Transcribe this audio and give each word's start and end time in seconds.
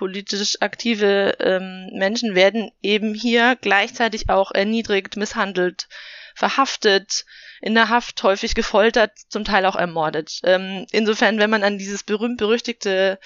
politisch 0.00 0.56
aktive 0.62 1.36
ähm, 1.40 1.90
Menschen 1.92 2.34
werden 2.34 2.72
eben 2.80 3.12
hier 3.12 3.58
gleichzeitig 3.60 4.30
auch 4.30 4.50
erniedrigt, 4.50 5.18
misshandelt, 5.18 5.88
verhaftet, 6.34 7.26
in 7.60 7.74
der 7.74 7.90
Haft 7.90 8.22
häufig 8.22 8.54
gefoltert, 8.54 9.12
zum 9.28 9.44
Teil 9.44 9.66
auch 9.66 9.76
ermordet. 9.76 10.40
Ähm, 10.44 10.86
insofern, 10.90 11.38
wenn 11.38 11.50
man 11.50 11.62
an 11.62 11.76
dieses 11.76 12.02
berühmt-berüchtigte 12.02 13.18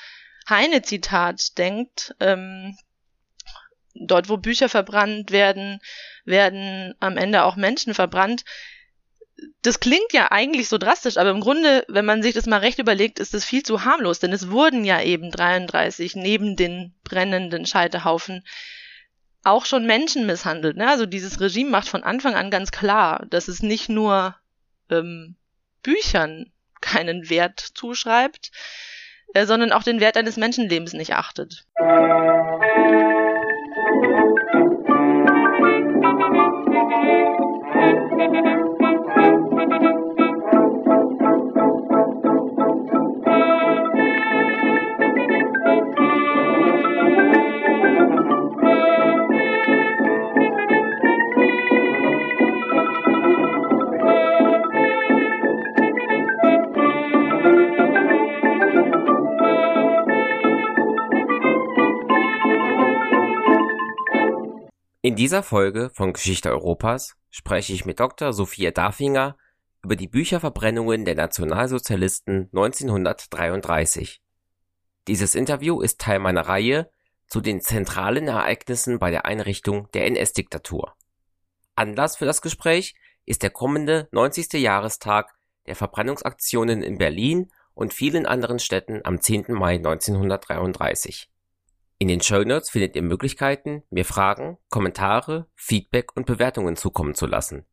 Heine-Zitat 0.49 1.57
denkt, 1.59 2.17
ähm, 2.19 2.77
dort, 3.95 4.29
wo 4.29 4.37
Bücher 4.37 4.69
verbrannt 4.69 5.31
werden, 5.31 5.79
werden 6.25 6.97
am 6.99 7.17
Ende 7.17 7.45
auch 7.45 7.55
Menschen 7.55 7.95
verbrannt. 7.95 8.45
Das 9.63 9.81
klingt 9.81 10.13
ja 10.13 10.31
eigentlich 10.31 10.69
so 10.69 10.79
drastisch, 10.79 11.17
aber 11.17 11.31
im 11.31 11.41
Grunde, 11.41 11.85
wenn 11.89 12.05
man 12.05 12.23
sich 12.23 12.35
das 12.35 12.47
mal 12.47 12.61
recht 12.61 12.79
überlegt, 12.79 13.19
ist 13.19 13.35
es 13.35 13.45
viel 13.45 13.63
zu 13.63 13.85
harmlos, 13.85 14.21
denn 14.21 14.33
es 14.33 14.51
wurden 14.51 14.85
ja 14.85 15.01
eben 15.01 15.31
33 15.31 16.15
neben 16.17 16.57
den 16.57 16.95
brennenden 17.03 17.67
Scheiterhaufen 17.67 18.45
auch 19.43 19.67
schon 19.67 19.87
Menschen 19.87 20.27
misshandelt. 20.27 20.77
Ne? 20.77 20.89
Also 20.89 21.07
dieses 21.07 21.41
Regime 21.41 21.71
macht 21.71 21.89
von 21.89 22.03
Anfang 22.03 22.35
an 22.35 22.51
ganz 22.51 22.71
klar, 22.71 23.27
dass 23.29 23.49
es 23.49 23.63
nicht 23.63 23.89
nur 23.89 24.35
ähm, 24.91 25.37
Büchern 25.83 26.51
keinen 26.81 27.29
Wert 27.29 27.61
zuschreibt, 27.61 28.51
äh, 29.35 29.47
sondern 29.47 29.73
auch 29.73 29.83
den 29.83 30.01
Wert 30.01 30.17
eines 30.17 30.37
Menschenlebens 30.37 30.93
nicht 30.93 31.15
achtet. 31.15 31.65
In 65.15 65.19
dieser 65.19 65.45
Folge 65.45 65.91
von 65.95 66.13
Geschichte 66.13 66.51
Europas 66.51 67.15
spreche 67.31 67.73
ich 67.73 67.85
mit 67.85 68.01
Dr. 68.01 68.33
Sophia 68.33 68.73
Dafinger 68.73 69.37
über 69.85 69.95
die 69.95 70.09
Bücherverbrennungen 70.09 71.05
der 71.05 71.15
Nationalsozialisten 71.15 72.51
1933. 72.53 74.21
Dieses 75.07 75.37
Interview 75.37 75.81
ist 75.83 76.01
Teil 76.01 76.19
meiner 76.19 76.49
Reihe 76.49 76.91
zu 77.29 77.41
den 77.41 77.61
zentralen 77.61 78.27
Ereignissen 78.27 78.99
bei 78.99 79.13
der 79.13 79.25
Einrichtung 79.25 79.89
der 79.93 80.07
NS-Diktatur. 80.07 80.97
Anlass 81.77 82.17
für 82.17 82.27
das 82.27 82.43
Gespräch 82.43 82.97
ist 83.25 83.45
der 83.45 83.51
kommende 83.51 84.09
90. 84.11 84.55
Jahrestag 84.55 85.33
der 85.69 85.77
Verbrennungsaktionen 85.77 86.83
in 86.83 86.99
Berlin 86.99 87.53
und 87.75 87.95
vielen 87.95 88.27
anderen 88.27 88.59
Städten 88.59 89.01
am 89.05 89.21
10. 89.21 89.45
Mai 89.51 89.77
1933. 89.77 91.31
In 91.99 92.09
den 92.09 92.21
Show 92.21 92.43
Notes 92.43 92.71
findet 92.71 92.97
ihr 92.97 93.03
Möglichkeiten, 93.03 93.83
mir 93.91 94.05
Fragen, 94.05 94.59
Kommentare, 94.69 95.47
Feedback 95.55 96.17
und 96.17 96.27
Bewertungen 96.27 96.77
zukommen 96.77 97.15
zu 97.15 97.27
lassen. 97.27 97.65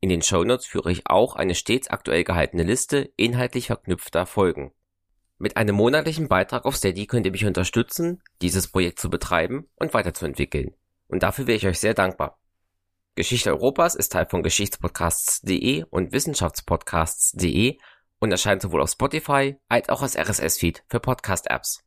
In 0.00 0.08
den 0.08 0.22
Show 0.22 0.44
Notes 0.44 0.66
führe 0.66 0.90
ich 0.90 1.08
auch 1.08 1.36
eine 1.36 1.54
stets 1.54 1.88
aktuell 1.88 2.24
gehaltene 2.24 2.62
Liste 2.62 3.12
inhaltlich 3.16 3.66
verknüpfter 3.66 4.26
Folgen. 4.26 4.72
Mit 5.38 5.58
einem 5.58 5.76
monatlichen 5.76 6.28
Beitrag 6.28 6.64
auf 6.64 6.76
Steady 6.76 7.06
könnt 7.06 7.26
ihr 7.26 7.32
mich 7.32 7.44
unterstützen, 7.44 8.22
dieses 8.40 8.68
Projekt 8.68 8.98
zu 8.98 9.10
betreiben 9.10 9.68
und 9.76 9.92
weiterzuentwickeln. 9.92 10.74
Und 11.08 11.22
dafür 11.22 11.46
wäre 11.46 11.56
ich 11.56 11.66
euch 11.66 11.78
sehr 11.78 11.94
dankbar. 11.94 12.38
Geschichte 13.14 13.50
Europas 13.50 13.94
ist 13.94 14.12
Teil 14.12 14.26
von 14.26 14.42
Geschichtspodcasts.de 14.42 15.84
und 15.90 16.12
Wissenschaftspodcasts.de 16.12 17.78
und 18.18 18.30
erscheint 18.30 18.62
sowohl 18.62 18.82
auf 18.82 18.90
Spotify 18.90 19.56
als 19.68 19.88
auch 19.90 20.02
als 20.02 20.16
RSS-Feed 20.16 20.84
für 20.88 21.00
Podcast-Apps. 21.00 21.85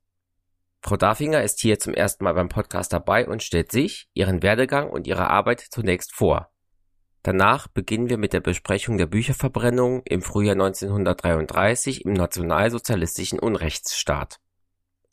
Frau 0.82 0.96
Dafinger 0.96 1.44
ist 1.44 1.60
hier 1.60 1.78
zum 1.78 1.94
ersten 1.94 2.24
Mal 2.24 2.34
beim 2.34 2.50
Podcast 2.50 2.94
dabei 2.94 3.28
und 3.28 3.44
stellt 3.44 3.72
sich, 3.72 4.08
ihren 4.14 4.42
Werdegang 4.42 4.90
und 4.90 5.08
ihre 5.08 5.30
Arbeit 5.30 5.60
zunächst 5.60 6.14
vor. 6.14 6.52
Danach 7.22 7.68
beginnen 7.68 8.10
wir 8.10 8.18
mit 8.18 8.32
der 8.32 8.40
Besprechung 8.40 8.98
der 8.98 9.06
Bücherverbrennung 9.06 10.04
im 10.06 10.22
Frühjahr 10.22 10.54
1933 10.54 12.06
im 12.06 12.14
nationalsozialistischen 12.14 13.40
Unrechtsstaat. 13.40 14.40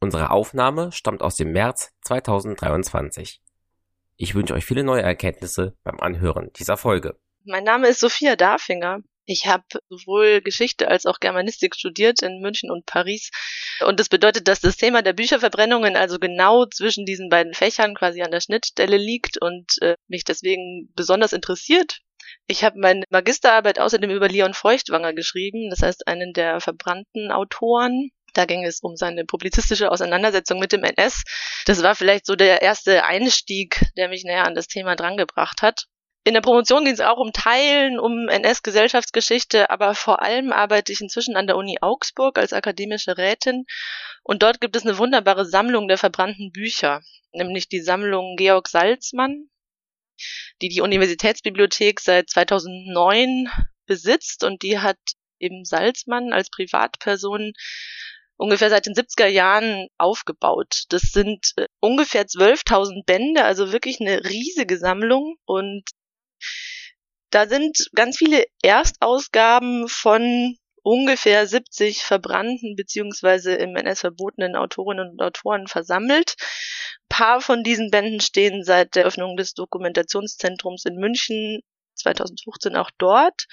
Unsere 0.01 0.31
Aufnahme 0.31 0.93
stammt 0.93 1.23
aus 1.23 1.35
dem 1.35 1.51
März 1.51 1.93
2023. 2.03 3.43
Ich 4.19 4.35
wünsche 4.35 4.55
euch 4.55 4.65
viele 4.65 4.85
neue 4.85 5.03
Erkenntnisse 5.03 5.77
beim 5.83 5.99
Anhören 5.99 6.51
dieser 6.55 6.77
Folge. 6.77 7.19
Mein 7.45 7.65
Name 7.65 7.89
ist 7.89 8.01
Sophia 8.01 8.37
Dafinger. 8.37 9.01
Ich 9.27 9.47
habe 9.47 9.65
sowohl 9.89 10.41
Geschichte 10.41 10.89
als 10.89 11.05
auch 11.05 11.19
Germanistik 11.19 11.75
studiert 11.75 12.23
in 12.23 12.41
München 12.41 12.71
und 12.71 12.87
Paris. 12.87 13.31
Und 13.85 13.99
das 13.99 14.09
bedeutet, 14.09 14.47
dass 14.47 14.61
das 14.61 14.77
Thema 14.77 15.03
der 15.03 15.15
Bücherverbrennungen 15.15 15.97
also 15.97 16.19
genau 16.21 16.65
zwischen 16.67 17.05
diesen 17.05 17.29
beiden 17.29 17.53
Fächern 17.53 17.97
quasi 17.97 18.23
an 18.23 18.31
der 18.31 18.41
Schnittstelle 18.41 18.97
liegt 18.97 19.37
und 19.43 19.83
äh, 19.83 19.97
mich 20.07 20.23
deswegen 20.23 20.93
besonders 20.95 21.33
interessiert. 21.33 21.99
Ich 22.47 22.63
habe 22.63 22.79
meine 22.79 23.05
Magisterarbeit 23.11 23.81
außerdem 23.81 24.11
über 24.11 24.29
Leon 24.29 24.55
Feuchtwanger 24.55 25.13
geschrieben, 25.13 25.71
das 25.71 25.83
heißt 25.83 26.07
einen 26.07 26.33
der 26.33 26.61
verbrannten 26.61 27.33
Autoren. 27.33 28.11
Da 28.33 28.45
ging 28.45 28.65
es 28.65 28.81
um 28.81 28.97
seine 28.97 29.25
publizistische 29.25 29.91
Auseinandersetzung 29.91 30.59
mit 30.61 30.71
dem 30.71 30.85
NS. 30.85 31.25
Das 31.65 31.83
war 31.83 31.97
vielleicht 31.97 32.27
so 32.27 32.37
der 32.37 32.63
erste 32.63 33.05
Einstieg, 33.05 33.87
der 33.97 34.09
mich 34.09 34.25
näher 34.25 34.45
an 34.45 34.55
das 34.55 34.69
Thema 34.69 34.95
drangebracht 34.95 35.63
hat. 35.63 35.87
In 36.27 36.35
der 36.35 36.41
Promotion 36.41 36.85
ging 36.85 36.93
es 36.93 37.01
auch 37.01 37.19
um 37.19 37.33
Teilen, 37.33 38.01
um 38.01 38.29
NS-Gesellschaftsgeschichte, 38.29 39.71
aber 39.71 39.95
vor 39.95 40.23
allem 40.23 40.53
arbeite 40.53 40.91
ich 40.91 41.01
inzwischen 41.01 41.37
an 41.37 41.47
der 41.47 41.57
Uni 41.57 41.79
Augsburg 41.81 42.37
als 42.37 42.53
akademische 42.53 43.17
Rätin. 43.17 43.65
Und 44.25 44.43
dort 44.43 44.61
gibt 44.61 44.75
es 44.75 44.85
eine 44.85 44.99
wunderbare 44.99 45.47
Sammlung 45.47 45.87
der 45.87 45.99
verbrannten 45.99 46.51
Bücher, 46.51 47.01
nämlich 47.31 47.69
die 47.69 47.79
Sammlung 47.79 48.35
Georg 48.35 48.67
Salzmann, 48.67 49.51
die 50.63 50.69
die 50.69 50.81
Universitätsbibliothek 50.81 52.01
seit 52.01 52.29
2009 52.29 53.49
besitzt. 53.87 54.43
Und 54.43 54.65
die 54.65 54.81
hat 54.81 54.99
eben 55.39 55.65
Salzmann 55.65 56.33
als 56.33 56.51
Privatperson 56.51 57.53
ungefähr 58.37 58.71
seit 58.71 58.87
den 58.87 58.95
70er 58.95 59.29
Jahren 59.29 59.87
aufgebaut. 59.97 60.87
Das 60.89 61.03
sind 61.03 61.53
äh, 61.55 61.69
ungefähr 61.79 62.27
12.000 62.27 63.05
Bände, 63.05 63.45
also 63.45 63.71
wirklich 63.71 64.01
eine 64.01 64.25
riesige 64.25 64.77
Sammlung. 64.77 65.37
Und 65.45 65.85
da 67.31 67.47
sind 67.47 67.91
ganz 67.95 68.17
viele 68.19 68.45
Erstausgaben 68.63 69.89
von 69.89 70.57
ungefähr 70.83 71.47
70 71.47 72.05
verbrannten 72.05 72.77
beziehungsweise 72.77 73.55
im 73.55 73.75
NS 73.75 74.01
verbotenen 74.01 74.55
Autorinnen 74.55 75.11
und 75.11 75.21
Autoren 75.21 75.67
versammelt. 75.67 76.37
Ein 76.39 77.09
paar 77.09 77.41
von 77.41 77.65
diesen 77.65 77.91
Bänden 77.91 78.21
stehen 78.21 78.63
seit 78.63 78.95
der 78.95 79.05
Öffnung 79.05 79.37
des 79.37 79.55
Dokumentationszentrums 79.55 80.85
in 80.85 80.95
München 80.97 81.61
2015 81.97 82.77
auch 82.77 82.91
dort. 82.99 83.47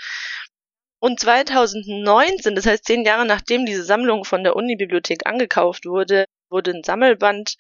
Und 1.00 1.20
2019, 1.20 2.56
das 2.56 2.66
heißt 2.66 2.86
zehn 2.86 3.04
Jahre 3.04 3.26
nachdem 3.26 3.66
diese 3.66 3.84
Sammlung 3.84 4.24
von 4.24 4.44
der 4.44 4.56
Unibibliothek 4.56 5.26
angekauft 5.26 5.86
wurde, 5.86 6.26
wurde 6.50 6.72
ein 6.72 6.84
Sammelband 6.84 7.56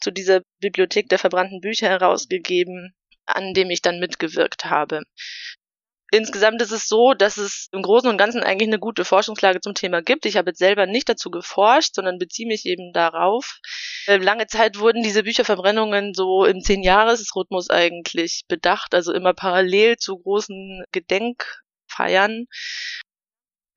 zu 0.00 0.10
dieser 0.10 0.42
Bibliothek 0.60 1.08
der 1.08 1.18
verbrannten 1.18 1.60
Bücher 1.60 1.88
herausgegeben, 1.88 2.94
an 3.36 3.54
dem 3.54 3.70
ich 3.70 3.82
dann 3.82 3.98
mitgewirkt 3.98 4.66
habe. 4.66 5.02
Insgesamt 6.14 6.60
ist 6.60 6.72
es 6.72 6.88
so, 6.88 7.14
dass 7.14 7.38
es 7.38 7.68
im 7.72 7.80
Großen 7.80 8.08
und 8.10 8.18
Ganzen 8.18 8.42
eigentlich 8.42 8.68
eine 8.68 8.78
gute 8.78 9.06
Forschungslage 9.06 9.62
zum 9.62 9.72
Thema 9.72 10.02
gibt. 10.02 10.26
Ich 10.26 10.36
habe 10.36 10.50
jetzt 10.50 10.58
selber 10.58 10.84
nicht 10.84 11.08
dazu 11.08 11.30
geforscht, 11.30 11.94
sondern 11.94 12.18
beziehe 12.18 12.46
mich 12.46 12.66
eben 12.66 12.92
darauf. 12.92 13.60
Äh, 14.06 14.18
lange 14.18 14.46
Zeit 14.46 14.78
wurden 14.78 15.02
diese 15.02 15.22
Bücherverbrennungen 15.22 16.12
so 16.12 16.44
im 16.44 16.60
Zehn-Jahres-Rhythmus 16.60 17.70
eigentlich 17.70 18.42
bedacht, 18.46 18.94
also 18.94 19.14
immer 19.14 19.32
parallel 19.32 19.96
zu 19.96 20.18
großen 20.18 20.84
Gedenkfeiern. 20.92 22.44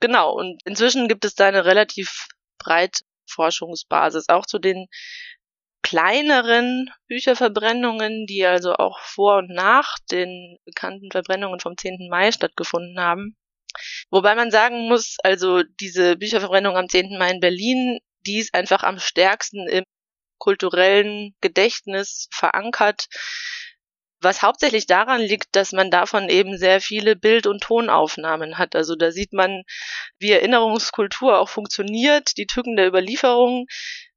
Genau, 0.01 0.33
und 0.33 0.62
inzwischen 0.65 1.07
gibt 1.07 1.24
es 1.24 1.35
da 1.35 1.47
eine 1.47 1.63
relativ 1.63 2.27
breite 2.57 3.03
Forschungsbasis, 3.30 4.27
auch 4.27 4.45
zu 4.45 4.59
den 4.59 4.88
kleineren 5.95 6.92
Bücherverbrennungen, 7.07 8.25
die 8.25 8.45
also 8.45 8.74
auch 8.74 9.00
vor 9.00 9.38
und 9.38 9.50
nach 9.50 9.95
den 10.12 10.57
bekannten 10.65 11.09
Verbrennungen 11.09 11.62
vom 11.62 11.77
10. 11.77 12.09
Mai 12.09 12.33
stattgefunden 12.33 13.00
haben. 13.00 13.38
Wobei 14.09 14.36
man 14.36 14.51
sagen 14.51 14.89
muss, 14.89 15.15
also 15.24 15.63
diese 15.80 16.18
Bücherverbrennung 16.18 16.75
am 16.75 16.89
10. 16.89 17.18
Mai 17.18 17.31
in 17.31 17.39
Berlin, 17.39 18.00
die 18.27 18.39
ist 18.39 18.53
einfach 18.53 18.83
am 18.83 19.00
stärksten 19.00 19.69
im 19.69 19.86
kulturellen 20.38 21.33
Gedächtnis 21.39 22.27
verankert, 22.30 23.06
was 24.19 24.42
hauptsächlich 24.42 24.88
daran 24.88 25.21
liegt, 25.21 25.56
dass 25.56 25.71
man 25.71 25.92
davon 25.92 26.27
eben 26.27 26.57
sehr 26.57 26.81
viele 26.81 27.15
Bild- 27.15 27.47
und 27.47 27.63
Tonaufnahmen 27.63 28.57
hat. 28.57 28.75
Also 28.75 28.97
da 28.97 29.12
sieht 29.12 29.31
man, 29.31 29.63
wie 30.19 30.31
Erinnerungskultur 30.31 31.39
auch 31.39 31.47
funktioniert, 31.47 32.36
die 32.36 32.47
Tücken 32.47 32.75
der 32.75 32.88
Überlieferung. 32.88 33.68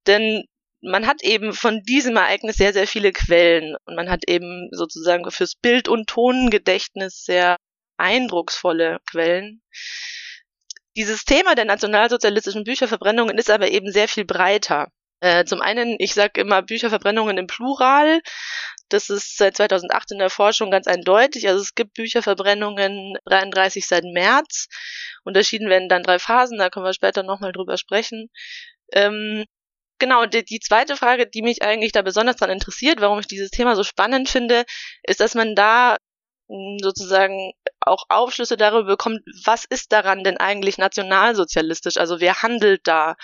Denn 0.09 0.45
man 0.81 1.07
hat 1.07 1.23
eben 1.23 1.53
von 1.53 1.83
diesem 1.83 2.17
Ereignis 2.17 2.57
sehr, 2.57 2.73
sehr 2.73 2.87
viele 2.87 3.13
Quellen 3.13 3.77
und 3.85 3.97
man 3.97 4.11
hat 4.11 4.29
eben 4.29 4.69
sozusagen 4.73 5.29
fürs 5.31 5.55
Bild- 5.55 5.89
und 5.89 6.09
Tonengedächtnis 6.09 7.25
sehr 7.25 7.57
eindrucksvolle 7.97 8.99
Quellen. 9.11 9.63
Dieses 10.97 11.25
Thema 11.25 11.55
der 11.55 11.65
nationalsozialistischen 11.65 12.65
Bücherverbrennungen 12.65 13.39
ist 13.39 13.51
aber 13.51 13.71
eben 13.71 13.93
sehr 13.93 14.09
viel 14.09 14.25
breiter. 14.25 14.89
Äh, 15.21 15.45
zum 15.45 15.61
einen, 15.61 15.97
ich 15.99 16.15
sage 16.15 16.41
immer 16.41 16.63
Bücherverbrennungen 16.63 17.39
im 17.39 17.47
Plural. 17.49 18.21
Das 18.89 19.11
ist 19.11 19.37
seit 19.37 19.57
2008 19.57 20.13
in 20.13 20.19
der 20.19 20.31
Forschung 20.31 20.71
ganz 20.71 20.87
eindeutig. 20.87 21.49
Also 21.49 21.61
es 21.61 21.75
gibt 21.75 21.95
Bücherverbrennungen 21.95 23.17
33 23.27 23.87
seit 23.87 24.05
März. 24.05 24.69
Unterschieden 25.25 25.69
werden 25.69 25.89
dann 25.89 26.03
drei 26.05 26.19
Phasen, 26.19 26.59
da 26.59 26.71
können 26.71 26.87
wir 26.87 26.95
später 26.95 27.23
nochmal 27.23 27.53
drüber 27.53 27.77
sprechen. 27.77 28.31
Ähm, 28.93 29.45
genau, 29.99 30.27
die, 30.27 30.45
die 30.45 30.61
zweite 30.61 30.97
Frage, 30.97 31.27
die 31.27 31.43
mich 31.43 31.63
eigentlich 31.63 31.93
da 31.93 32.03
besonders 32.03 32.37
daran 32.37 32.55
interessiert, 32.55 33.01
warum 33.01 33.21
ich 33.21 33.27
dieses 33.27 33.51
Thema 33.51 33.77
so 33.77 33.85
spannend 33.85 34.29
finde, 34.29 34.65
ist, 35.03 35.21
dass 35.21 35.35
man 35.35 35.55
da 35.55 35.97
hm, 36.49 36.79
sozusagen 36.81 37.53
auch 37.81 38.05
Aufschlüsse 38.09 38.57
darüber 38.57 38.85
bekommt, 38.85 39.21
was 39.45 39.65
ist 39.65 39.93
daran 39.93 40.25
denn 40.25 40.39
eigentlich 40.39 40.79
nationalsozialistisch? 40.79 41.97
Also 41.99 42.21
wer 42.21 42.43
handelt 42.43 42.83
da? 42.85 43.17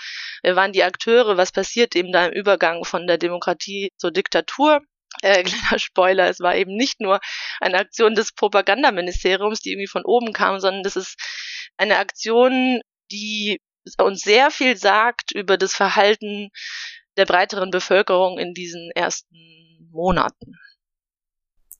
Wer 0.43 0.55
waren 0.55 0.73
die 0.73 0.83
Akteure? 0.83 1.37
Was 1.37 1.51
passiert 1.51 1.95
eben 1.95 2.11
da 2.11 2.27
im 2.27 2.33
Übergang 2.33 2.85
von 2.85 3.07
der 3.07 3.17
Demokratie 3.17 3.91
zur 3.97 4.11
Diktatur? 4.11 4.81
Äh, 5.21 5.43
kleiner 5.43 5.79
Spoiler, 5.79 6.29
es 6.29 6.39
war 6.39 6.55
eben 6.55 6.75
nicht 6.75 7.01
nur 7.01 7.19
eine 7.61 7.79
Aktion 7.79 8.15
des 8.15 8.33
Propagandaministeriums, 8.33 9.59
die 9.61 9.71
irgendwie 9.71 9.87
von 9.87 10.05
oben 10.05 10.33
kam, 10.33 10.59
sondern 10.59 10.83
das 10.83 10.95
ist 10.95 11.17
eine 11.77 11.97
Aktion, 11.97 12.81
die 13.11 13.59
uns 13.99 14.21
sehr 14.21 14.51
viel 14.51 14.77
sagt 14.77 15.31
über 15.31 15.57
das 15.57 15.73
Verhalten 15.73 16.49
der 17.17 17.25
breiteren 17.25 17.71
Bevölkerung 17.71 18.37
in 18.37 18.53
diesen 18.53 18.91
ersten 18.93 19.35
Monaten. 19.91 20.57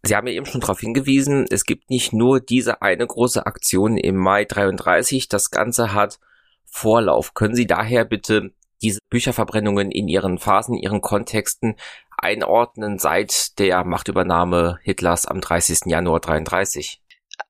Sie 0.04 0.16
haben 0.16 0.28
ja 0.28 0.34
eben 0.34 0.46
schon 0.46 0.62
darauf 0.62 0.80
hingewiesen, 0.80 1.48
es 1.50 1.66
gibt 1.66 1.90
nicht 1.90 2.13
nur 2.13 2.40
diese 2.40 2.81
eine 2.84 3.07
große 3.07 3.46
Aktion 3.46 3.98
im 3.98 4.16
Mai 4.16 4.46
33, 4.46 5.28
das 5.28 5.50
Ganze 5.50 5.94
hat 5.94 6.19
Vorlauf. 6.63 7.34
Können 7.34 7.56
Sie 7.56 7.66
daher 7.66 8.06
bitte 8.06 8.51
diese 8.81 9.00
Bücherverbrennungen 9.10 9.90
in 9.90 10.08
ihren 10.08 10.38
Phasen, 10.38 10.75
ihren 10.75 11.01
Kontexten 11.01 11.75
einordnen 12.18 13.00
seit 13.00 13.58
der 13.58 13.84
Machtübernahme 13.84 14.80
Hitlers 14.84 15.25
am 15.25 15.42
30. 15.42 15.86
Januar 15.86 16.19
33? 16.19 17.01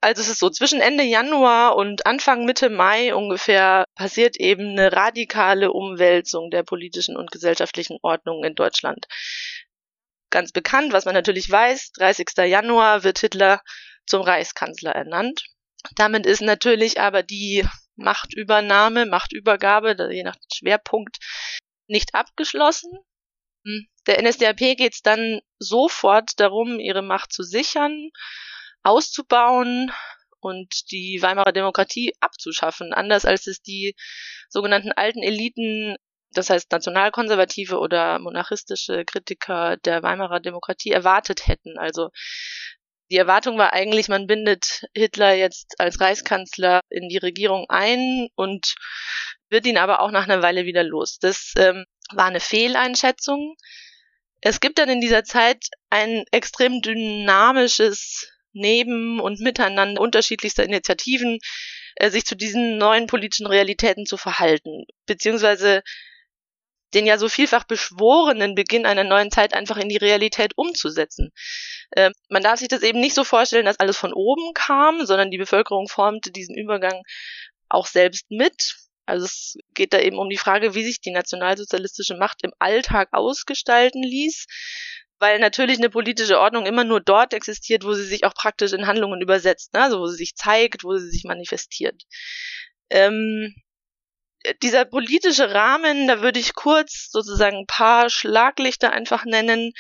Also 0.02 0.22
es 0.22 0.30
ist 0.30 0.40
so, 0.40 0.50
zwischen 0.50 0.82
Ende 0.82 1.04
Januar 1.04 1.76
und 1.76 2.06
Anfang 2.06 2.46
Mitte 2.46 2.70
Mai 2.70 3.14
ungefähr 3.14 3.86
passiert 3.96 4.38
eben 4.38 4.72
eine 4.72 4.92
radikale 4.92 5.72
Umwälzung 5.72 6.50
der 6.52 6.64
politischen 6.64 7.18
und 7.18 7.32
gesellschaftlichen 7.32 7.98
Ordnung 8.02 8.44
in 8.44 8.56
Deutschland. 8.56 9.08
Ganz 10.30 10.52
bekannt, 10.52 10.94
was 10.94 11.06
man 11.06 11.14
natürlich 11.14 11.50
weiß, 11.50 11.92
30. 11.94 12.30
Januar 12.46 13.04
wird 13.04 13.20
Hitler 13.20 13.62
zum 14.06 14.22
Reichskanzler 14.22 14.92
ernannt. 14.92 15.46
Damit 15.96 16.26
ist 16.26 16.42
natürlich 16.42 17.00
aber 17.00 17.24
die 17.24 17.66
Machtübernahme, 17.96 19.06
Machtübergabe, 19.06 19.96
je 20.12 20.24
nach 20.24 20.36
Schwerpunkt, 20.54 21.18
nicht 21.88 22.14
abgeschlossen. 22.14 22.92
Der 24.08 24.22
NSDAP 24.22 24.78
geht 24.78 24.94
es 24.94 25.02
dann 25.02 25.42
sofort 25.58 26.40
darum, 26.40 26.80
ihre 26.80 27.02
Macht 27.02 27.32
zu 27.32 27.44
sichern 27.44 28.12
auszubauen 28.86 29.92
und 30.40 30.92
die 30.92 31.20
Weimarer 31.22 31.52
Demokratie 31.52 32.14
abzuschaffen, 32.20 32.94
anders 32.94 33.26
als 33.26 33.48
es 33.48 33.62
die 33.62 33.96
sogenannten 34.48 34.92
alten 34.92 35.24
Eliten, 35.24 35.96
das 36.32 36.50
heißt 36.50 36.72
nationalkonservative 36.72 37.80
oder 37.80 38.20
monarchistische 38.20 39.06
Kritiker 39.06 39.78
der 39.78 40.04
Weimarer 40.04 40.40
Demokratie 40.40 40.92
erwartet 40.92 41.48
hätten. 41.48 41.78
Also 41.80 42.10
die 43.12 43.18
Erwartung 43.18 43.58
war 43.58 43.74
eigentlich, 43.74 44.08
man 44.08 44.28
bindet 44.28 44.86
Hitler 44.94 45.34
jetzt 45.34 45.80
als 45.80 46.00
Reichskanzler 46.00 46.82
in 46.90 47.10
die 47.10 47.18
Regierung 47.18 47.66
ein 47.70 48.30
und 48.36 48.76
wird 49.50 49.66
ihn 49.66 49.78
aber 49.78 50.02
auch 50.02 50.12
nach 50.12 50.24
einer 50.24 50.42
Weile 50.42 50.66
wieder 50.66 50.84
los. 50.84 51.18
Das 51.20 51.54
ähm, 51.58 51.86
war 52.12 52.26
eine 52.26 52.40
Fehleinschätzung. 52.40 53.56
Es 54.42 54.60
gibt 54.60 54.78
dann 54.78 54.90
in 54.90 55.02
dieser 55.02 55.24
Zeit 55.24 55.66
ein 55.90 56.24
extrem 56.32 56.82
dynamisches 56.82 58.32
neben 58.56 59.20
und 59.20 59.40
miteinander 59.40 60.02
unterschiedlichster 60.02 60.64
Initiativen 60.64 61.40
äh, 61.96 62.10
sich 62.10 62.26
zu 62.26 62.36
diesen 62.36 62.78
neuen 62.78 63.08
politischen 63.08 63.48
Realitäten 63.48 64.06
zu 64.06 64.18
verhalten, 64.18 64.86
beziehungsweise 65.06 65.84
den 66.94 67.06
ja 67.06 67.18
so 67.18 67.28
vielfach 67.28 67.66
beschworenen 67.66 68.56
Beginn 68.56 68.86
einer 68.86 69.04
neuen 69.04 69.30
Zeit 69.30 69.54
einfach 69.54 69.78
in 69.78 69.90
die 69.90 69.98
Realität 69.98 70.54
umzusetzen. 70.56 71.32
Äh, 71.92 72.12
man 72.30 72.42
darf 72.42 72.60
sich 72.60 72.70
das 72.70 72.84
eben 72.84 73.00
nicht 73.00 73.14
so 73.16 73.24
vorstellen, 73.24 73.66
dass 73.66 73.80
alles 73.80 73.98
von 73.98 74.14
oben 74.14 74.54
kam, 74.54 75.06
sondern 75.06 75.30
die 75.30 75.38
Bevölkerung 75.38 75.88
formte 75.88 76.32
diesen 76.32 76.56
Übergang 76.56 77.04
auch 77.70 77.86
selbst 77.86 78.32
mit. 78.32 78.78
Also 79.06 79.26
es 79.26 79.58
geht 79.74 79.94
da 79.94 80.00
eben 80.00 80.18
um 80.18 80.30
die 80.30 80.38
Frage, 80.38 80.74
wie 80.74 80.84
sich 80.84 81.02
die 81.02 81.12
nationalsozialistische 81.12 82.16
Macht 82.16 82.44
im 82.44 82.54
Alltag 82.60 83.10
ausgestalten 83.12 84.02
ließ 84.02 84.46
weil 85.20 85.40
natürlich 85.40 85.78
eine 85.78 85.90
politische 85.90 86.40
Ordnung 86.40 86.66
immer 86.66 86.84
nur 86.84 87.02
dort 87.02 87.34
existiert, 87.34 87.84
wo 87.84 87.94
sie 87.94 88.06
sich 88.06 88.26
auch 88.26 88.34
praktisch 88.34 88.74
in 88.74 88.88
Handlungen 88.88 89.22
übersetzt, 89.22 89.74
ne? 89.74 89.84
also 89.84 90.00
wo 90.00 90.08
sie 90.08 90.18
sich 90.18 90.36
zeigt, 90.36 90.84
wo 90.84 90.98
sie 90.98 91.10
sich 91.10 91.24
manifestiert. 91.24 92.04
Ähm, 92.90 93.56
dieser 94.62 94.86
politische 94.86 95.54
Rahmen, 95.54 96.08
da 96.08 96.22
würde 96.22 96.40
ich 96.40 96.54
kurz 96.54 97.10
sozusagen 97.10 97.58
ein 97.58 97.68
paar 97.68 98.10
Schlaglichter 98.10 98.92
einfach 98.92 99.26
nennen. 99.26 99.72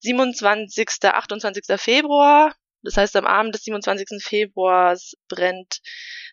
27., 0.00 0.88
28. 1.02 1.64
Februar, 1.80 2.54
das 2.82 2.96
heißt 2.96 3.16
am 3.16 3.26
Abend 3.26 3.54
des 3.54 3.64
27. 3.64 4.22
Februars 4.22 5.14
brennt 5.28 5.80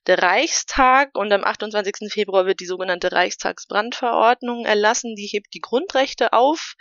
der 0.08 0.22
Reichstag 0.22 1.16
und 1.18 1.32
am 1.34 1.44
28. 1.44 2.12
Februar 2.12 2.46
wird 2.46 2.60
die 2.60 2.68
sogenannte 2.68 3.12
Reichstagsbrandverordnung 3.12 4.66
erlassen. 4.66 5.16
Die 5.16 5.28
hebt 5.28 5.54
die 5.54 5.62
Grundrechte 5.62 6.34
auf. 6.34 6.76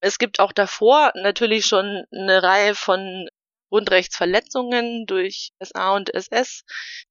Es 0.00 0.18
gibt 0.18 0.40
auch 0.40 0.52
davor 0.52 1.12
natürlich 1.14 1.66
schon 1.66 2.04
eine 2.12 2.42
Reihe 2.42 2.74
von 2.74 3.28
Grundrechtsverletzungen 3.70 5.06
durch 5.06 5.52
SA 5.60 5.94
und 5.96 6.12
SS. 6.14 6.64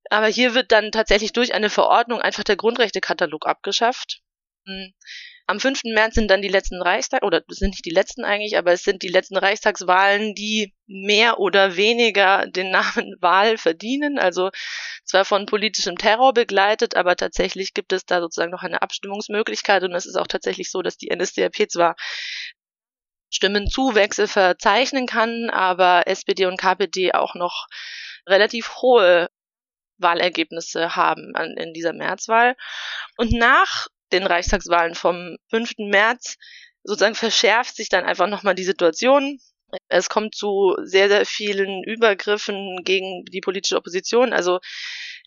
Aber 0.09 0.27
hier 0.27 0.53
wird 0.53 0.71
dann 0.71 0.91
tatsächlich 0.91 1.33
durch 1.33 1.53
eine 1.53 1.69
Verordnung 1.69 2.21
einfach 2.21 2.43
der 2.43 2.55
Grundrechtekatalog 2.55 3.45
abgeschafft. 3.47 4.21
Am 5.47 5.59
5. 5.59 5.81
März 5.85 6.15
sind 6.15 6.29
dann 6.31 6.41
die 6.41 6.47
letzten 6.47 6.81
Reichstag, 6.81 7.23
oder 7.23 7.43
sind 7.47 7.71
nicht 7.71 7.85
die 7.85 7.91
letzten 7.91 8.23
eigentlich, 8.23 8.57
aber 8.57 8.73
es 8.73 8.83
sind 8.83 9.03
die 9.03 9.09
letzten 9.09 9.37
Reichstagswahlen, 9.37 10.33
die 10.33 10.73
mehr 10.87 11.39
oder 11.39 11.75
weniger 11.75 12.47
den 12.47 12.71
Namen 12.71 13.15
Wahl 13.21 13.57
verdienen. 13.57 14.17
Also 14.17 14.49
zwar 15.03 15.23
von 15.23 15.45
politischem 15.45 15.97
Terror 15.97 16.33
begleitet, 16.33 16.95
aber 16.95 17.15
tatsächlich 17.15 17.73
gibt 17.73 17.93
es 17.93 18.05
da 18.05 18.21
sozusagen 18.21 18.51
noch 18.51 18.63
eine 18.63 18.81
Abstimmungsmöglichkeit 18.81 19.83
und 19.83 19.93
es 19.93 20.07
ist 20.07 20.15
auch 20.15 20.27
tatsächlich 20.27 20.71
so, 20.71 20.81
dass 20.81 20.97
die 20.97 21.15
NSDAP 21.15 21.69
zwar 21.69 21.95
Stimmenzuwächse 23.29 24.27
verzeichnen 24.27 25.05
kann, 25.05 25.49
aber 25.49 26.07
SPD 26.07 26.45
und 26.45 26.57
KPD 26.57 27.13
auch 27.13 27.35
noch 27.35 27.67
relativ 28.27 28.77
hohe 28.81 29.29
Wahlergebnisse 29.97 30.95
haben 30.95 31.33
in 31.57 31.73
dieser 31.73 31.93
Märzwahl. 31.93 32.55
Und 33.17 33.31
nach 33.31 33.87
den 34.15 34.27
Reichstagswahlen 34.27 34.95
vom 34.95 35.37
5. 35.49 35.73
März 35.77 36.37
sozusagen 36.83 37.15
verschärft 37.15 37.75
sich 37.75 37.89
dann 37.89 38.05
einfach 38.05 38.27
nochmal 38.27 38.55
die 38.55 38.63
Situation. 38.63 39.39
Es 39.87 40.09
kommt 40.09 40.35
zu 40.35 40.75
sehr, 40.83 41.09
sehr 41.09 41.25
vielen 41.25 41.83
Übergriffen 41.83 42.83
gegen 42.83 43.25
die 43.25 43.41
politische 43.41 43.77
Opposition, 43.77 44.31
also 44.31 44.59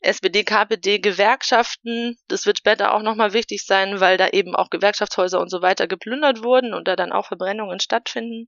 SPD, 0.00 0.44
KPD, 0.44 1.00
Gewerkschaften. 1.00 2.16
Das 2.28 2.46
wird 2.46 2.58
später 2.58 2.94
auch 2.94 3.02
nochmal 3.02 3.32
wichtig 3.32 3.64
sein, 3.66 4.00
weil 4.00 4.16
da 4.16 4.28
eben 4.28 4.54
auch 4.54 4.70
Gewerkschaftshäuser 4.70 5.40
und 5.40 5.50
so 5.50 5.60
weiter 5.60 5.88
geplündert 5.88 6.42
wurden 6.42 6.72
und 6.72 6.86
da 6.86 6.94
dann 6.94 7.12
auch 7.12 7.26
Verbrennungen 7.26 7.80
stattfinden. 7.80 8.46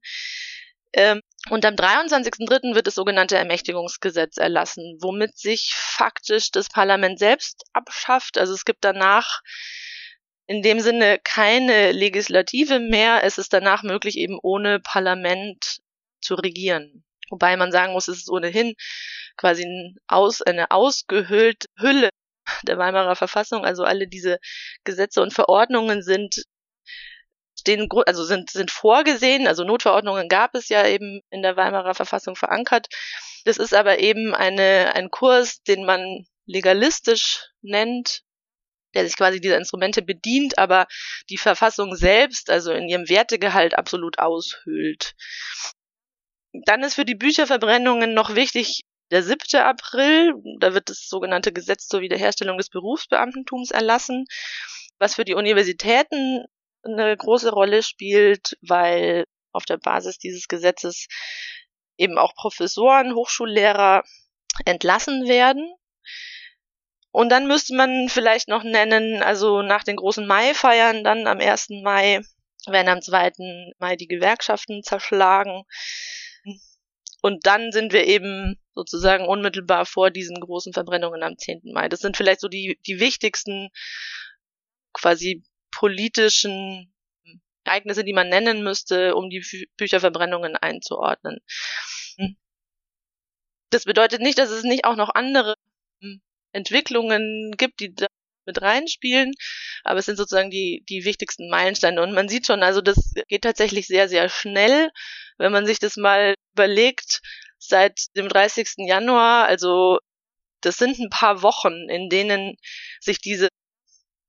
Ähm, 0.93 1.21
und 1.49 1.65
am 1.65 1.75
23.03. 1.75 2.75
wird 2.75 2.87
das 2.87 2.95
sogenannte 2.95 3.37
Ermächtigungsgesetz 3.37 4.37
erlassen, 4.37 4.97
womit 5.01 5.37
sich 5.37 5.73
faktisch 5.75 6.51
das 6.51 6.69
Parlament 6.69 7.19
selbst 7.19 7.63
abschafft. 7.73 8.37
Also 8.37 8.53
es 8.53 8.65
gibt 8.65 8.83
danach 8.83 9.41
in 10.51 10.61
dem 10.61 10.81
Sinne 10.81 11.17
keine 11.23 11.93
Legislative 11.93 12.79
mehr. 12.79 13.23
Es 13.23 13.37
ist 13.37 13.53
danach 13.53 13.83
möglich, 13.83 14.17
eben 14.17 14.37
ohne 14.43 14.81
Parlament 14.81 15.79
zu 16.19 16.35
regieren. 16.35 17.05
Wobei 17.29 17.55
man 17.55 17.71
sagen 17.71 17.93
muss, 17.93 18.09
es 18.09 18.17
ist 18.17 18.29
ohnehin 18.29 18.75
quasi 19.37 19.63
ein 19.63 19.95
aus, 20.07 20.41
eine 20.41 20.71
ausgehöhlte 20.71 21.67
Hülle 21.79 22.09
der 22.63 22.77
Weimarer 22.77 23.15
Verfassung. 23.15 23.63
Also 23.63 23.85
alle 23.85 24.09
diese 24.09 24.39
Gesetze 24.83 25.21
und 25.21 25.33
Verordnungen 25.33 26.01
sind 26.03 26.43
stehen, 27.57 27.87
also 28.05 28.25
sind, 28.25 28.49
sind 28.49 28.71
vorgesehen. 28.71 29.47
Also 29.47 29.63
Notverordnungen 29.63 30.27
gab 30.27 30.53
es 30.53 30.67
ja 30.67 30.85
eben 30.85 31.21
in 31.29 31.43
der 31.43 31.55
Weimarer 31.55 31.95
Verfassung 31.95 32.35
verankert. 32.35 32.87
Das 33.45 33.55
ist 33.55 33.73
aber 33.73 33.99
eben 33.99 34.35
eine, 34.35 34.95
ein 34.95 35.11
Kurs, 35.11 35.63
den 35.63 35.85
man 35.85 36.25
legalistisch 36.45 37.47
nennt, 37.61 38.23
der 38.93 39.05
sich 39.05 39.15
quasi 39.15 39.39
dieser 39.39 39.57
Instrumente 39.57 40.01
bedient, 40.01 40.57
aber 40.57 40.87
die 41.29 41.37
Verfassung 41.37 41.95
selbst, 41.95 42.49
also 42.49 42.71
in 42.71 42.87
ihrem 42.87 43.09
Wertegehalt 43.09 43.77
absolut 43.77 44.19
aushöhlt. 44.19 45.15
Dann 46.65 46.83
ist 46.83 46.95
für 46.95 47.05
die 47.05 47.15
Bücherverbrennungen 47.15 48.13
noch 48.13 48.35
wichtig 48.35 48.81
der 49.11 49.23
7. 49.23 49.59
April, 49.61 50.33
da 50.59 50.73
wird 50.73 50.89
das 50.89 51.07
sogenannte 51.07 51.51
Gesetz 51.51 51.87
zur 51.87 52.01
Wiederherstellung 52.01 52.57
des 52.57 52.69
Berufsbeamtentums 52.69 53.71
erlassen, 53.71 54.25
was 54.99 55.15
für 55.15 55.25
die 55.25 55.33
Universitäten 55.33 56.45
eine 56.83 57.15
große 57.15 57.51
Rolle 57.51 57.83
spielt, 57.83 58.57
weil 58.61 59.25
auf 59.51 59.65
der 59.65 59.77
Basis 59.77 60.17
dieses 60.17 60.47
Gesetzes 60.47 61.07
eben 61.97 62.17
auch 62.17 62.33
Professoren, 62.35 63.13
Hochschullehrer 63.13 64.03
entlassen 64.65 65.27
werden. 65.27 65.73
Und 67.11 67.29
dann 67.29 67.47
müsste 67.47 67.75
man 67.75 68.07
vielleicht 68.07 68.47
noch 68.47 68.63
nennen, 68.63 69.21
also 69.21 69.61
nach 69.61 69.83
den 69.83 69.97
großen 69.97 70.25
Mai-Feiern, 70.25 71.03
dann 71.03 71.27
am 71.27 71.39
1. 71.39 71.69
Mai 71.83 72.21
werden 72.67 72.87
am 72.87 73.01
2. 73.01 73.73
Mai 73.79 73.95
die 73.95 74.07
Gewerkschaften 74.07 74.81
zerschlagen. 74.83 75.63
Und 77.21 77.45
dann 77.45 77.71
sind 77.71 77.93
wir 77.93 78.05
eben 78.07 78.59
sozusagen 78.73 79.27
unmittelbar 79.27 79.85
vor 79.85 80.09
diesen 80.09 80.39
großen 80.39 80.73
Verbrennungen 80.73 81.21
am 81.21 81.37
10. 81.37 81.61
Mai. 81.65 81.89
Das 81.89 81.99
sind 81.99 82.17
vielleicht 82.17 82.39
so 82.39 82.47
die, 82.47 82.79
die 82.87 82.99
wichtigsten 82.99 83.69
quasi 84.93 85.43
politischen 85.71 86.93
Ereignisse, 87.63 88.03
die 88.03 88.13
man 88.13 88.29
nennen 88.29 88.63
müsste, 88.63 89.15
um 89.15 89.29
die 89.29 89.43
Bücherverbrennungen 89.77 90.55
einzuordnen. 90.55 91.39
Das 93.69 93.85
bedeutet 93.85 94.21
nicht, 94.21 94.37
dass 94.37 94.49
es 94.49 94.63
nicht 94.63 94.85
auch 94.85 94.95
noch 94.95 95.09
andere 95.13 95.55
Entwicklungen 96.53 97.51
gibt, 97.57 97.79
die 97.79 97.93
da 97.93 98.07
mit 98.45 98.61
reinspielen, 98.61 99.33
aber 99.83 99.99
es 99.99 100.05
sind 100.05 100.17
sozusagen 100.17 100.49
die, 100.49 100.83
die 100.89 101.05
wichtigsten 101.05 101.49
Meilensteine. 101.49 102.01
Und 102.01 102.13
man 102.13 102.27
sieht 102.27 102.47
schon, 102.47 102.63
also 102.63 102.81
das 102.81 103.13
geht 103.27 103.43
tatsächlich 103.43 103.87
sehr, 103.87 104.09
sehr 104.09 104.29
schnell, 104.29 104.89
wenn 105.37 105.51
man 105.51 105.65
sich 105.65 105.79
das 105.79 105.95
mal 105.95 106.35
überlegt, 106.53 107.21
seit 107.59 108.15
dem 108.15 108.27
30. 108.27 108.73
Januar, 108.77 109.45
also 109.45 109.99
das 110.61 110.77
sind 110.77 110.99
ein 110.99 111.09
paar 111.09 111.41
Wochen, 111.43 111.89
in 111.89 112.09
denen 112.09 112.55
sich 112.99 113.19
diese, 113.19 113.47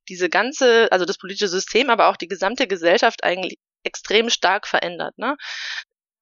diese 0.09 0.29
ganze, 0.29 0.91
also 0.91 1.05
das 1.05 1.17
politische 1.17 1.47
System, 1.47 1.89
aber 1.89 2.07
auch 2.09 2.17
die 2.17 2.27
gesamte 2.27 2.67
Gesellschaft 2.67 3.23
eigentlich 3.23 3.57
extrem 3.83 4.29
stark 4.29 4.67
verändert. 4.67 5.17
Ne? 5.17 5.35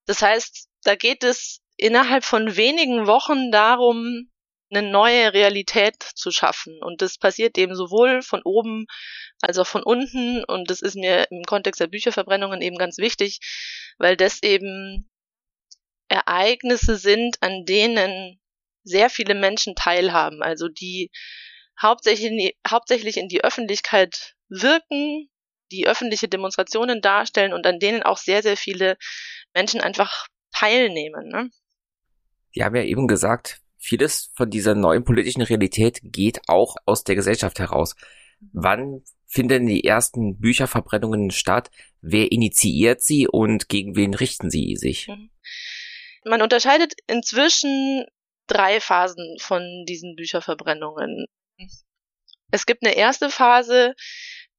Das 0.06 0.22
heißt, 0.22 0.68
da 0.84 0.96
geht 0.96 1.24
es 1.24 1.60
innerhalb 1.78 2.24
von 2.24 2.56
wenigen 2.56 3.08
Wochen 3.08 3.52
darum, 3.52 4.31
eine 4.72 4.90
neue 4.90 5.34
Realität 5.34 5.96
zu 6.02 6.32
schaffen. 6.32 6.82
Und 6.82 7.02
das 7.02 7.18
passiert 7.18 7.58
eben 7.58 7.76
sowohl 7.76 8.22
von 8.22 8.42
oben 8.44 8.86
als 9.42 9.58
auch 9.58 9.68
von 9.68 9.84
unten. 9.84 10.44
Und 10.44 10.70
das 10.70 10.82
ist 10.82 10.96
mir 10.96 11.28
im 11.30 11.44
Kontext 11.44 11.80
der 11.80 11.88
Bücherverbrennungen 11.88 12.62
eben 12.62 12.78
ganz 12.78 12.98
wichtig, 12.98 13.40
weil 13.98 14.18
das 14.18 14.42
eben 14.44 15.10
Ereignisse 16.08 16.98
sind, 16.98 17.38
an 17.42 17.66
denen 17.66 18.40
sehr 18.84 19.10
viele 19.10 19.36
Menschen 19.36 19.76
teilhaben. 19.76 20.42
Also 20.42 20.68
die 20.68 21.12
hauptsächlich 21.82 22.32
in 22.32 22.38
die, 22.38 22.58
hauptsächlich 22.68 23.18
in 23.18 23.28
die 23.28 23.44
Öffentlichkeit 23.44 24.36
wirken, 24.50 25.30
die 25.72 25.88
öffentliche 25.88 26.28
Demonstrationen 26.28 27.02
darstellen 27.02 27.54
und 27.54 27.66
an 27.66 27.80
denen 27.80 28.04
auch 28.04 28.18
sehr, 28.18 28.44
sehr 28.44 28.58
viele 28.58 28.98
Menschen 29.54 29.82
einfach 29.82 30.28
teilnehmen. 30.54 31.30
Ne? 31.30 31.50
Sie 32.54 32.64
haben 32.64 32.76
ja 32.76 32.84
eben 32.84 33.08
gesagt, 33.08 33.61
vieles 33.82 34.32
von 34.36 34.50
dieser 34.50 34.76
neuen 34.76 35.04
politischen 35.04 35.42
Realität 35.42 36.00
geht 36.04 36.42
auch 36.48 36.76
aus 36.86 37.04
der 37.04 37.16
Gesellschaft 37.16 37.60
heraus. 37.60 37.96
Wann 38.54 39.04
finden 39.28 39.66
die 39.66 39.84
ersten 39.84 40.40
Bücherverbrennungen 40.40 41.32
statt? 41.32 41.72
Wer 42.02 42.32
initiiert 42.32 43.02
sie 43.02 43.28
und 43.28 43.70
gegen 43.70 43.96
wen 43.96 44.14
richten 44.14 44.50
sie 44.50 44.76
sich? 44.76 45.08
Mhm. 45.08 45.32
Man 46.24 46.42
unterscheidet 46.42 46.94
inzwischen 47.08 48.06
drei 48.48 48.80
Phasen 48.80 49.38
von 49.40 49.86
diesen 49.88 50.16
Bücherverbrennungen. 50.16 51.26
Es 52.52 52.66
gibt 52.66 52.86
eine 52.86 52.96
erste 52.96 53.30
Phase, 53.30 53.96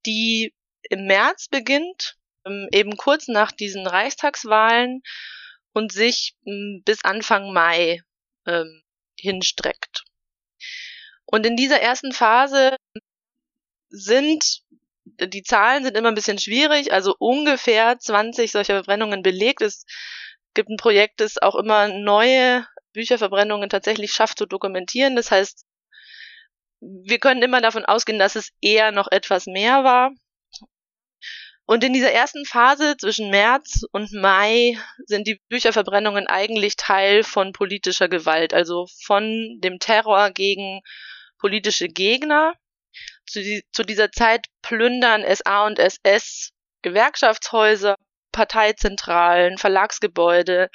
die 0.07 0.55
im 0.89 1.07
März 1.07 1.49
beginnt, 1.49 2.17
ähm, 2.45 2.69
eben 2.73 2.97
kurz 2.97 3.29
nach 3.29 3.53
diesen 3.53 3.87
Reichstagswahlen 3.87 5.03
und 5.73 5.93
sich 5.93 6.35
hm, 6.45 6.83
bis 6.85 7.05
Anfang 7.05 7.53
Mai 7.53 8.01
ähm, 8.47 8.83
hinstreckt. 9.23 10.05
Und 11.25 11.47
in 11.47 11.57
dieser 11.57 11.81
ersten 11.81 12.13
Phase 12.13 12.77
sind 13.89 14.63
die 15.05 15.43
Zahlen 15.43 15.85
sind 15.85 15.97
immer 15.97 16.09
ein 16.09 16.15
bisschen 16.15 16.39
schwierig, 16.39 16.93
also 16.93 17.15
ungefähr 17.19 17.99
20 17.99 18.51
solcher 18.51 18.75
Verbrennungen 18.75 19.23
belegt. 19.23 19.63
Es 19.63 19.85
gibt 20.55 20.69
ein 20.69 20.77
Projekt, 20.77 21.21
das 21.21 21.39
auch 21.39 21.57
immer 21.57 21.89
neue 21.89 22.67
Bücherverbrennungen 22.93 23.69
tatsächlich 23.69 24.13
schafft 24.13 24.39
zu 24.39 24.47
dokumentieren. 24.47 25.17
Das 25.17 25.31
heißt, 25.31 25.65
wir 26.81 27.19
können 27.19 27.43
immer 27.43 27.61
davon 27.61 27.85
ausgehen, 27.85 28.19
dass 28.19 28.37
es 28.37 28.51
eher 28.61 28.93
noch 28.93 29.11
etwas 29.11 29.47
mehr 29.47 29.85
war. 29.85 30.13
Und 31.73 31.83
in 31.85 31.95
dieser 31.95 32.13
ersten 32.13 32.45
Phase 32.45 32.99
zwischen 32.99 33.31
März 33.31 33.87
und 33.93 34.13
Mai 34.13 34.77
sind 35.07 35.27
die 35.27 35.41
Bücherverbrennungen 35.49 36.27
eigentlich 36.27 36.77
Teil 36.77 37.25
von 37.25 37.55
politischer 37.55 38.11
Gewalt, 38.11 38.53
also 38.53 38.89
von 39.03 39.59
dem 39.59 39.79
Terror 39.79 40.33
gegen 40.33 40.83
politische 41.39 41.89
Gegner. 41.89 42.53
Zu, 43.25 43.41
die, 43.41 43.65
zu 43.73 43.85
dieser 43.85 44.13
Zeit 44.13 44.49
plündern 44.61 45.25
SA 45.35 45.65
und 45.65 45.79
SS 45.79 46.51
Gewerkschaftshäuser, 46.83 47.97
Parteizentralen, 48.33 49.57
Verlagsgebäude 49.57 50.69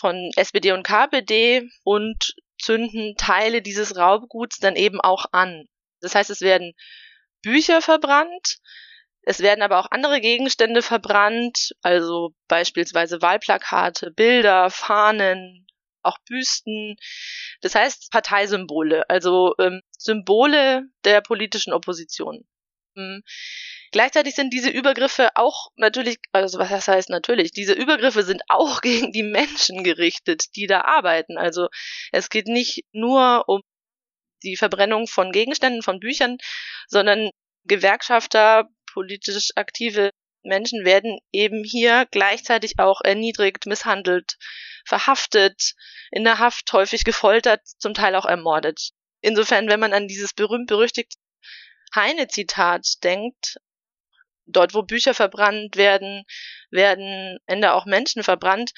von 0.00 0.32
SPD 0.34 0.72
und 0.72 0.82
KPD 0.82 1.70
und 1.84 2.34
zünden 2.60 3.14
Teile 3.16 3.62
dieses 3.62 3.96
Raubguts 3.96 4.58
dann 4.58 4.74
eben 4.74 5.00
auch 5.00 5.26
an. 5.30 5.68
Das 6.00 6.16
heißt, 6.16 6.30
es 6.30 6.40
werden 6.40 6.72
Bücher 7.42 7.80
verbrannt, 7.80 8.58
es 9.26 9.40
werden 9.40 9.62
aber 9.62 9.80
auch 9.80 9.90
andere 9.90 10.20
Gegenstände 10.20 10.82
verbrannt, 10.82 11.72
also 11.82 12.32
beispielsweise 12.46 13.20
Wahlplakate, 13.20 14.12
Bilder, 14.12 14.70
Fahnen, 14.70 15.66
auch 16.02 16.18
Büsten. 16.28 16.96
Das 17.60 17.74
heißt 17.74 18.12
Parteisymbole, 18.12 19.10
also 19.10 19.54
ähm, 19.58 19.82
Symbole 19.98 20.84
der 21.04 21.22
politischen 21.22 21.72
Opposition. 21.72 22.46
Mhm. 22.94 23.24
Gleichzeitig 23.90 24.36
sind 24.36 24.52
diese 24.52 24.70
Übergriffe 24.70 25.30
auch 25.34 25.70
natürlich, 25.74 26.18
also 26.30 26.60
was 26.60 26.68
das 26.68 26.86
heißt 26.86 27.10
natürlich, 27.10 27.50
diese 27.50 27.72
Übergriffe 27.72 28.22
sind 28.22 28.42
auch 28.48 28.80
gegen 28.82 29.10
die 29.10 29.24
Menschen 29.24 29.82
gerichtet, 29.82 30.54
die 30.54 30.68
da 30.68 30.82
arbeiten. 30.82 31.36
Also 31.36 31.66
es 32.12 32.30
geht 32.30 32.46
nicht 32.46 32.84
nur 32.92 33.48
um 33.48 33.60
die 34.44 34.56
Verbrennung 34.56 35.08
von 35.08 35.32
Gegenständen, 35.32 35.82
von 35.82 35.98
Büchern, 35.98 36.38
sondern 36.86 37.30
Gewerkschafter, 37.64 38.68
politisch 38.96 39.50
aktive 39.56 40.10
Menschen 40.42 40.86
werden 40.86 41.18
eben 41.30 41.64
hier 41.64 42.06
gleichzeitig 42.10 42.78
auch 42.78 43.02
erniedrigt, 43.02 43.66
misshandelt, 43.66 44.38
verhaftet, 44.86 45.74
in 46.10 46.24
der 46.24 46.38
Haft 46.38 46.72
häufig 46.72 47.04
gefoltert, 47.04 47.60
zum 47.78 47.92
Teil 47.92 48.14
auch 48.14 48.24
ermordet. 48.24 48.92
Insofern, 49.20 49.68
wenn 49.68 49.80
man 49.80 49.92
an 49.92 50.08
dieses 50.08 50.32
berühmt-berüchtigte 50.32 51.18
Heine-Zitat 51.94 53.04
denkt, 53.04 53.58
dort 54.46 54.72
wo 54.72 54.82
Bücher 54.82 55.12
verbrannt 55.12 55.76
werden, 55.76 56.24
werden 56.70 57.38
Ende 57.44 57.74
auch 57.74 57.84
Menschen 57.84 58.22
verbrannt, 58.22 58.72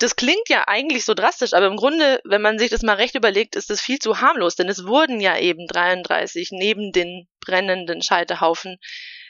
das 0.00 0.16
klingt 0.16 0.48
ja 0.48 0.64
eigentlich 0.66 1.04
so 1.04 1.12
drastisch, 1.12 1.52
aber 1.52 1.66
im 1.66 1.76
Grunde, 1.76 2.22
wenn 2.24 2.40
man 2.40 2.58
sich 2.58 2.70
das 2.70 2.80
mal 2.80 2.96
recht 2.96 3.14
überlegt, 3.14 3.54
ist 3.54 3.68
das 3.68 3.82
viel 3.82 3.98
zu 3.98 4.22
harmlos, 4.22 4.56
denn 4.56 4.70
es 4.70 4.86
wurden 4.86 5.20
ja 5.20 5.38
eben 5.38 5.66
33 5.66 6.52
neben 6.52 6.90
den 6.90 7.28
brennenden 7.44 8.00
Scheiterhaufen 8.00 8.78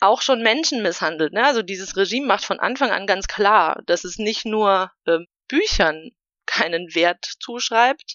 auch 0.00 0.22
schon 0.22 0.42
Menschen 0.42 0.80
misshandelt. 0.82 1.32
Ne? 1.32 1.44
Also 1.44 1.62
dieses 1.62 1.96
Regime 1.96 2.26
macht 2.26 2.44
von 2.44 2.60
Anfang 2.60 2.92
an 2.92 3.08
ganz 3.08 3.26
klar, 3.26 3.82
dass 3.86 4.04
es 4.04 4.18
nicht 4.18 4.46
nur 4.46 4.92
äh, 5.06 5.18
Büchern 5.48 6.12
keinen 6.46 6.94
Wert 6.94 7.24
zuschreibt, 7.40 8.14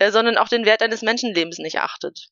äh, 0.00 0.10
sondern 0.10 0.38
auch 0.38 0.48
den 0.48 0.66
Wert 0.66 0.82
eines 0.82 1.02
Menschenlebens 1.02 1.58
nicht 1.58 1.78
achtet. 1.78 2.30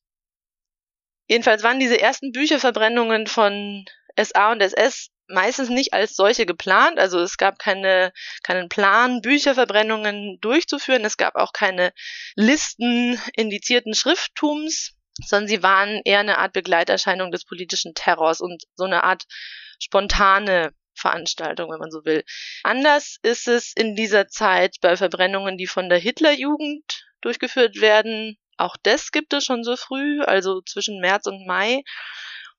Jedenfalls 1.28 1.62
waren 1.62 1.78
diese 1.78 2.00
ersten 2.00 2.32
Bücherverbrennungen 2.32 3.28
von 3.28 3.84
SA 4.20 4.50
und 4.50 4.60
SS 4.62 5.10
meistens 5.28 5.68
nicht 5.68 5.92
als 5.92 6.16
solche 6.16 6.46
geplant. 6.46 6.98
Also 6.98 7.20
es 7.20 7.36
gab 7.36 7.58
keine, 7.58 8.12
keinen 8.42 8.68
Plan, 8.68 9.20
Bücherverbrennungen 9.20 10.38
durchzuführen. 10.40 11.04
Es 11.04 11.16
gab 11.16 11.36
auch 11.36 11.52
keine 11.52 11.92
Listen 12.34 13.20
indizierten 13.34 13.94
Schrifttums, 13.94 14.94
sondern 15.24 15.48
sie 15.48 15.62
waren 15.62 16.00
eher 16.04 16.20
eine 16.20 16.38
Art 16.38 16.52
Begleiterscheinung 16.52 17.30
des 17.30 17.44
politischen 17.44 17.94
Terrors 17.94 18.40
und 18.40 18.64
so 18.74 18.84
eine 18.84 19.04
Art 19.04 19.24
spontane 19.80 20.72
Veranstaltung, 20.94 21.70
wenn 21.70 21.78
man 21.78 21.90
so 21.90 22.04
will. 22.04 22.24
Anders 22.64 23.18
ist 23.22 23.46
es 23.46 23.72
in 23.74 23.94
dieser 23.94 24.28
Zeit 24.28 24.76
bei 24.80 24.96
Verbrennungen, 24.96 25.56
die 25.56 25.68
von 25.68 25.88
der 25.88 25.98
Hitlerjugend 25.98 27.06
durchgeführt 27.20 27.80
werden, 27.80 28.36
Auch 28.56 28.76
das 28.82 29.12
gibt 29.12 29.32
es 29.32 29.44
schon 29.44 29.62
so 29.62 29.76
früh, 29.76 30.20
also 30.22 30.60
zwischen 30.62 31.00
März 31.00 31.26
und 31.26 31.46
Mai. 31.46 31.82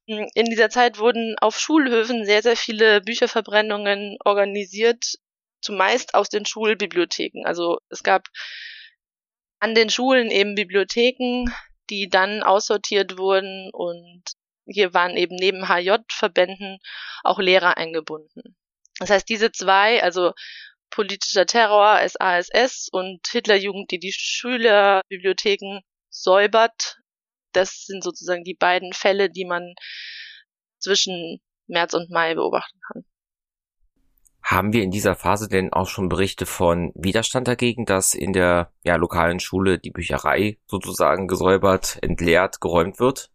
In 0.09 0.45
dieser 0.45 0.71
Zeit 0.71 0.97
wurden 0.97 1.35
auf 1.39 1.59
Schulhöfen 1.59 2.25
sehr, 2.25 2.41
sehr 2.41 2.57
viele 2.57 2.99
Bücherverbrennungen 3.01 4.17
organisiert, 4.25 5.19
zumeist 5.61 6.15
aus 6.15 6.29
den 6.29 6.47
Schulbibliotheken. 6.47 7.45
Also 7.45 7.79
es 7.89 8.01
gab 8.01 8.27
an 9.59 9.75
den 9.75 9.91
Schulen 9.91 10.31
eben 10.31 10.55
Bibliotheken, 10.55 11.45
die 11.91 12.09
dann 12.09 12.41
aussortiert 12.41 13.19
wurden 13.19 13.69
und 13.71 14.23
hier 14.65 14.95
waren 14.95 15.15
eben 15.15 15.35
neben 15.35 15.67
HJ-Verbänden 15.67 16.79
auch 17.23 17.37
Lehrer 17.37 17.77
eingebunden. 17.77 18.55
Das 18.97 19.11
heißt, 19.11 19.29
diese 19.29 19.51
zwei, 19.51 20.01
also 20.01 20.33
politischer 20.89 21.45
Terror, 21.45 21.99
SASS 22.07 22.89
und 22.91 23.27
Hitlerjugend, 23.27 23.91
die 23.91 23.99
die 23.99 24.11
Schülerbibliotheken 24.11 25.81
säubert, 26.09 26.97
das 27.51 27.85
sind 27.85 28.03
sozusagen 28.03 28.43
die 28.43 28.55
beiden 28.55 28.93
Fälle, 28.93 29.29
die 29.29 29.45
man 29.45 29.73
zwischen 30.79 31.39
März 31.67 31.93
und 31.93 32.09
Mai 32.09 32.35
beobachten 32.35 32.79
kann. 32.87 33.05
Haben 34.41 34.73
wir 34.73 34.81
in 34.81 34.91
dieser 34.91 35.15
Phase 35.15 35.47
denn 35.47 35.73
auch 35.73 35.87
schon 35.87 36.09
Berichte 36.09 36.45
von 36.45 36.91
Widerstand 36.95 37.47
dagegen, 37.47 37.85
dass 37.85 38.15
in 38.15 38.33
der 38.33 38.73
ja, 38.83 38.95
lokalen 38.95 39.39
Schule 39.39 39.77
die 39.77 39.91
Bücherei 39.91 40.57
sozusagen 40.65 41.27
gesäubert, 41.27 41.99
entleert, 42.01 42.59
geräumt 42.59 42.99
wird? 42.99 43.29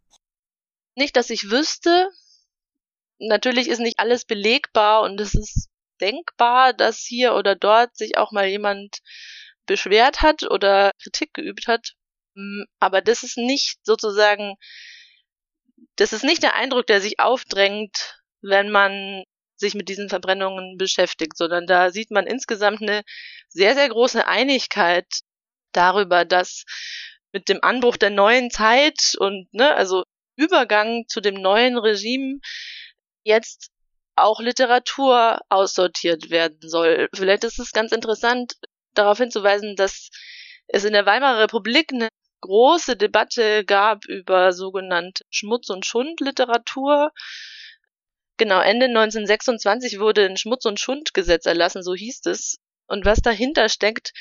Nicht, 0.96 1.16
dass 1.16 1.30
ich 1.30 1.50
wüsste. 1.50 2.08
Natürlich 3.18 3.68
ist 3.68 3.78
nicht 3.78 4.00
alles 4.00 4.24
belegbar 4.24 5.02
und 5.02 5.20
es 5.20 5.34
ist 5.34 5.68
denkbar, 6.00 6.72
dass 6.72 6.98
hier 6.98 7.34
oder 7.34 7.54
dort 7.54 7.96
sich 7.96 8.18
auch 8.18 8.32
mal 8.32 8.46
jemand 8.46 8.98
beschwert 9.66 10.22
hat 10.22 10.42
oder 10.50 10.90
Kritik 11.02 11.32
geübt 11.34 11.68
hat. 11.68 11.94
Mm, 12.34 12.64
aber 12.80 13.00
das 13.00 13.22
ist 13.22 13.36
nicht 13.36 13.78
sozusagen, 13.84 14.56
das 15.96 16.12
ist 16.12 16.24
nicht 16.24 16.42
der 16.42 16.54
Eindruck, 16.56 16.86
der 16.86 17.00
sich 17.00 17.20
aufdrängt, 17.20 18.20
wenn 18.42 18.70
man 18.70 19.24
sich 19.56 19.74
mit 19.74 19.88
diesen 19.88 20.08
Verbrennungen 20.08 20.76
beschäftigt, 20.78 21.36
sondern 21.36 21.66
da 21.66 21.90
sieht 21.90 22.10
man 22.10 22.26
insgesamt 22.26 22.82
eine 22.82 23.02
sehr, 23.48 23.74
sehr 23.74 23.88
große 23.88 24.26
Einigkeit 24.26 25.06
darüber, 25.72 26.24
dass 26.24 26.64
mit 27.32 27.48
dem 27.48 27.62
Anbruch 27.62 27.96
der 27.96 28.10
neuen 28.10 28.50
Zeit 28.50 29.14
und 29.18 29.48
ne, 29.52 29.74
also 29.74 30.04
Übergang 30.36 31.04
zu 31.08 31.20
dem 31.20 31.34
neuen 31.34 31.78
Regime 31.78 32.40
jetzt 33.24 33.70
auch 34.16 34.40
Literatur 34.40 35.40
aussortiert 35.48 36.30
werden 36.30 36.68
soll. 36.68 37.08
Vielleicht 37.14 37.44
ist 37.44 37.58
es 37.58 37.72
ganz 37.72 37.92
interessant, 37.92 38.54
darauf 38.94 39.18
hinzuweisen, 39.18 39.76
dass 39.76 40.10
es 40.68 40.84
in 40.84 40.92
der 40.92 41.06
Weimarer 41.06 41.40
Republik 41.40 41.92
eine 41.92 42.08
große 42.44 42.96
Debatte 42.96 43.64
gab 43.64 44.04
über 44.04 44.52
sogenannte 44.52 45.24
Schmutz- 45.30 45.70
und 45.70 45.86
Schundliteratur. 45.86 47.10
Genau, 48.36 48.60
Ende 48.60 48.86
1926 48.86 49.98
wurde 49.98 50.26
ein 50.26 50.36
Schmutz- 50.36 50.66
und 50.66 50.78
Schundgesetz 50.78 51.46
erlassen, 51.46 51.82
so 51.82 51.94
hieß 51.94 52.26
es. 52.26 52.58
Und 52.86 53.06
was 53.06 53.22
dahinter 53.22 53.68
steckt, 53.70 54.12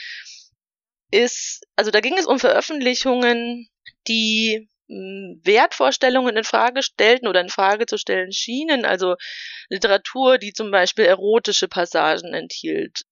ist, 1.12 1.66
also 1.76 1.92
da 1.92 2.00
ging 2.00 2.18
es 2.18 2.26
um 2.26 2.40
Veröffentlichungen, 2.40 3.68
die 4.08 4.70
hm, 4.88 5.42
Wertvorstellungen 5.44 6.38
in 6.38 6.44
Frage 6.46 6.82
stellten 6.82 7.28
oder 7.28 7.42
in 7.42 7.50
Frage 7.50 7.86
zu 7.86 7.98
stellen 7.98 8.32
schienen, 8.32 8.86
also 8.86 9.16
Literatur, 9.70 10.38
die 10.38 10.54
zum 10.54 10.72
Beispiel 10.72 11.06
erotische 11.06 11.68
Passagen 11.68 12.34
enthielt. 12.34 13.04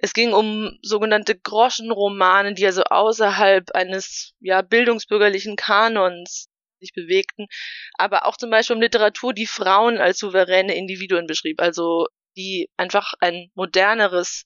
Es 0.00 0.12
ging 0.12 0.32
um 0.32 0.78
sogenannte 0.82 1.38
Groschenromane, 1.38 2.54
die 2.54 2.66
also 2.66 2.84
außerhalb 2.84 3.70
eines 3.74 4.34
ja 4.40 4.62
bildungsbürgerlichen 4.62 5.56
Kanons 5.56 6.48
sich 6.80 6.92
bewegten, 6.92 7.46
aber 7.94 8.26
auch 8.26 8.36
zum 8.36 8.50
Beispiel 8.50 8.76
um 8.76 8.82
Literatur, 8.82 9.34
die 9.34 9.46
Frauen 9.46 9.98
als 9.98 10.18
souveräne 10.18 10.76
Individuen 10.76 11.26
beschrieb, 11.26 11.60
also 11.60 12.06
die 12.36 12.70
einfach 12.76 13.14
ein 13.20 13.50
moderneres 13.54 14.44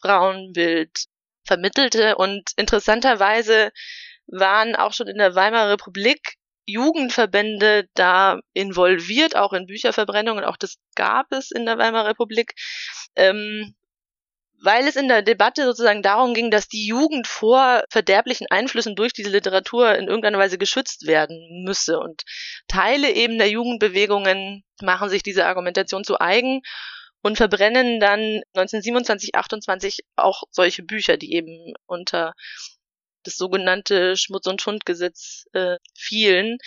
Frauenbild 0.00 1.06
vermittelte 1.44 2.16
und 2.16 2.50
interessanterweise 2.56 3.70
waren 4.26 4.74
auch 4.74 4.92
schon 4.92 5.08
in 5.08 5.18
der 5.18 5.34
Weimarer 5.34 5.72
Republik 5.72 6.34
Jugendverbände 6.66 7.88
da 7.94 8.40
involviert, 8.52 9.36
auch 9.36 9.54
in 9.54 9.66
Bücherverbrennungen, 9.66 10.44
auch 10.44 10.58
das 10.58 10.76
gab 10.96 11.32
es 11.32 11.50
in 11.50 11.64
der 11.64 11.78
Weimarer 11.78 12.10
Republik. 12.10 12.52
Ähm, 13.16 13.74
weil 14.60 14.88
es 14.88 14.96
in 14.96 15.08
der 15.08 15.22
Debatte 15.22 15.64
sozusagen 15.64 16.02
darum 16.02 16.34
ging, 16.34 16.50
dass 16.50 16.68
die 16.68 16.86
Jugend 16.86 17.26
vor 17.26 17.84
verderblichen 17.90 18.46
Einflüssen 18.50 18.96
durch 18.96 19.12
diese 19.12 19.30
Literatur 19.30 19.94
in 19.94 20.08
irgendeiner 20.08 20.38
Weise 20.38 20.58
geschützt 20.58 21.06
werden 21.06 21.62
müsse. 21.64 21.98
Und 21.98 22.22
Teile 22.66 23.12
eben 23.12 23.38
der 23.38 23.50
Jugendbewegungen 23.50 24.64
machen 24.82 25.08
sich 25.08 25.22
diese 25.22 25.46
Argumentation 25.46 26.04
zu 26.04 26.20
eigen 26.20 26.62
und 27.22 27.36
verbrennen 27.36 28.00
dann 28.00 28.42
1927, 28.54 29.34
28 29.34 30.00
auch 30.16 30.42
solche 30.50 30.82
Bücher, 30.82 31.16
die 31.16 31.32
eben 31.34 31.74
unter 31.86 32.34
das 33.24 33.36
sogenannte 33.36 34.16
Schmutz- 34.16 34.46
und 34.46 34.62
Schundgesetz 34.62 35.44
äh, 35.52 35.76
fielen. 35.96 36.58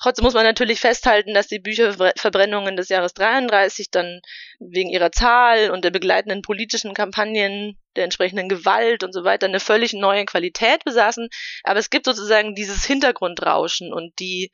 Trotzdem 0.00 0.24
muss 0.24 0.34
man 0.34 0.44
natürlich 0.44 0.78
festhalten, 0.78 1.34
dass 1.34 1.48
die 1.48 1.58
Bücherverbrennungen 1.58 2.76
des 2.76 2.88
Jahres 2.88 3.14
33 3.14 3.90
dann 3.90 4.20
wegen 4.60 4.90
ihrer 4.90 5.10
Zahl 5.10 5.70
und 5.70 5.84
der 5.84 5.90
begleitenden 5.90 6.42
politischen 6.42 6.94
Kampagnen, 6.94 7.76
der 7.96 8.04
entsprechenden 8.04 8.48
Gewalt 8.48 9.02
und 9.02 9.12
so 9.12 9.24
weiter 9.24 9.46
eine 9.46 9.58
völlig 9.58 9.94
neue 9.94 10.24
Qualität 10.24 10.84
besaßen. 10.84 11.28
Aber 11.64 11.80
es 11.80 11.90
gibt 11.90 12.06
sozusagen 12.06 12.54
dieses 12.54 12.84
Hintergrundrauschen 12.84 13.92
und 13.92 14.16
die, 14.20 14.52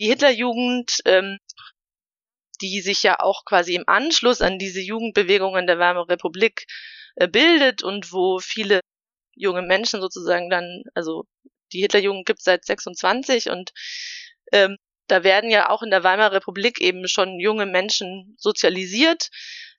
die 0.00 0.06
Hitlerjugend, 0.06 1.00
ähm, 1.04 1.38
die 2.62 2.80
sich 2.80 3.02
ja 3.02 3.20
auch 3.20 3.44
quasi 3.44 3.74
im 3.74 3.84
Anschluss 3.86 4.40
an 4.40 4.58
diese 4.58 4.80
Jugendbewegungen 4.80 5.66
der 5.66 5.78
Weimarer 5.78 6.08
Republik 6.08 6.66
äh, 7.16 7.28
bildet 7.28 7.82
und 7.82 8.12
wo 8.12 8.38
viele 8.38 8.80
junge 9.34 9.62
Menschen 9.62 10.00
sozusagen 10.00 10.48
dann, 10.48 10.84
also 10.94 11.24
die 11.72 11.80
Hitlerjugend 11.80 12.26
gibt 12.26 12.42
seit 12.42 12.64
26 12.64 13.50
und 13.50 13.72
ähm, 14.52 14.76
da 15.08 15.24
werden 15.24 15.50
ja 15.50 15.68
auch 15.68 15.82
in 15.82 15.90
der 15.90 16.04
Weimarer 16.04 16.32
Republik 16.32 16.80
eben 16.80 17.06
schon 17.08 17.38
junge 17.40 17.66
Menschen 17.66 18.34
sozialisiert. 18.38 19.30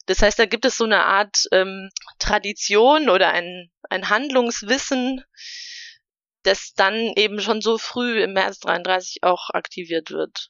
Das 0.06 0.22
heißt, 0.22 0.38
da 0.38 0.46
gibt 0.46 0.66
es 0.66 0.78
so 0.78 0.84
eine 0.84 1.06
Art 1.06 1.46
ähm, 1.52 1.90
Tradition 2.20 3.10
oder 3.10 3.30
ein, 3.30 3.72
ein 3.90 4.10
Handlungswissen, 4.10 5.24
das 6.44 6.74
dann 6.76 6.96
eben 7.16 7.40
schon 7.40 7.62
so 7.62 7.78
früh 7.78 8.22
im 8.22 8.34
März 8.34 8.60
33 8.60 9.24
auch 9.24 9.50
aktiviert 9.50 10.12
wird. 10.12 10.50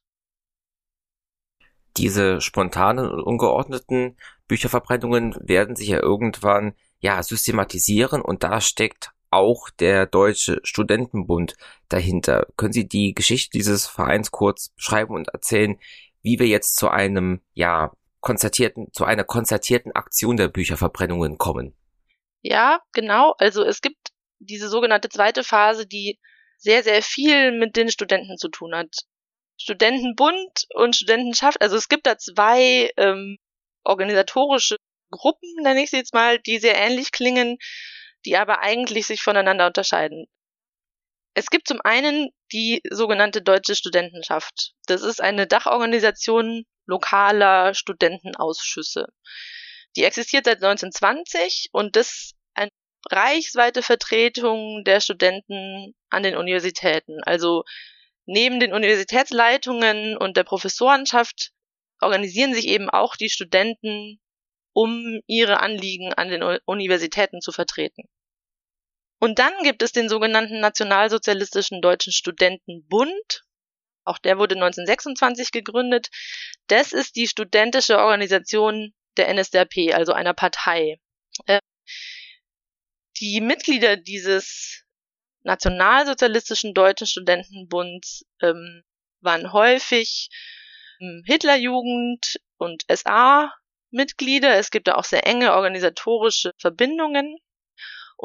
Diese 1.98 2.42
spontanen 2.42 3.08
und 3.08 3.22
ungeordneten 3.22 4.18
Bücherverbrennungen 4.48 5.36
werden 5.40 5.76
sich 5.76 5.90
ja 5.90 6.00
irgendwann 6.00 6.76
ja 6.98 7.22
systematisieren 7.22 8.22
und 8.22 8.44
da 8.44 8.60
steckt 8.60 9.12
auch 9.34 9.70
der 9.70 10.06
Deutsche 10.06 10.60
Studentenbund 10.64 11.56
dahinter. 11.90 12.48
Können 12.58 12.74
Sie 12.74 12.88
die 12.88 13.14
Geschichte 13.14 13.52
dieses 13.58 13.88
Vereins 13.88 14.32
kurz 14.32 14.70
beschreiben 14.70 15.14
und 15.14 15.30
erzählen, 15.30 15.80
wie 16.22 16.40
wir 16.40 16.48
jetzt 16.48 16.76
zu 16.78 16.90
einem, 16.90 17.42
ja, 17.54 17.92
konzertierten, 18.22 18.92
zu 18.94 19.04
einer 19.04 19.26
konzertierten 19.26 19.92
Aktion 19.92 20.38
der 20.38 20.48
Bücherverbrennungen 20.48 21.38
kommen? 21.38 21.76
Ja, 22.42 22.82
genau. 22.94 23.36
Also 23.38 23.64
es 23.64 23.82
gibt 23.82 24.10
diese 24.40 24.70
sogenannte 24.70 25.10
zweite 25.10 25.44
Phase, 25.44 25.86
die 25.86 26.20
sehr, 26.58 26.84
sehr 26.84 27.02
viel 27.02 27.52
mit 27.52 27.76
den 27.76 27.90
Studenten 27.90 28.38
zu 28.38 28.50
tun 28.50 28.74
hat. 28.74 28.96
Studentenbund 29.58 30.66
und 30.74 30.96
Studentenschaft, 30.96 31.62
also 31.62 31.76
es 31.76 31.90
gibt 31.90 32.08
da 32.08 32.18
zwei 32.18 32.90
ähm, 32.98 33.38
organisatorische 33.84 34.78
Gruppen, 35.12 35.50
nenne 35.62 35.84
ich 35.84 35.92
sie 35.92 35.98
jetzt 35.98 36.14
mal, 36.14 36.40
die 36.40 36.58
sehr 36.60 36.76
ähnlich 36.76 37.12
klingen 37.12 37.58
die 38.26 38.38
aber 38.38 38.60
eigentlich 38.60 39.08
sich 39.08 39.22
voneinander 39.22 39.68
unterscheiden. 39.68 40.28
Es 41.36 41.50
gibt 41.50 41.68
zum 41.68 41.82
einen 41.82 42.30
die 42.52 42.82
sogenannte 42.90 43.42
Deutsche 43.42 43.76
Studentenschaft. 43.76 44.74
Das 44.86 45.02
ist 45.02 45.22
eine 45.22 45.48
Dachorganisation 45.48 46.66
lokaler 46.86 47.74
Studentenausschüsse. 47.74 49.08
Die 49.96 50.04
existiert 50.04 50.46
seit 50.46 50.58
1920 50.58 51.70
und 51.72 51.96
das 51.96 52.08
ist 52.08 52.36
eine 52.54 52.70
reichsweite 53.10 53.82
Vertretung 53.82 54.84
der 54.84 55.00
Studenten 55.00 55.96
an 56.10 56.24
den 56.24 56.36
Universitäten. 56.36 57.24
Also 57.24 57.64
neben 58.26 58.60
den 58.60 58.74
Universitätsleitungen 58.74 60.18
und 60.18 60.38
der 60.38 60.44
Professorenschaft 60.44 61.52
organisieren 62.00 62.54
sich 62.54 62.68
eben 62.68 62.90
auch 62.90 63.16
die 63.16 63.30
Studenten 63.30 64.20
um 64.74 65.22
ihre 65.28 65.60
Anliegen 65.60 66.14
an 66.14 66.30
den 66.30 66.44
Universitäten 66.66 67.42
zu 67.42 67.52
vertreten. 67.52 68.10
Und 69.24 69.40
dann 69.40 69.54
gibt 69.64 69.82
es 69.84 69.94
den 69.94 70.10
sogenannten 70.10 70.60
Nationalsozialistischen 70.60 71.82
Deutschen 71.82 72.12
Studentenbund. 72.12 73.46
Auch 74.04 74.18
der 74.18 74.38
wurde 74.38 74.56
1926 74.56 75.54
gegründet. 75.54 76.10
Das 76.68 76.92
ist 76.92 77.16
die 77.16 77.30
studentische 77.30 78.00
Organisation 78.00 78.94
der 79.16 79.34
NSDAP, 79.34 79.94
also 79.94 80.12
einer 80.12 80.34
Partei. 80.34 81.00
Äh, 81.46 81.62
die 83.22 83.40
Mitglieder 83.40 83.96
dieses 83.96 84.84
nationalsozialistischen 85.44 86.74
Deutschen 86.74 87.08
Studentenbunds 87.08 88.26
ähm, 88.42 88.84
waren 89.22 89.54
häufig 89.54 90.32
ähm, 91.00 91.24
Hitlerjugend 91.26 92.42
und 92.58 92.84
SA-Mitglieder. 92.94 94.58
Es 94.58 94.70
gibt 94.70 94.90
da 94.90 94.96
auch 94.96 95.06
sehr 95.06 95.26
enge 95.26 95.54
organisatorische 95.54 96.52
Verbindungen. 96.58 97.38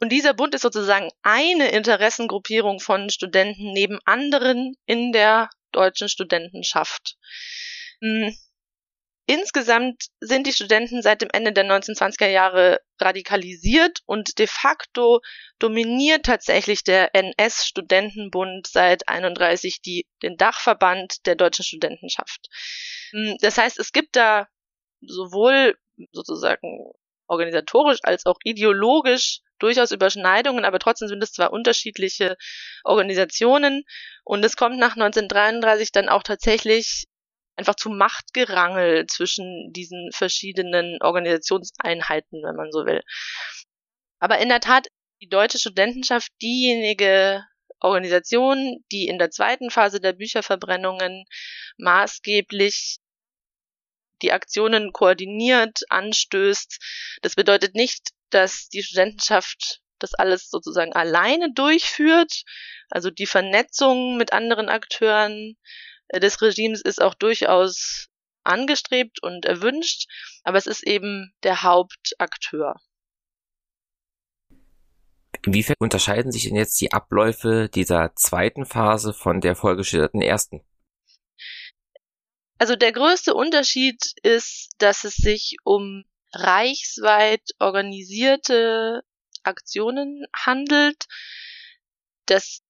Und 0.00 0.11
dieser 0.11 0.32
Bund 0.32 0.54
ist 0.54 0.62
sozusagen 0.62 1.11
eine 1.22 1.70
Interessengruppierung 1.70 2.78
von 2.78 3.11
Studenten 3.11 3.72
neben 3.72 3.98
anderen 4.04 4.76
in 4.87 5.11
der 5.11 5.50
deutschen 5.72 6.08
Studentenschaft. 6.08 7.16
Hm, 8.00 8.32
Insgesamt 9.26 10.06
sind 10.20 10.46
die 10.46 10.52
Studenten 10.52 11.02
seit 11.02 11.20
dem 11.20 11.30
Ende 11.32 11.52
der 11.52 11.64
1920er 11.64 12.28
Jahre 12.28 12.80
radikalisiert 13.00 13.98
und 14.06 14.38
de 14.38 14.46
facto 14.46 15.20
dominiert 15.58 16.24
tatsächlich 16.26 16.84
der 16.84 17.12
NS-Studentenbund 17.16 18.68
seit 18.68 19.08
31 19.08 19.82
die, 19.82 20.06
den 20.22 20.37
Dachverband 20.37 21.26
der 21.26 21.34
deutschen 21.34 21.64
Studentenschaft. 21.64 22.48
Hm, 23.11 23.37
das 23.40 23.58
heißt, 23.58 23.80
es 23.80 23.90
gibt 23.90 24.14
da 24.14 24.46
sowohl 25.00 25.76
sozusagen 26.12 26.92
organisatorisch 27.28 28.00
als 28.02 28.26
auch 28.26 28.38
ideologisch 28.42 29.40
durchaus 29.58 29.92
Überschneidungen, 29.92 30.64
aber 30.64 30.78
trotzdem 30.78 31.08
sind 31.08 31.22
es 31.22 31.32
zwar 31.32 31.52
unterschiedliche 31.52 32.36
Organisationen 32.84 33.84
und 34.24 34.44
es 34.44 34.56
kommt 34.56 34.78
nach 34.78 34.96
1933 34.96 35.92
dann 35.92 36.08
auch 36.08 36.22
tatsächlich 36.22 37.04
einfach 37.56 37.74
zu 37.74 37.90
Machtgerangel 37.90 39.06
zwischen 39.06 39.72
diesen 39.72 40.10
verschiedenen 40.12 40.98
Organisationseinheiten, 41.02 42.42
wenn 42.42 42.56
man 42.56 42.70
so 42.70 42.86
will. 42.86 43.02
Aber 44.20 44.38
in 44.38 44.48
der 44.48 44.60
Tat, 44.60 44.86
die 45.20 45.28
deutsche 45.28 45.58
Studentenschaft 45.58 46.30
diejenige 46.40 47.44
Organisation, 47.80 48.84
die 48.92 49.06
in 49.06 49.18
der 49.18 49.30
zweiten 49.30 49.70
Phase 49.70 50.00
der 50.00 50.12
Bücherverbrennungen 50.12 51.24
maßgeblich 51.78 52.98
die 54.22 54.33
Aktionen 54.33 54.92
koordiniert, 54.92 55.81
anstößt. 55.88 56.78
Das 57.22 57.35
bedeutet 57.35 57.74
nicht, 57.74 58.11
dass 58.31 58.68
die 58.68 58.83
Studentenschaft 58.83 59.81
das 59.98 60.14
alles 60.14 60.50
sozusagen 60.50 60.92
alleine 60.92 61.52
durchführt. 61.52 62.44
Also 62.90 63.11
die 63.11 63.26
Vernetzung 63.26 64.16
mit 64.16 64.33
anderen 64.33 64.68
Akteuren 64.68 65.57
des 66.14 66.40
Regimes 66.40 66.81
ist 66.83 67.02
auch 67.02 67.14
durchaus 67.14 68.09
angestrebt 68.44 69.22
und 69.22 69.44
erwünscht, 69.44 70.09
aber 70.42 70.57
es 70.57 70.66
ist 70.66 70.87
eben 70.87 71.35
der 71.42 71.62
Hauptakteur. 71.62 72.81
Inwiefern 75.44 75.76
unterscheiden 75.78 76.33
sich 76.33 76.44
denn 76.44 76.57
jetzt 76.57 76.81
die 76.81 76.92
Abläufe 76.92 77.68
dieser 77.68 78.14
zweiten 78.16 78.64
Phase 78.64 79.12
von 79.12 79.40
der 79.40 79.54
vorgeschilderten 79.54 80.20
ersten? 80.20 80.62
Also 82.59 82.75
der 82.77 82.92
größte 82.92 83.35
Unterschied 83.35 84.12
ist, 84.23 84.71
dass 84.79 85.05
es 85.05 85.14
sich 85.14 85.57
um 85.64 86.05
reichsweit 86.33 87.42
organisierte 87.59 89.03
Aktionen 89.44 90.27
handelt. 90.35 91.07
Das 92.27 92.61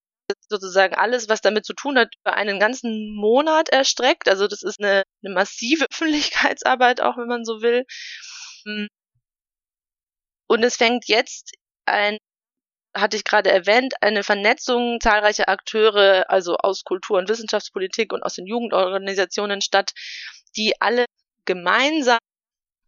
sozusagen 0.50 0.94
alles, 0.94 1.28
was 1.28 1.40
damit 1.40 1.64
zu 1.64 1.72
tun 1.72 1.98
hat, 1.98 2.14
über 2.20 2.34
einen 2.34 2.60
ganzen 2.60 3.14
Monat 3.14 3.70
erstreckt. 3.70 4.28
Also 4.28 4.46
das 4.46 4.62
ist 4.62 4.78
eine, 4.78 5.04
eine 5.24 5.34
massive 5.34 5.86
Öffentlichkeitsarbeit, 5.90 7.00
auch 7.00 7.16
wenn 7.16 7.28
man 7.28 7.44
so 7.44 7.62
will. 7.62 7.84
Und 10.46 10.62
es 10.62 10.76
fängt 10.76 11.08
jetzt 11.08 11.52
ein, 11.86 12.18
hatte 13.00 13.16
ich 13.16 13.24
gerade 13.24 13.50
erwähnt, 13.50 13.94
eine 14.00 14.22
Vernetzung 14.22 15.00
zahlreicher 15.00 15.48
Akteure, 15.48 16.28
also 16.28 16.56
aus 16.56 16.84
Kultur- 16.84 17.18
und 17.18 17.28
Wissenschaftspolitik 17.28 18.12
und 18.12 18.22
aus 18.22 18.34
den 18.34 18.46
Jugendorganisationen 18.46 19.60
statt, 19.60 19.92
die 20.56 20.74
alle 20.80 21.06
gemeinsam 21.44 22.18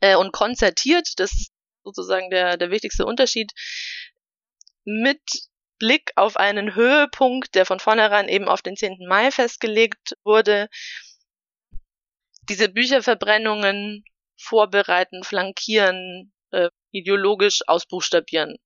äh, 0.01 0.17
und 0.17 0.33
konzertiert, 0.33 1.09
das 1.19 1.33
ist 1.33 1.51
sozusagen 1.85 2.31
der, 2.31 2.57
der 2.57 2.71
wichtigste 2.71 3.07
Unterschied, 3.07 3.53
mit 4.85 5.21
Blick 5.79 6.13
auf 6.17 6.37
einen 6.37 6.75
Höhepunkt, 6.75 7.55
der 7.55 7.65
von 7.65 7.81
vornherein 7.81 8.29
eben 8.29 8.49
auf 8.49 8.63
den 8.63 8.77
10. 8.77 9.07
Mai 9.09 9.31
festgelegt 9.31 10.15
wurde, 10.25 10.69
diese 12.49 12.69
Bücherverbrennungen 12.69 14.05
vorbereiten, 14.37 15.23
flankieren, 15.25 16.33
äh, 16.51 16.69
ideologisch 16.91 17.61
ausbuchstabieren. 17.67 18.57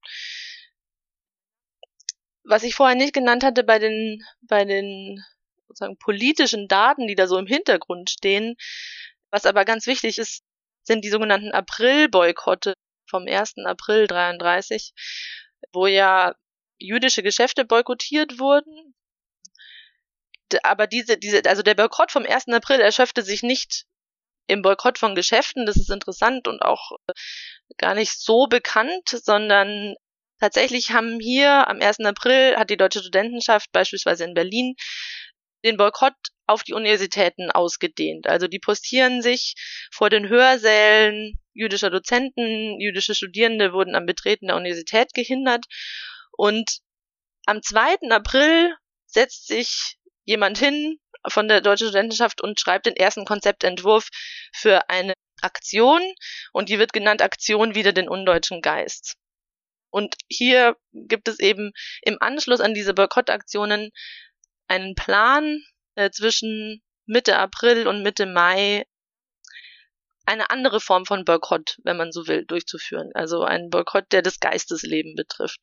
Was 2.45 2.63
ich 2.63 2.75
vorher 2.75 2.97
nicht 2.97 3.15
genannt 3.15 3.43
hatte 3.43 3.65
bei 3.65 3.79
den, 3.79 4.23
bei 4.43 4.65
den 4.65 5.23
sozusagen 5.67 5.99
politischen 5.99 6.69
Daten, 6.69 7.07
die 7.07 7.15
da 7.15 7.27
so 7.27 7.39
im 7.39 7.47
Hintergrund 7.47 8.11
stehen, 8.11 8.57
was 9.31 9.47
aber 9.47 9.65
ganz 9.65 9.87
wichtig 9.87 10.19
ist, 10.19 10.43
sind 10.83 11.05
die 11.05 11.11
sogenannten 11.11 11.53
April-Boykotte 11.53 12.75
vom 13.09 13.27
1. 13.27 13.55
April 13.65 14.07
33, 14.07 14.93
wo 15.73 15.87
ja 15.87 16.35
jüdische 16.79 17.23
Geschäfte 17.23 17.65
boykottiert 17.65 18.39
wurden. 18.39 18.95
Aber 20.63 20.87
diese, 20.87 21.17
diese, 21.17 21.43
also 21.47 21.63
der 21.63 21.75
Boykott 21.75 22.13
vom 22.13 22.25
1. 22.25 22.49
April 22.49 22.81
erschöpfte 22.81 23.23
sich 23.23 23.43
nicht 23.43 23.87
im 24.47 24.63
Boykott 24.63 24.99
von 24.99 25.15
Geschäften, 25.15 25.67
das 25.67 25.77
ist 25.77 25.91
interessant 25.91 26.47
und 26.47 26.61
auch 26.61 26.93
äh, 27.07 27.13
gar 27.79 27.95
nicht 27.95 28.13
so 28.21 28.47
bekannt, 28.47 29.09
sondern 29.09 29.97
tatsächlich 30.41 30.91
haben 30.91 31.21
hier 31.21 31.69
am 31.69 31.81
1. 31.81 32.01
April 32.01 32.57
hat 32.57 32.71
die 32.71 32.77
Deutsche 32.77 33.01
Studentenschaft 33.01 33.71
beispielsweise 33.73 34.25
in 34.25 34.35
Berlin 34.35 34.75
den 35.65 35.77
Boykott 35.77 36.15
auf 36.47 36.63
die 36.63 36.75
Universitäten 36.75 37.51
ausgedehnt. 37.51 38.27
Also 38.27 38.49
die 38.49 38.59
postieren 38.59 39.23
sich 39.23 39.55
vor 39.91 40.11
den 40.11 40.29
Hörsälen 40.29 41.39
jüdischer 41.55 41.91
Dozenten, 41.91 42.81
jüdische 42.81 43.15
Studierende 43.15 43.73
wurden 43.73 43.95
am 43.95 44.07
Betreten 44.07 44.49
der 44.49 44.57
Universität 44.57 45.15
gehindert 45.15 45.65
und 46.33 46.79
am 47.47 47.63
2. 47.63 48.11
April 48.11 48.75
setzt 49.07 49.47
sich 49.47 49.97
jemand 50.25 50.59
hin 50.59 50.99
von 51.27 51.49
der 51.49 51.61
Deutschen 51.61 51.89
Studentenschaft 51.89 52.43
und 52.43 52.61
schreibt 52.61 52.87
den 52.87 52.97
ersten 52.97 53.25
Konzeptentwurf 53.25 54.09
für 54.53 54.89
eine 54.91 55.15
Aktion 55.41 56.03
und 56.53 56.69
die 56.69 56.79
wird 56.79 56.93
genannt 56.93 57.23
Aktion 57.23 57.75
wieder 57.75 57.93
den 57.93 58.09
undeutschen 58.09 58.61
Geist. 58.61 59.17
Und 59.95 60.17
hier 60.29 60.77
gibt 60.93 61.29
es 61.29 61.39
eben 61.39 61.71
im 62.03 62.17
Anschluss 62.19 62.61
an 62.61 62.75
diese 62.75 62.95
Boykottaktionen 62.95 63.93
einen 64.67 64.97
Plan 64.97 65.63
äh, 65.95 66.11
zwischen 66.11 66.83
Mitte 67.07 67.39
April 67.39 67.87
und 67.87 68.03
Mitte 68.03 68.27
Mai 68.27 68.87
eine 70.27 70.51
andere 70.51 70.81
Form 70.81 71.07
von 71.07 71.25
Boykott, 71.25 71.79
wenn 71.85 71.97
man 71.97 72.11
so 72.11 72.27
will, 72.27 72.45
durchzuführen. 72.45 73.13
Also 73.15 73.45
ein 73.45 73.71
Boykott, 73.71 74.07
der 74.11 74.23
das 74.23 74.41
Geistesleben 74.41 75.15
betrifft. 75.15 75.61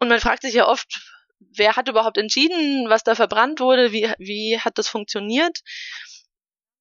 Und 0.00 0.08
man 0.08 0.18
fragt 0.18 0.42
sich 0.42 0.54
ja 0.54 0.66
oft, 0.66 1.00
wer 1.38 1.76
hat 1.76 1.88
überhaupt 1.88 2.18
entschieden, 2.18 2.90
was 2.90 3.04
da 3.04 3.14
verbrannt 3.14 3.60
wurde, 3.60 3.92
wie, 3.92 4.12
wie 4.18 4.58
hat 4.58 4.76
das 4.76 4.88
funktioniert? 4.88 5.60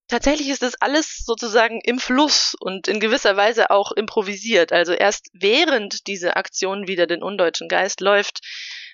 Tatsächlich 0.08 0.48
ist 0.48 0.62
das 0.62 0.76
alles 0.76 1.26
sozusagen 1.26 1.82
im 1.82 2.00
Fluss 2.00 2.56
und 2.60 2.88
in 2.88 3.02
gewisser 3.02 3.36
Weise 3.36 3.72
auch 3.72 3.92
improvisiert. 3.92 4.72
Also 4.72 4.94
erst 4.94 5.30
während 5.34 6.08
diese 6.08 6.38
Aktion 6.38 6.88
wieder 6.88 7.08
den 7.08 7.22
undeutschen 7.22 7.68
Geist 7.68 8.00
läuft, 8.00 8.40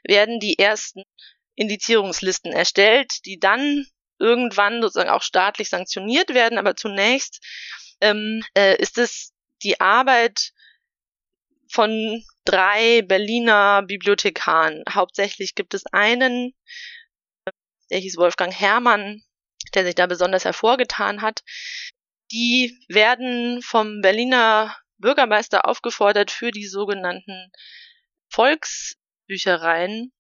werden 0.04 0.40
die 0.40 0.58
ersten 0.58 1.04
Indizierungslisten 1.56 2.52
erstellt, 2.52 3.26
die 3.26 3.40
dann 3.40 3.86
irgendwann 4.18 4.82
sozusagen 4.82 5.12
auch 5.12 5.22
staatlich 5.22 5.70
sanktioniert 5.70 6.34
werden. 6.34 6.58
Aber 6.58 6.76
zunächst 6.76 7.46
ähm, 8.02 8.44
äh, 8.56 8.76
ist 8.82 8.98
es 8.98 9.34
die 9.62 9.80
Arbeit 9.80 10.52
von 11.70 12.24
drei 12.44 13.04
Berliner 13.04 13.84
Bibliothekaren. 13.84 14.84
Hauptsächlich 14.90 15.54
gibt 15.54 15.76
es 15.76 15.86
einen, 15.92 16.56
der 17.92 18.00
hieß 18.00 18.18
Wolfgang 18.18 18.54
Herrmann, 18.54 19.24
der 19.76 19.86
sich 19.86 19.96
da 19.96 20.08
besonders 20.08 20.46
hervorgetan 20.46 21.22
hat. 21.22 21.44
Die 22.32 22.78
werden 22.88 23.62
vom 23.62 24.02
Berliner 24.02 24.76
Bürgermeister 24.98 25.68
aufgefordert, 25.68 26.32
für 26.32 26.52
die 26.52 26.66
sogenannten 26.66 27.52
Volksbüchereien 28.30 30.12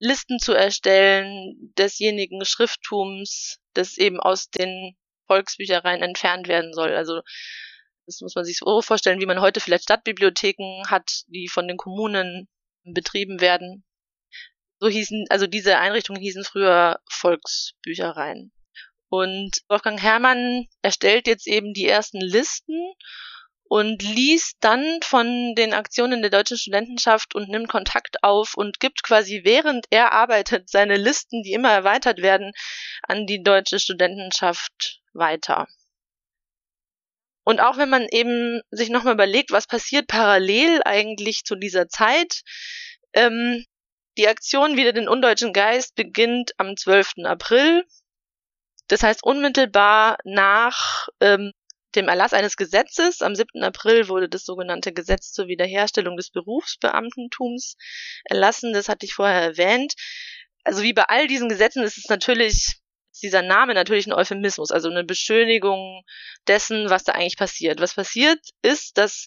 Listen 0.00 0.38
zu 0.38 0.52
erstellen 0.52 1.72
desjenigen 1.76 2.44
Schrifttums, 2.44 3.58
das 3.74 3.98
eben 3.98 4.20
aus 4.20 4.48
den 4.48 4.96
Volksbüchereien 5.26 6.02
entfernt 6.02 6.46
werden 6.46 6.72
soll. 6.72 6.94
Also 6.94 7.22
das 8.06 8.20
muss 8.20 8.34
man 8.34 8.44
sich 8.44 8.58
so 8.58 8.80
vorstellen, 8.80 9.20
wie 9.20 9.26
man 9.26 9.40
heute 9.40 9.60
vielleicht 9.60 9.84
Stadtbibliotheken 9.84 10.88
hat, 10.88 11.24
die 11.26 11.48
von 11.48 11.68
den 11.68 11.76
Kommunen 11.76 12.48
betrieben 12.84 13.40
werden. 13.40 13.84
So 14.78 14.88
hießen, 14.88 15.26
also 15.28 15.46
diese 15.46 15.78
Einrichtungen 15.78 16.22
hießen 16.22 16.44
früher 16.44 17.00
Volksbüchereien. 17.10 18.52
Und 19.08 19.62
Wolfgang 19.68 20.00
Herrmann 20.00 20.66
erstellt 20.82 21.26
jetzt 21.26 21.46
eben 21.46 21.72
die 21.72 21.86
ersten 21.86 22.20
Listen 22.20 22.92
und 23.64 24.02
liest 24.02 24.56
dann 24.60 25.00
von 25.02 25.54
den 25.54 25.74
Aktionen 25.74 26.22
der 26.22 26.30
deutschen 26.30 26.56
Studentenschaft 26.56 27.34
und 27.34 27.48
nimmt 27.48 27.68
Kontakt 27.68 28.22
auf 28.22 28.54
und 28.54 28.80
gibt 28.80 29.02
quasi 29.02 29.42
während 29.44 29.86
er 29.90 30.12
arbeitet 30.12 30.70
seine 30.70 30.96
Listen, 30.96 31.42
die 31.42 31.52
immer 31.52 31.70
erweitert 31.70 32.22
werden, 32.22 32.52
an 33.02 33.26
die 33.26 33.42
deutsche 33.42 33.78
Studentenschaft 33.78 35.00
weiter. 35.12 35.68
Und 37.44 37.60
auch 37.60 37.78
wenn 37.78 37.88
man 37.88 38.06
eben 38.10 38.60
sich 38.70 38.90
nochmal 38.90 39.14
überlegt, 39.14 39.52
was 39.52 39.66
passiert 39.66 40.06
parallel 40.06 40.82
eigentlich 40.84 41.44
zu 41.44 41.56
dieser 41.56 41.88
Zeit, 41.88 42.42
ähm, 43.14 43.64
die 44.18 44.28
Aktion 44.28 44.76
Wieder 44.76 44.92
den 44.92 45.08
undeutschen 45.08 45.52
Geist 45.52 45.94
beginnt 45.94 46.52
am 46.58 46.76
12. 46.76 47.24
April. 47.24 47.84
Das 48.88 49.02
heißt 49.02 49.22
unmittelbar 49.22 50.18
nach 50.24 51.08
ähm, 51.20 51.52
dem 51.94 52.08
Erlass 52.08 52.32
eines 52.32 52.56
Gesetzes. 52.56 53.22
Am 53.22 53.34
7. 53.34 53.62
April 53.62 54.08
wurde 54.08 54.28
das 54.28 54.44
sogenannte 54.44 54.92
Gesetz 54.92 55.32
zur 55.32 55.46
Wiederherstellung 55.46 56.16
des 56.16 56.30
Berufsbeamtentums 56.30 57.76
erlassen. 58.24 58.72
Das 58.72 58.88
hatte 58.88 59.06
ich 59.06 59.14
vorher 59.14 59.42
erwähnt. 59.42 59.94
Also 60.64 60.82
wie 60.82 60.92
bei 60.92 61.04
all 61.04 61.26
diesen 61.26 61.48
Gesetzen 61.48 61.82
ist 61.82 61.98
es 61.98 62.08
natürlich 62.08 62.80
ist 63.18 63.22
dieser 63.22 63.42
Name 63.42 63.74
natürlich 63.74 64.06
ein 64.06 64.12
Euphemismus, 64.12 64.70
also 64.70 64.88
eine 64.88 65.02
Beschönigung 65.02 66.04
dessen, 66.46 66.88
was 66.88 67.02
da 67.02 67.12
eigentlich 67.12 67.36
passiert. 67.36 67.80
Was 67.80 67.94
passiert 67.94 68.38
ist, 68.62 68.96
dass 68.96 69.26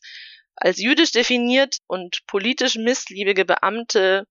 als 0.56 0.78
jüdisch 0.80 1.12
definiert 1.12 1.80
und 1.88 2.26
politisch 2.26 2.76
missliebige 2.76 3.43
Beamte 3.43 4.28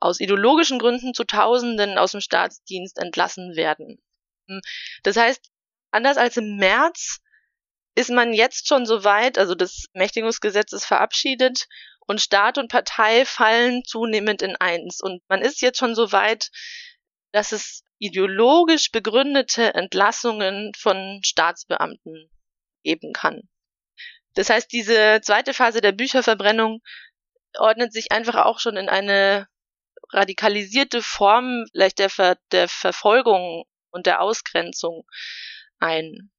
aus 0.00 0.18
ideologischen 0.18 0.78
Gründen 0.78 1.14
zu 1.14 1.24
Tausenden 1.24 1.98
aus 1.98 2.12
dem 2.12 2.20
Staatsdienst 2.20 2.98
entlassen 2.98 3.54
werden. 3.54 4.00
Das 5.02 5.16
heißt, 5.16 5.50
anders 5.90 6.16
als 6.16 6.36
im 6.36 6.56
März 6.56 7.20
ist 7.94 8.10
man 8.10 8.32
jetzt 8.32 8.68
schon 8.68 8.86
so 8.86 9.04
weit, 9.04 9.38
also 9.38 9.54
das 9.54 9.86
Mächtigungsgesetz 9.92 10.72
ist 10.72 10.86
verabschiedet 10.86 11.66
und 12.06 12.20
Staat 12.20 12.58
und 12.58 12.70
Partei 12.70 13.24
fallen 13.24 13.84
zunehmend 13.84 14.42
in 14.42 14.56
eins. 14.56 15.00
Und 15.00 15.22
man 15.28 15.42
ist 15.42 15.60
jetzt 15.60 15.78
schon 15.78 15.94
so 15.94 16.12
weit, 16.12 16.50
dass 17.32 17.52
es 17.52 17.82
ideologisch 17.98 18.90
begründete 18.90 19.74
Entlassungen 19.74 20.72
von 20.76 21.20
Staatsbeamten 21.22 22.30
geben 22.82 23.12
kann. 23.12 23.42
Das 24.34 24.48
heißt, 24.48 24.72
diese 24.72 25.20
zweite 25.22 25.52
Phase 25.52 25.80
der 25.80 25.92
Bücherverbrennung 25.92 26.80
ordnet 27.58 27.92
sich 27.92 28.12
einfach 28.12 28.46
auch 28.46 28.60
schon 28.60 28.76
in 28.76 28.88
eine 28.88 29.48
radikalisierte 30.12 31.02
Form 31.02 31.66
vielleicht 31.72 31.98
der, 31.98 32.10
Ver 32.10 32.36
der 32.52 32.68
Verfolgung 32.68 33.64
und 33.90 34.06
der 34.06 34.20
Ausgrenzung 34.20 35.04
ein. 35.78 36.30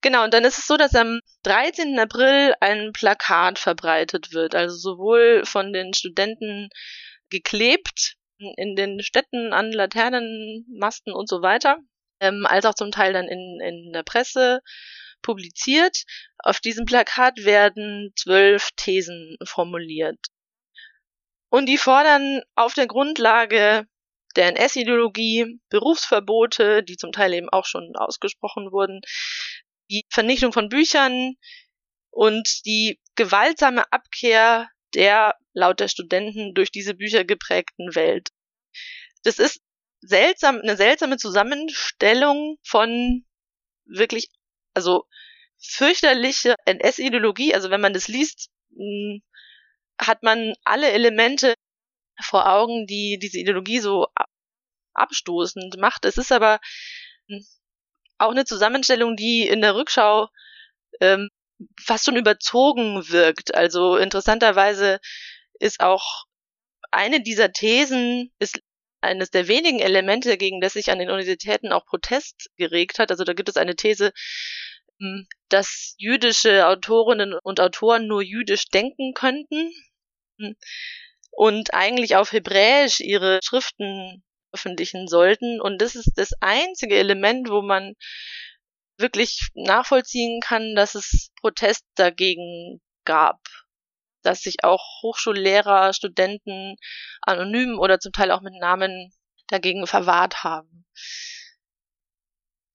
Genau, 0.00 0.24
und 0.24 0.32
dann 0.32 0.44
ist 0.44 0.58
es 0.58 0.66
so, 0.66 0.76
dass 0.76 0.94
am 0.94 1.20
13. 1.42 1.98
April 1.98 2.54
ein 2.60 2.92
Plakat 2.92 3.58
verbreitet 3.58 4.32
wird, 4.32 4.54
also 4.54 4.76
sowohl 4.76 5.44
von 5.44 5.72
den 5.72 5.92
Studenten 5.92 6.68
geklebt 7.30 8.14
in 8.38 8.76
den 8.76 9.02
Städten 9.02 9.52
an 9.52 9.72
Laternenmasten 9.72 11.12
und 11.12 11.28
so 11.28 11.42
weiter, 11.42 11.78
ähm, 12.20 12.46
als 12.46 12.64
auch 12.64 12.74
zum 12.74 12.92
Teil 12.92 13.12
dann 13.12 13.26
in, 13.26 13.60
in 13.60 13.92
der 13.92 14.04
Presse 14.04 14.60
publiziert. 15.22 16.04
Auf 16.38 16.60
diesem 16.60 16.84
Plakat 16.84 17.44
werden 17.44 18.12
zwölf 18.16 18.70
Thesen 18.76 19.36
formuliert. 19.44 20.18
Und 21.50 21.66
die 21.66 21.78
fordern 21.78 22.42
auf 22.54 22.74
der 22.74 22.86
Grundlage 22.86 23.86
der 24.38 24.48
NS-Ideologie 24.48 25.60
Berufsverbote, 25.68 26.82
die 26.82 26.96
zum 26.96 27.12
Teil 27.12 27.34
eben 27.34 27.48
auch 27.48 27.66
schon 27.66 27.96
ausgesprochen 27.96 28.70
wurden, 28.72 29.00
die 29.90 30.04
Vernichtung 30.10 30.52
von 30.52 30.68
Büchern 30.68 31.34
und 32.10 32.64
die 32.64 33.00
gewaltsame 33.16 33.84
Abkehr 33.92 34.68
der 34.94 35.34
laut 35.52 35.80
der 35.80 35.88
Studenten 35.88 36.54
durch 36.54 36.70
diese 36.70 36.94
Bücher 36.94 37.24
geprägten 37.24 37.94
Welt. 37.94 38.30
Das 39.24 39.38
ist 39.38 39.60
seltsam, 40.00 40.60
eine 40.60 40.76
seltsame 40.76 41.16
Zusammenstellung 41.16 42.58
von 42.62 43.24
wirklich, 43.86 44.28
also 44.72 45.04
fürchterliche 45.60 46.54
NS-Ideologie. 46.64 47.54
Also 47.54 47.70
wenn 47.70 47.80
man 47.80 47.92
das 47.92 48.06
liest, 48.06 48.50
hm, 48.76 49.20
hat 50.00 50.22
man 50.22 50.54
alle 50.62 50.92
Elemente 50.92 51.54
vor 52.20 52.48
Augen, 52.48 52.86
die 52.86 53.18
diese 53.18 53.38
Ideologie 53.38 53.80
so 53.80 54.08
abstoßend 54.98 55.78
macht. 55.78 56.04
Es 56.04 56.18
ist 56.18 56.32
aber 56.32 56.60
hm, 57.28 57.44
auch 58.18 58.30
eine 58.30 58.44
Zusammenstellung, 58.44 59.16
die 59.16 59.46
in 59.46 59.60
der 59.60 59.74
Rückschau 59.74 60.28
ähm, 61.00 61.30
fast 61.80 62.04
schon 62.04 62.16
überzogen 62.16 63.08
wirkt. 63.08 63.54
Also 63.54 63.96
interessanterweise 63.96 65.00
ist 65.60 65.80
auch 65.80 66.24
eine 66.90 67.20
dieser 67.22 67.52
Thesen 67.52 68.32
ist 68.38 68.60
eines 69.00 69.30
der 69.30 69.48
wenigen 69.48 69.78
Elemente, 69.78 70.36
gegen 70.36 70.60
das 70.60 70.72
sich 70.72 70.90
an 70.90 70.98
den 70.98 71.10
Universitäten 71.10 71.72
auch 71.72 71.86
Protest 71.86 72.50
geregt 72.56 72.98
hat. 72.98 73.10
Also 73.10 73.24
da 73.24 73.32
gibt 73.32 73.48
es 73.48 73.56
eine 73.56 73.76
These, 73.76 74.12
hm, 74.98 75.26
dass 75.48 75.94
jüdische 75.98 76.66
Autorinnen 76.66 77.34
und 77.34 77.60
Autoren 77.60 78.06
nur 78.06 78.22
jüdisch 78.22 78.68
denken 78.68 79.14
könnten 79.14 79.72
hm, 80.38 80.56
und 81.30 81.74
eigentlich 81.74 82.16
auf 82.16 82.32
Hebräisch 82.32 83.00
ihre 83.00 83.40
Schriften 83.44 84.24
veröffentlichen 84.50 85.08
sollten. 85.08 85.60
Und 85.60 85.80
das 85.80 85.94
ist 85.94 86.12
das 86.16 86.30
einzige 86.40 86.96
Element, 86.96 87.48
wo 87.50 87.62
man 87.62 87.94
wirklich 88.98 89.48
nachvollziehen 89.54 90.40
kann, 90.40 90.74
dass 90.74 90.94
es 90.94 91.30
Protest 91.40 91.84
dagegen 91.94 92.80
gab. 93.04 93.40
Dass 94.22 94.40
sich 94.40 94.64
auch 94.64 95.02
Hochschullehrer, 95.02 95.92
Studenten 95.92 96.76
anonym 97.22 97.78
oder 97.78 98.00
zum 98.00 98.12
Teil 98.12 98.32
auch 98.32 98.40
mit 98.40 98.54
Namen 98.54 99.12
dagegen 99.48 99.86
verwahrt 99.86 100.44
haben. 100.44 100.84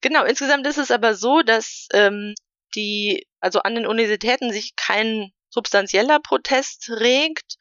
Genau, 0.01 0.23
insgesamt 0.25 0.67
ist 0.67 0.77
es 0.77 0.91
aber 0.91 1.15
so, 1.15 1.43
dass 1.43 1.87
ähm, 1.93 2.33
die, 2.75 3.27
also 3.39 3.59
an 3.59 3.75
den 3.75 3.85
Universitäten 3.85 4.51
sich 4.51 4.75
kein 4.75 5.31
substanzieller 5.49 6.19
Protest 6.19 6.89
regt. 6.89 7.55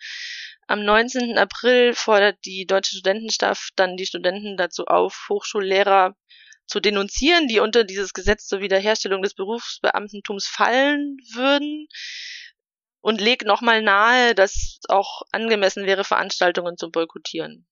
Am 0.72 0.86
19. 0.86 1.36
April 1.36 1.92
fordert 1.92 2.46
die 2.46 2.64
Deutsche 2.64 2.96
Studentenschaft 2.96 3.74
dann 3.76 3.98
die 3.98 4.06
Studenten 4.06 4.56
dazu 4.56 4.86
auf, 4.86 5.26
Hochschullehrer 5.28 6.16
zu 6.66 6.80
denunzieren, 6.80 7.46
die 7.46 7.60
unter 7.60 7.84
dieses 7.84 8.14
Gesetz 8.14 8.46
zur 8.46 8.62
Wiederherstellung 8.62 9.20
des 9.20 9.34
Berufsbeamtentums 9.34 10.46
fallen 10.46 11.18
würden 11.34 11.88
und 13.02 13.20
legt 13.20 13.44
nochmal 13.44 13.82
nahe, 13.82 14.34
dass 14.34 14.80
auch 14.88 15.20
angemessen 15.30 15.84
wäre, 15.84 16.04
Veranstaltungen 16.04 16.78
zu 16.78 16.90
boykottieren. 16.90 17.66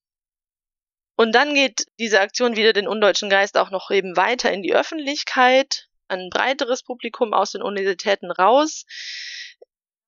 Und 1.17 1.35
dann 1.35 1.55
geht 1.55 1.87
diese 1.99 2.21
Aktion 2.21 2.55
wieder 2.55 2.75
den 2.75 2.87
undeutschen 2.87 3.31
Geist 3.31 3.57
auch 3.57 3.71
noch 3.71 3.91
eben 3.91 4.15
weiter 4.15 4.53
in 4.53 4.61
die 4.61 4.75
Öffentlichkeit, 4.75 5.89
ein 6.09 6.29
breiteres 6.29 6.83
Publikum 6.83 7.33
aus 7.33 7.53
den 7.53 7.63
Universitäten 7.63 8.31
raus. 8.31 8.85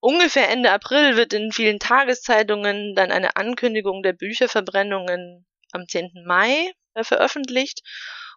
Ungefähr 0.04 0.50
Ende 0.50 0.72
April 0.72 1.16
wird 1.16 1.32
in 1.32 1.52
vielen 1.52 1.78
Tageszeitungen 1.78 2.96
dann 2.96 3.12
eine 3.12 3.36
Ankündigung 3.36 4.02
der 4.02 4.12
Bücherverbrennungen 4.12 5.46
am 5.70 5.86
10. 5.86 6.24
Mai 6.26 6.72
äh, 6.94 7.04
veröffentlicht 7.04 7.82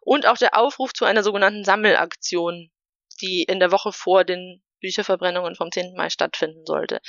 und 0.02 0.28
auch 0.28 0.38
der 0.38 0.56
Aufruf 0.56 0.94
zu 0.94 1.06
einer 1.06 1.24
sogenannten 1.24 1.64
Sammelaktion, 1.64 2.70
die 3.20 3.42
in 3.42 3.60
der 3.60 3.72
Woche 3.72 3.92
vor 3.92 4.24
den 4.24 4.62
Bücherverbrennungen 4.80 5.56
vom 5.56 5.72
10. 5.72 5.96
Mai 5.96 6.12
stattfinden 6.12 6.68
sollte. 6.68 7.02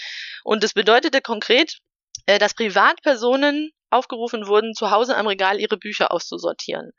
Und 0.42 0.64
das 0.64 0.72
bedeutete 0.72 1.20
konkret, 1.20 1.80
äh, 2.24 2.38
dass 2.38 2.54
Privatpersonen 2.54 3.72
aufgerufen 3.90 4.46
wurden, 4.46 4.72
zu 4.72 4.90
Hause 4.90 5.18
am 5.18 5.26
Regal 5.26 5.60
ihre 5.60 5.76
Bücher 5.76 6.12
auszusortieren 6.12 6.92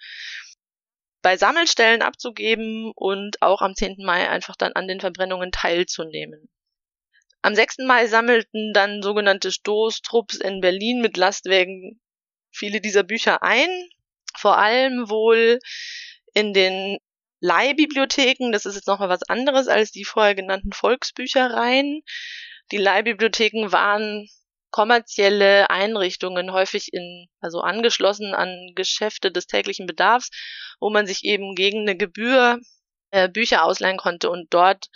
bei 1.23 1.35
Sammelstellen 1.35 2.03
abzugeben 2.03 2.91
und 2.95 3.41
auch 3.41 3.61
am 3.61 3.75
10. 3.75 3.97
Mai 4.05 4.29
einfach 4.29 4.55
dann 4.55 4.73
an 4.73 4.87
den 4.87 5.01
Verbrennungen 5.01 5.51
teilzunehmen. 5.51 6.47
Am 7.41 7.55
6. 7.55 7.79
Mai 7.79 8.07
sammelten 8.07 8.73
dann 8.73 9.01
sogenannte 9.01 9.51
Stoßtrupps 9.51 10.37
in 10.37 10.61
Berlin 10.61 11.01
mit 11.01 11.17
Lastwagen 11.17 11.99
viele 12.51 12.81
dieser 12.81 13.03
Bücher 13.03 13.43
ein, 13.43 13.69
vor 14.37 14.57
allem 14.57 15.09
wohl 15.09 15.59
in 16.33 16.53
den 16.53 16.97
Leihbibliotheken, 17.39 18.51
das 18.51 18.65
ist 18.65 18.75
jetzt 18.75 18.87
nochmal 18.87 19.09
was 19.09 19.23
anderes 19.23 19.67
als 19.67 19.91
die 19.91 20.03
vorher 20.03 20.35
genannten 20.35 20.71
Volksbüchereien. 20.73 22.01
Die 22.71 22.77
Leihbibliotheken 22.77 23.71
waren 23.71 24.27
kommerzielle 24.71 25.69
Einrichtungen, 25.69 26.51
häufig 26.51 26.93
in, 26.93 27.27
also 27.39 27.61
angeschlossen 27.61 28.33
an 28.33 28.71
Geschäfte 28.75 29.31
des 29.31 29.47
täglichen 29.47 29.85
Bedarfs, 29.85 30.29
wo 30.79 30.89
man 30.89 31.07
sich 31.07 31.23
eben 31.23 31.55
gegen 31.55 31.81
eine 31.81 31.95
Gebühr 31.95 32.59
äh, 33.11 33.29
Bücher 33.29 33.63
ausleihen 33.63 33.97
konnte. 33.97 34.29
Und 34.29 34.53
dort 34.53 34.87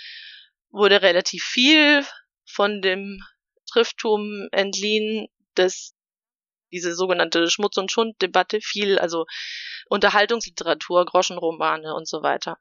wurde 0.69 1.01
relativ 1.01 1.43
viel 1.43 2.05
von 2.51 2.81
dem 2.81 3.23
Schrifttum 3.71 4.47
entliehen, 4.51 5.27
das 5.55 5.93
diese 6.71 6.95
sogenannte 6.95 7.49
Schmutz- 7.49 7.77
und 7.77 7.91
Schund-Debatte 7.91 8.61
viel, 8.61 8.97
also 8.97 9.25
Unterhaltungsliteratur, 9.87 11.05
Groschenromane 11.05 11.93
und 11.93 12.07
so 12.07 12.23
weiter. 12.23 12.57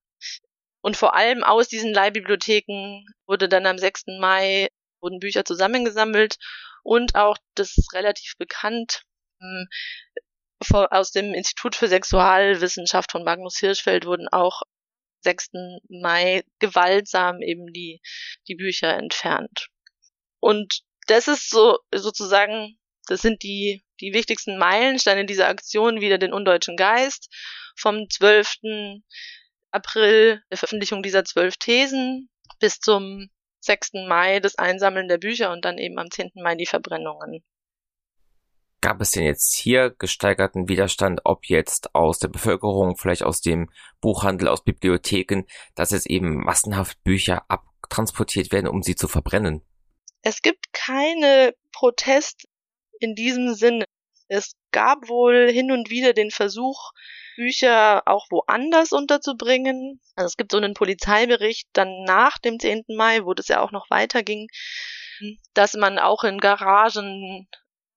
Und 0.83 0.97
vor 0.97 1.15
allem 1.15 1.45
aus 1.45 1.69
diesen 1.69 1.93
Leihbibliotheken 1.93 3.05
wurde 3.27 3.49
dann 3.49 3.67
am 3.67 3.79
6. 3.79 4.05
Mai 4.19 4.69
wurden 5.01 5.21
Bücher 5.21 5.45
zusammengesammelt 5.45 6.39
und 6.83 7.15
auch 7.15 7.37
das 7.55 7.77
relativ 7.93 8.37
bekannt 8.39 9.03
ähm, 9.41 9.69
aus 10.73 11.11
dem 11.11 11.33
Institut 11.33 11.75
für 11.75 11.89
Sexualwissenschaft 11.89 13.13
von 13.13 13.25
Magnus 13.25 13.59
Hirschfeld 13.59 14.05
wurden 14.05 14.29
auch 14.29 14.63
6. 15.23 15.51
Mai 15.89 16.45
gewaltsam 16.59 17.43
eben 17.43 17.73
die, 17.73 18.01
die 18.49 18.55
Bücher 18.55 18.95
entfernt. 18.97 19.69
Und 20.41 20.81
das 21.07 21.29
ist 21.29 21.51
so 21.51 21.79
sozusagen, 21.95 22.79
das 23.07 23.23
sind 23.23 23.43
die, 23.43 23.85
die 24.01 24.13
wichtigsten 24.13 24.59
Meilensteine 24.59 25.27
dieser 25.27 25.49
Aktion 25.49 26.01
wieder 26.01 26.19
den 26.19 26.33
undeutschen 26.33 26.77
Geist 26.77 27.29
vom 27.77 28.09
12. 28.09 29.01
April 29.71 30.43
der 30.51 30.59
Veröffentlichung 30.59 31.03
dieser 31.03 31.25
zwölf 31.25 31.57
Thesen 31.57 32.29
bis 32.59 32.81
zum 32.81 33.31
6. 33.61 34.07
Mai 34.09 34.41
das 34.41 34.57
Einsammeln 34.57 35.09
der 35.09 35.19
Bücher 35.19 35.53
und 35.53 35.65
dann 35.65 35.79
eben 35.79 35.99
am 35.99 36.11
10. 36.11 36.33
Mai 36.35 36.55
die 36.55 36.67
Verbrennungen. 36.67 37.45
Gab 38.81 39.01
es 39.03 39.11
denn 39.11 39.25
jetzt 39.25 39.55
hier 39.55 39.91
gesteigerten 39.91 40.69
Widerstand, 40.69 41.21
ob 41.25 41.47
jetzt 41.47 41.95
aus 41.95 42.19
der 42.19 42.29
Bevölkerung, 42.29 42.97
vielleicht 42.97 43.23
aus 43.23 43.43
dem 43.43 43.71
Buchhandel, 44.01 44.49
aus 44.49 44.65
Bibliotheken, 44.65 45.45
dass 45.75 45.91
jetzt 45.91 46.09
eben 46.09 46.39
massenhaft 46.39 47.03
Bücher 47.05 47.45
abtransportiert 47.49 48.53
werden, 48.53 48.69
um 48.69 48.83
sie 48.83 48.97
zu 48.97 49.07
verbrennen? 49.07 49.63
Es 50.23 50.43
gibt 50.43 50.73
keine 50.73 51.55
Protest 51.73 52.47
in 52.99 53.15
diesem 53.15 53.55
Sinne. 53.55 53.85
Es 54.29 54.53
gab 54.71 55.09
wohl 55.09 55.51
hin 55.51 55.73
und 55.73 55.91
wieder 55.91 56.13
den 56.13 56.31
Versuch, 56.31 56.93
Bücher 57.37 58.03
auch 58.07 58.27
woanders 58.31 58.93
unterzubringen. 58.93 60.01
Also 60.15 60.27
es 60.27 60.37
gibt 60.37 60.53
so 60.53 60.59
einen 60.59 60.75
Polizeibericht 60.75 61.69
dann 61.73 62.05
nach 62.05 62.39
dem 62.39 62.59
10. 62.61 62.85
Mai, 62.89 63.25
wo 63.25 63.35
das 63.35 63.49
ja 63.49 63.61
auch 63.61 63.73
noch 63.73 63.89
weiterging, 63.91 64.49
dass 65.55 65.75
man 65.75 65.99
auch 65.99 66.23
in 66.25 66.39
Garagen 66.39 67.49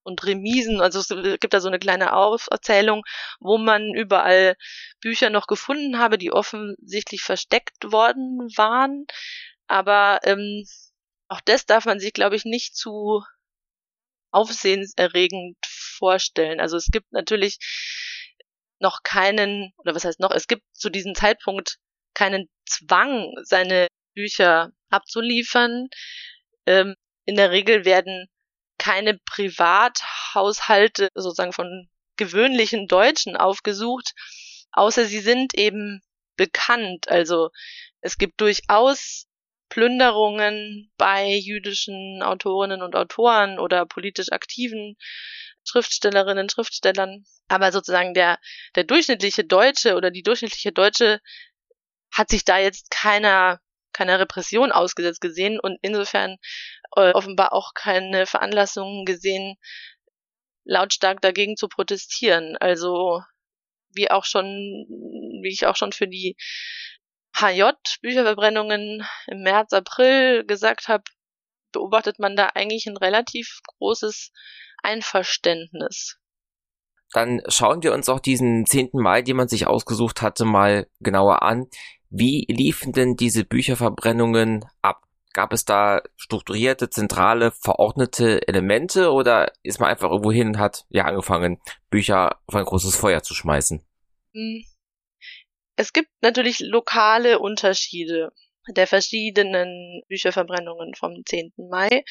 und 0.03 0.23
Remisen, 0.25 0.81
also 0.81 0.99
es 0.99 1.39
gibt 1.39 1.53
da 1.53 1.61
so 1.61 1.69
eine 1.69 1.79
kleine 1.79 2.13
Aufzählung, 2.13 3.03
wo 3.39 3.57
man 3.57 3.93
überall 3.93 4.55
Bücher 4.99 5.29
noch 5.29 5.47
gefunden 5.47 5.97
habe, 5.97 6.17
die 6.17 6.31
offensichtlich 6.31 7.21
versteckt 7.21 7.91
worden 7.91 8.49
waren. 8.55 9.05
Aber 9.67 10.19
ähm, 10.23 10.65
auch 11.33 11.41
das 11.41 11.65
darf 11.65 11.85
man 11.85 11.99
sich, 11.99 12.13
glaube 12.13 12.35
ich, 12.35 12.45
nicht 12.45 12.75
zu 12.75 13.23
aufsehenserregend 14.29 15.57
vorstellen. 15.65 16.59
Also 16.59 16.77
es 16.77 16.89
gibt 16.91 17.11
natürlich 17.11 17.57
noch 18.77 19.01
keinen, 19.01 19.73
oder 19.77 19.95
was 19.95 20.05
heißt 20.05 20.19
noch, 20.19 20.29
es 20.29 20.47
gibt 20.47 20.63
zu 20.73 20.91
diesem 20.91 21.15
Zeitpunkt 21.15 21.79
keinen 22.13 22.49
Zwang, 22.67 23.33
seine 23.41 23.87
Bücher 24.13 24.71
abzuliefern. 24.89 25.87
Ähm, 26.67 26.95
in 27.25 27.35
der 27.35 27.49
Regel 27.49 27.83
werden 27.83 28.27
keine 28.77 29.17
Privathaushalte 29.25 31.09
sozusagen 31.15 31.53
von 31.53 31.89
gewöhnlichen 32.15 32.87
Deutschen 32.87 33.35
aufgesucht, 33.37 34.13
außer 34.71 35.05
sie 35.05 35.19
sind 35.19 35.55
eben 35.55 36.03
bekannt. 36.35 37.07
Also 37.07 37.49
es 38.01 38.19
gibt 38.19 38.39
durchaus 38.39 39.25
Plünderungen 39.73 40.91
bei 40.97 41.33
jüdischen 41.33 42.21
Autorinnen 42.21 42.83
und 42.83 42.95
Autoren 42.95 43.57
oder 43.57 43.87
politisch 43.87 44.31
aktiven 44.31 44.95
Schriftstellerinnen, 45.63 46.47
Schriftstellern. 46.47 47.25
Aber 47.47 47.71
sozusagen 47.71 48.13
der, 48.13 48.37
der 48.75 48.83
durchschnittliche 48.83 49.43
Deutsche 49.43 49.95
oder 49.95 50.11
die 50.11 50.21
durchschnittliche 50.21 50.73
Deutsche 50.73 51.21
hat 52.11 52.29
sich 52.29 52.45
da 52.45 52.59
jetzt 52.59 52.91
keiner, 52.91 53.61
keiner 53.93 54.19
Repression 54.19 54.71
ausgesetzt 54.71 55.21
gesehen 55.21 55.59
und 55.59 55.79
insofern 55.81 56.37
äh, 56.95 57.11
offenbar 57.13 57.51
auch 57.51 57.73
keine 57.73 58.27
Veranlassungen 58.27 59.05
gesehen, 59.05 59.55
lautstark 60.65 61.19
dagegen 61.19 61.57
zu 61.57 61.67
protestieren. 61.67 62.57
Also 62.57 63.23
wie 63.95 64.11
auch 64.11 64.25
schon, 64.25 64.45
wie 65.41 65.51
ich 65.51 65.65
auch 65.65 65.75
schon 65.75 65.93
für 65.93 66.07
die 66.07 66.35
HJ-Bücherverbrennungen 67.35 69.05
im 69.27 69.41
März, 69.41 69.73
April 69.73 70.45
gesagt 70.45 70.87
habe, 70.87 71.03
beobachtet 71.71 72.19
man 72.19 72.35
da 72.35 72.51
eigentlich 72.53 72.85
ein 72.85 72.97
relativ 72.97 73.59
großes 73.77 74.31
Einverständnis. 74.83 76.17
Dann 77.11 77.41
schauen 77.47 77.83
wir 77.83 77.93
uns 77.93 78.09
auch 78.09 78.19
diesen 78.19 78.65
10. 78.65 78.89
Mai, 78.93 79.21
den 79.21 79.37
man 79.37 79.47
sich 79.47 79.67
ausgesucht 79.67 80.21
hatte, 80.21 80.45
mal 80.45 80.87
genauer 80.99 81.43
an. 81.43 81.67
Wie 82.09 82.45
liefen 82.49 82.91
denn 82.91 83.15
diese 83.15 83.43
Bücherverbrennungen 83.43 84.65
ab? 84.81 85.03
Gab 85.33 85.51
es 85.51 85.65
da 85.65 86.01
strukturierte, 86.15 86.91
zentrale, 86.91 87.51
verordnete 87.51 88.47
Elemente 88.47 89.11
oder 89.11 89.51
ist 89.63 89.79
man 89.79 89.89
einfach 89.89 90.11
irgendwo 90.11 90.31
hin 90.31 90.49
und 90.49 90.59
hat 90.59 90.85
ja 90.89 91.05
angefangen, 91.05 91.59
Bücher 91.89 92.37
auf 92.45 92.55
ein 92.55 92.65
großes 92.65 92.95
Feuer 92.95 93.23
zu 93.23 93.33
schmeißen? 93.33 93.83
Hm. 94.33 94.63
Es 95.75 95.93
gibt 95.93 96.09
natürlich 96.21 96.59
lokale 96.59 97.39
Unterschiede 97.39 98.31
der 98.69 98.87
verschiedenen 98.87 100.03
Bücherverbrennungen 100.07 100.95
vom 100.95 101.25
10. 101.25 101.53
Mai. 101.57 102.03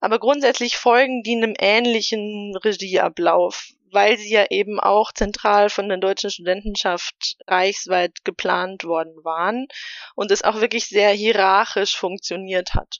Aber 0.00 0.18
grundsätzlich 0.18 0.76
folgen 0.76 1.22
die 1.22 1.36
einem 1.36 1.54
ähnlichen 1.58 2.56
Regieablauf 2.56 3.70
weil 3.92 4.18
sie 4.18 4.30
ja 4.30 4.46
eben 4.50 4.80
auch 4.80 5.12
zentral 5.12 5.68
von 5.68 5.88
der 5.88 5.98
deutschen 5.98 6.30
Studentenschaft 6.30 7.36
reichsweit 7.46 8.24
geplant 8.24 8.84
worden 8.84 9.24
waren 9.24 9.66
und 10.14 10.30
es 10.30 10.42
auch 10.42 10.60
wirklich 10.60 10.86
sehr 10.86 11.10
hierarchisch 11.10 11.96
funktioniert 11.96 12.74
hat. 12.74 12.98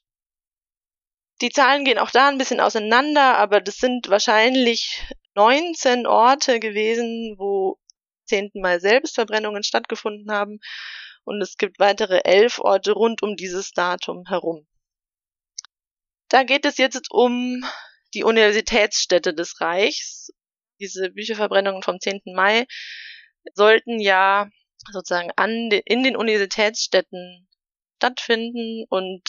Die 1.40 1.50
Zahlen 1.50 1.84
gehen 1.84 1.98
auch 1.98 2.10
da 2.10 2.28
ein 2.28 2.38
bisschen 2.38 2.60
auseinander, 2.60 3.38
aber 3.38 3.60
das 3.60 3.76
sind 3.76 4.08
wahrscheinlich 4.08 5.02
19 5.34 6.06
Orte 6.06 6.60
gewesen, 6.60 7.36
wo 7.38 7.78
zehnten 8.30 8.60
Mal 8.60 8.80
Selbstverbrennungen 8.80 9.62
stattgefunden 9.62 10.30
haben 10.32 10.60
und 11.24 11.42
es 11.42 11.56
gibt 11.56 11.78
weitere 11.78 12.22
elf 12.24 12.58
Orte 12.58 12.92
rund 12.92 13.22
um 13.22 13.36
dieses 13.36 13.72
Datum 13.72 14.24
herum. 14.26 14.66
Da 16.28 16.44
geht 16.44 16.64
es 16.64 16.78
jetzt 16.78 17.10
um 17.10 17.64
die 18.14 18.24
Universitätsstädte 18.24 19.34
des 19.34 19.60
Reichs 19.60 20.32
diese 20.80 21.10
Bücherverbrennungen 21.10 21.82
vom 21.82 22.00
10. 22.00 22.22
Mai 22.34 22.66
sollten 23.54 24.00
ja 24.00 24.48
sozusagen 24.90 25.30
an 25.36 25.68
de, 25.68 25.82
in 25.84 26.02
den 26.02 26.16
Universitätsstädten 26.16 27.48
stattfinden 27.96 28.86
und 28.88 29.22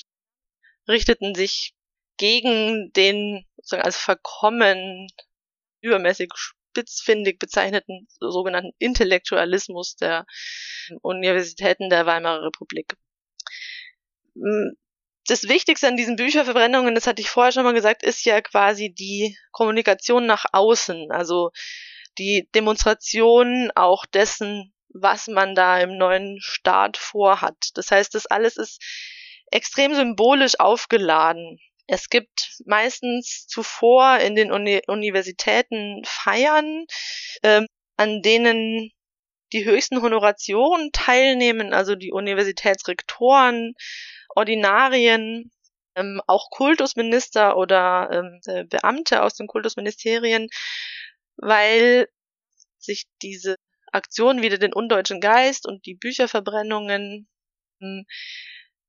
richteten 0.87 1.35
sich 1.35 1.73
gegen 2.17 2.91
den 2.93 3.45
sozusagen 3.57 3.83
als 3.83 3.97
verkommen 3.97 5.07
übermäßig 5.81 6.29
spitzfindig 6.71 7.39
bezeichneten 7.39 8.07
sogenannten 8.19 8.71
Intellektualismus 8.79 9.95
der 9.95 10.25
Universitäten 11.01 11.89
der 11.89 12.05
Weimarer 12.05 12.45
Republik 12.45 12.95
das 15.27 15.47
Wichtigste 15.47 15.87
an 15.87 15.97
diesen 15.97 16.15
Bücherverbrennungen, 16.15 16.95
das 16.95 17.07
hatte 17.07 17.21
ich 17.21 17.29
vorher 17.29 17.51
schon 17.51 17.63
mal 17.63 17.73
gesagt, 17.73 18.03
ist 18.03 18.25
ja 18.25 18.41
quasi 18.41 18.93
die 18.93 19.37
Kommunikation 19.51 20.25
nach 20.25 20.45
außen, 20.51 21.11
also 21.11 21.51
die 22.17 22.49
Demonstration 22.55 23.71
auch 23.75 24.05
dessen, 24.05 24.73
was 24.89 25.27
man 25.27 25.55
da 25.55 25.79
im 25.79 25.97
neuen 25.97 26.39
Staat 26.41 26.97
vorhat. 26.97 27.69
Das 27.75 27.91
heißt, 27.91 28.13
das 28.15 28.25
alles 28.25 28.57
ist 28.57 28.81
extrem 29.51 29.93
symbolisch 29.95 30.59
aufgeladen. 30.59 31.59
Es 31.91 32.07
gibt 32.07 32.61
meistens 32.65 33.47
zuvor 33.47 34.19
in 34.19 34.33
den 34.33 34.49
Uni 34.53 34.81
Universitäten 34.87 36.01
Feiern, 36.05 36.85
ähm, 37.43 37.67
an 37.97 38.21
denen 38.21 38.91
die 39.51 39.65
höchsten 39.65 40.01
Honorationen 40.01 40.93
teilnehmen, 40.93 41.73
also 41.73 41.95
die 41.95 42.13
Universitätsrektoren 42.13 43.73
Ordinarien, 44.29 45.51
ähm, 45.95 46.21
auch 46.27 46.49
Kultusminister 46.51 47.57
oder 47.57 48.09
ähm, 48.13 48.39
äh, 48.45 48.63
Beamte 48.63 49.21
aus 49.21 49.33
den 49.33 49.47
Kultusministerien, 49.47 50.47
weil 51.35 52.07
sich 52.77 53.03
diese 53.21 53.57
Aktion 53.91 54.41
wieder 54.41 54.57
den 54.57 54.73
undeutschen 54.73 55.19
Geist 55.19 55.67
und 55.67 55.85
die 55.85 55.95
Bücherverbrennungen, 55.95 57.27
ähm, 57.81 58.05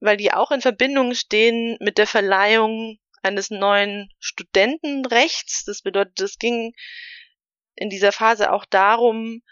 weil 0.03 0.17
die 0.17 0.33
auch 0.33 0.51
in 0.51 0.61
Verbindung 0.61 1.15
stehen 1.15 1.77
mit 1.81 1.97
der 1.97 2.09
Verleihung 2.09 2.99
eines 3.23 3.51
neuen 3.51 4.13
Studentenrechts. 4.19 5.65
Das 5.65 5.83
bedeutet, 5.83 6.21
es 6.21 6.39
ging 6.39 6.75
in 7.77 7.89
dieser 7.89 8.11
Phase 8.11 8.53
auch 8.53 8.65
darum, 8.65 9.43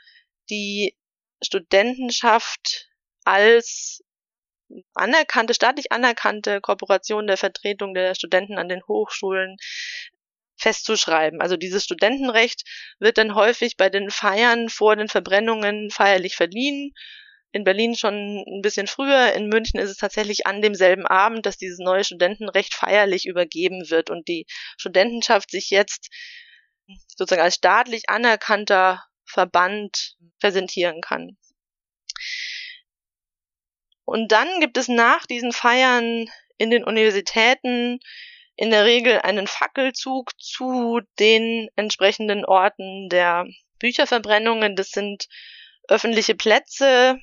die 0.51 0.97
Studentenschaft 1.41 2.89
als 3.25 4.03
anerkannte, 4.95 5.55
staatlich 5.55 5.93
anerkannte 5.93 6.61
Kooperation 6.61 7.29
der 7.29 7.37
Vertretung 7.37 7.95
der 7.95 8.17
Studenten 8.17 8.59
an 8.59 8.69
den 8.69 8.83
Hochschulen 8.87 9.57
festzuschreiben. 10.57 11.41
Also 11.41 11.57
dieses 11.57 11.85
Studentenrecht 11.85 12.65
wird 12.99 13.19
dann 13.19 13.37
häufig 13.37 13.77
bei 13.77 13.89
den 13.89 14.11
Feiern 14.11 14.69
vor 14.69 14.97
den 14.97 15.09
Verbrennungen 15.09 15.91
feierlich 15.91 16.35
verliehen. 16.35 16.93
In 17.53 17.65
Berlin 17.65 17.97
schon 17.97 18.45
ein 18.47 18.63
bisschen 18.63 18.87
früher. 18.87 19.33
In 19.33 19.49
München 19.49 19.81
ist 19.81 19.91
es 19.91 19.97
tatsächlich 19.97 20.47
an 20.47 20.63
demselben 20.63 21.07
Abend, 21.07 21.47
dass 21.47 21.57
dieses 21.57 21.79
neue 21.79 22.05
Studentenrecht 22.05 22.75
feierlich 22.75 23.27
übergeben 23.27 23.91
wird 23.91 24.11
und 24.11 24.29
die 24.29 24.47
Studentenschaft 24.77 25.51
sich 25.51 25.71
jetzt 25.71 26.09
sozusagen 27.09 27.43
als 27.43 27.57
staatlich 27.57 28.09
anerkannter 28.09 29.05
Verband 29.25 30.17
präsentieren 30.41 31.01
kann. 31.01 31.37
Und 34.05 34.33
dann 34.33 34.61
gibt 34.61 34.77
es 34.77 34.89
nach 34.89 35.27
diesen 35.27 35.53
Feiern 35.53 36.29
in 36.59 36.71
den 36.71 36.85
Universitäten 36.85 38.01
in 38.57 38.71
der 38.71 38.85
Regel 38.85 39.21
einen 39.21 39.47
Fackelzug 39.47 40.33
zu 40.39 41.01
den 41.19 41.69
entsprechenden 41.77 42.45
Orten 42.45 43.09
der 43.09 43.47
Bücherverbrennungen. 43.79 44.77
Das 44.77 44.91
sind 44.91 45.29
öffentliche 45.89 46.35
Plätze, 46.35 47.19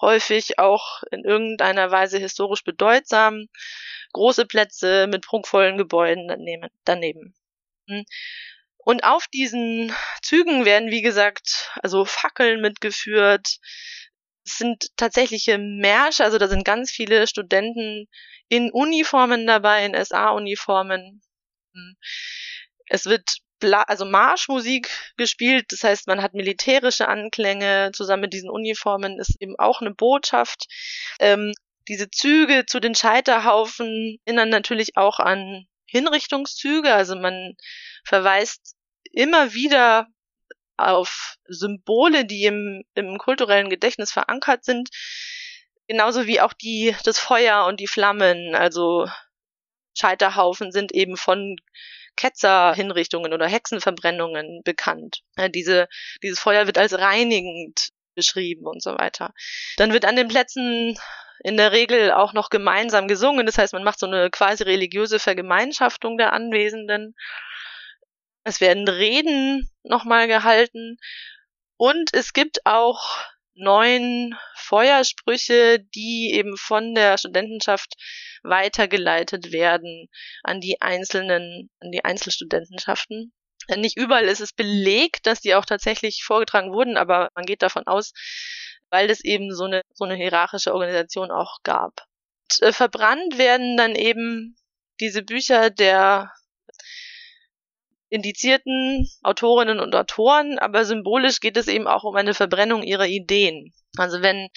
häufig 0.00 0.58
auch 0.58 1.02
in 1.10 1.24
irgendeiner 1.24 1.90
Weise 1.90 2.18
historisch 2.18 2.64
bedeutsam, 2.64 3.48
große 4.12 4.46
Plätze 4.46 5.06
mit 5.06 5.24
prunkvollen 5.24 5.78
Gebäuden 5.78 6.28
daneben. 6.84 7.34
Hm. 7.88 8.04
Und 8.78 9.04
auf 9.04 9.26
diesen 9.28 9.94
Zügen 10.22 10.64
werden, 10.64 10.90
wie 10.90 11.02
gesagt, 11.02 11.70
also 11.82 12.04
Fackeln 12.04 12.60
mitgeführt. 12.60 13.58
Es 14.44 14.56
sind 14.58 14.96
tatsächliche 14.96 15.58
Märsche, 15.58 16.24
also 16.24 16.38
da 16.38 16.48
sind 16.48 16.64
ganz 16.64 16.90
viele 16.90 17.26
Studenten 17.26 18.08
in 18.48 18.70
Uniformen 18.72 19.46
dabei, 19.46 19.84
in 19.84 19.94
SA-Uniformen. 20.04 21.22
Hm. 21.74 21.96
Es 22.86 23.06
wird 23.06 23.40
Bla 23.60 23.82
also 23.82 24.04
Marschmusik 24.04 24.90
gespielt, 25.16 25.66
das 25.70 25.84
heißt, 25.84 26.06
man 26.06 26.22
hat 26.22 26.34
militärische 26.34 27.08
Anklänge 27.08 27.92
zusammen 27.94 28.22
mit 28.22 28.32
diesen 28.32 28.50
Uniformen, 28.50 29.20
ist 29.20 29.40
eben 29.40 29.54
auch 29.58 29.80
eine 29.80 29.94
Botschaft. 29.94 30.66
Ähm, 31.20 31.52
diese 31.88 32.10
Züge 32.10 32.66
zu 32.66 32.80
den 32.80 32.94
Scheiterhaufen 32.94 34.18
erinnern 34.24 34.48
natürlich 34.48 34.96
auch 34.96 35.18
an 35.18 35.66
Hinrichtungszüge, 35.86 36.92
also 36.92 37.16
man 37.16 37.54
verweist 38.04 38.76
immer 39.12 39.54
wieder 39.54 40.06
auf 40.76 41.36
Symbole, 41.46 42.24
die 42.24 42.44
im, 42.44 42.84
im 42.94 43.18
kulturellen 43.18 43.68
Gedächtnis 43.68 44.12
verankert 44.12 44.64
sind, 44.64 44.88
genauso 45.88 46.26
wie 46.26 46.40
auch 46.40 46.52
die, 46.52 46.94
das 47.04 47.18
Feuer 47.18 47.66
und 47.66 47.80
die 47.80 47.88
Flammen, 47.88 48.54
also 48.54 49.08
Scheiterhaufen 49.98 50.72
sind 50.72 50.92
eben 50.92 51.16
von 51.16 51.56
Ketzerhinrichtungen 52.20 53.32
oder 53.32 53.46
Hexenverbrennungen 53.46 54.60
bekannt. 54.62 55.22
Ja, 55.38 55.48
diese, 55.48 55.88
dieses 56.22 56.38
Feuer 56.38 56.66
wird 56.66 56.76
als 56.76 56.98
reinigend 56.98 57.88
beschrieben 58.14 58.66
und 58.66 58.82
so 58.82 58.92
weiter. 58.98 59.32
Dann 59.78 59.94
wird 59.94 60.04
an 60.04 60.16
den 60.16 60.28
Plätzen 60.28 60.98
in 61.42 61.56
der 61.56 61.72
Regel 61.72 62.12
auch 62.12 62.34
noch 62.34 62.50
gemeinsam 62.50 63.08
gesungen. 63.08 63.46
Das 63.46 63.56
heißt, 63.56 63.72
man 63.72 63.84
macht 63.84 63.98
so 63.98 64.06
eine 64.06 64.28
quasi 64.28 64.64
religiöse 64.64 65.18
Vergemeinschaftung 65.18 66.18
der 66.18 66.34
Anwesenden. 66.34 67.16
Es 68.44 68.60
werden 68.60 68.86
Reden 68.86 69.70
nochmal 69.82 70.28
gehalten. 70.28 70.98
Und 71.78 72.12
es 72.12 72.34
gibt 72.34 72.66
auch 72.66 73.24
neun 73.60 74.34
Feuersprüche, 74.54 75.78
die 75.94 76.32
eben 76.34 76.56
von 76.56 76.94
der 76.94 77.18
Studentenschaft 77.18 77.94
weitergeleitet 78.42 79.52
werden 79.52 80.08
an 80.42 80.60
die 80.60 80.80
einzelnen, 80.80 81.70
an 81.80 81.90
die 81.90 82.04
Einzelstudentenschaften. 82.04 83.32
Nicht 83.76 83.96
überall 83.96 84.24
ist 84.24 84.40
es 84.40 84.52
belegt, 84.52 85.26
dass 85.26 85.40
die 85.40 85.54
auch 85.54 85.64
tatsächlich 85.64 86.24
vorgetragen 86.24 86.72
wurden, 86.72 86.96
aber 86.96 87.28
man 87.34 87.44
geht 87.44 87.62
davon 87.62 87.86
aus, 87.86 88.12
weil 88.90 89.10
es 89.10 89.22
eben 89.22 89.54
so 89.54 89.64
eine, 89.64 89.82
so 89.92 90.04
eine 90.04 90.16
hierarchische 90.16 90.74
Organisation 90.74 91.30
auch 91.30 91.58
gab. 91.62 91.92
Und, 92.50 92.62
äh, 92.66 92.72
verbrannt 92.72 93.38
werden 93.38 93.76
dann 93.76 93.94
eben 93.94 94.56
diese 94.98 95.22
Bücher 95.22 95.70
der 95.70 96.32
indizierten 98.10 99.08
Autorinnen 99.22 99.80
und 99.80 99.94
Autoren, 99.94 100.58
aber 100.58 100.84
symbolisch 100.84 101.40
geht 101.40 101.56
es 101.56 101.68
eben 101.68 101.86
auch 101.86 102.04
um 102.04 102.16
eine 102.16 102.34
Verbrennung 102.34 102.82
ihrer 102.82 103.06
Ideen. 103.06 103.72
Also 103.96 104.20
wenn 104.20 104.48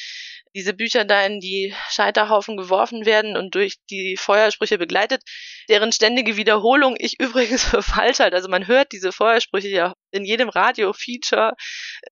diese 0.55 0.73
Bücher 0.73 1.05
da 1.05 1.25
in 1.25 1.39
die 1.39 1.73
Scheiterhaufen 1.89 2.57
geworfen 2.57 3.05
werden 3.05 3.35
und 3.37 3.55
durch 3.55 3.77
die 3.89 4.17
Feuersprüche 4.17 4.77
begleitet, 4.77 5.23
deren 5.69 5.91
ständige 5.91 6.35
Wiederholung 6.37 6.95
ich 6.97 7.19
übrigens 7.19 7.63
für 7.63 7.81
falsch 7.81 8.19
halte. 8.19 8.35
Also 8.35 8.49
man 8.49 8.67
hört 8.67 8.91
diese 8.91 9.11
Feuersprüche 9.11 9.69
ja 9.69 9.93
in 10.11 10.25
jedem 10.25 10.49
Radio-Feature 10.49 11.53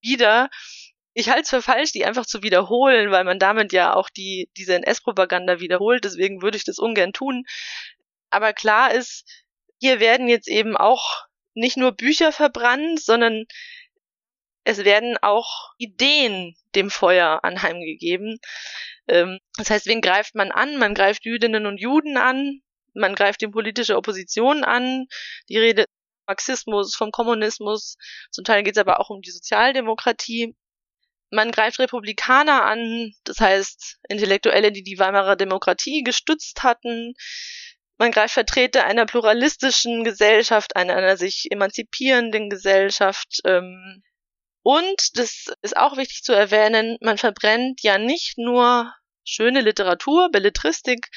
wieder. 0.01 0.49
Ich 1.13 1.29
halte 1.29 1.41
es 1.41 1.49
für 1.49 1.61
falsch, 1.61 1.91
die 1.91 2.05
einfach 2.05 2.25
zu 2.25 2.41
wiederholen, 2.41 3.11
weil 3.11 3.25
man 3.25 3.37
damit 3.37 3.73
ja 3.73 3.93
auch 3.93 4.09
die, 4.09 4.49
diese 4.57 4.75
NS-Propaganda 4.75 5.59
wiederholt. 5.59 6.03
Deswegen 6.05 6.41
würde 6.41 6.57
ich 6.57 6.63
das 6.63 6.79
ungern 6.79 7.13
tun. 7.13 7.43
Aber 8.29 8.53
klar 8.53 8.93
ist, 8.93 9.25
hier 9.79 9.99
werden 9.99 10.27
jetzt 10.27 10.47
eben 10.47 10.77
auch 10.77 11.25
nicht 11.53 11.77
nur 11.77 11.91
Bücher 11.91 12.31
verbrannt, 12.31 13.01
sondern 13.01 13.45
es 14.63 14.83
werden 14.83 15.17
auch 15.21 15.71
Ideen 15.77 16.55
dem 16.75 16.89
Feuer 16.89 17.43
anheimgegeben. 17.43 18.39
Ähm, 19.07 19.39
das 19.57 19.69
heißt, 19.69 19.85
wen 19.87 20.01
greift 20.01 20.35
man 20.35 20.51
an? 20.51 20.77
Man 20.77 20.93
greift 20.93 21.25
Jüdinnen 21.25 21.65
und 21.65 21.79
Juden 21.79 22.17
an, 22.17 22.61
man 22.93 23.15
greift 23.15 23.41
die 23.41 23.47
politische 23.47 23.97
Opposition 23.97 24.63
an, 24.63 25.07
die 25.49 25.57
Rede 25.57 25.85
Marxismus, 26.27 26.95
vom 26.95 27.11
Kommunismus, 27.11 27.97
zum 28.31 28.45
Teil 28.45 28.63
geht 28.63 28.77
es 28.77 28.81
aber 28.81 28.99
auch 28.99 29.09
um 29.09 29.21
die 29.21 29.31
Sozialdemokratie. 29.31 30.55
Man 31.29 31.51
greift 31.51 31.79
Republikaner 31.79 32.63
an, 32.63 33.13
das 33.23 33.39
heißt 33.39 33.99
Intellektuelle, 34.09 34.71
die 34.71 34.83
die 34.83 34.99
Weimarer 34.99 35.35
Demokratie 35.35 36.03
gestützt 36.03 36.63
hatten. 36.63 37.13
Man 38.01 38.11
greift 38.11 38.33
Vertreter 38.33 38.85
einer 38.85 39.05
pluralistischen 39.05 40.03
Gesellschaft, 40.03 40.75
einer, 40.75 40.95
einer 40.95 41.17
sich 41.17 41.51
emanzipierenden 41.51 42.49
Gesellschaft. 42.49 43.41
Ähm, 43.45 44.01
und, 44.63 45.19
das 45.19 45.53
ist 45.61 45.77
auch 45.77 45.97
wichtig 45.97 46.23
zu 46.23 46.33
erwähnen, 46.33 46.97
man 47.01 47.19
verbrennt 47.19 47.83
ja 47.83 47.99
nicht 47.99 48.39
nur 48.39 48.91
schöne 49.23 49.61
Literatur, 49.61 50.31
Belletristik, 50.31 51.09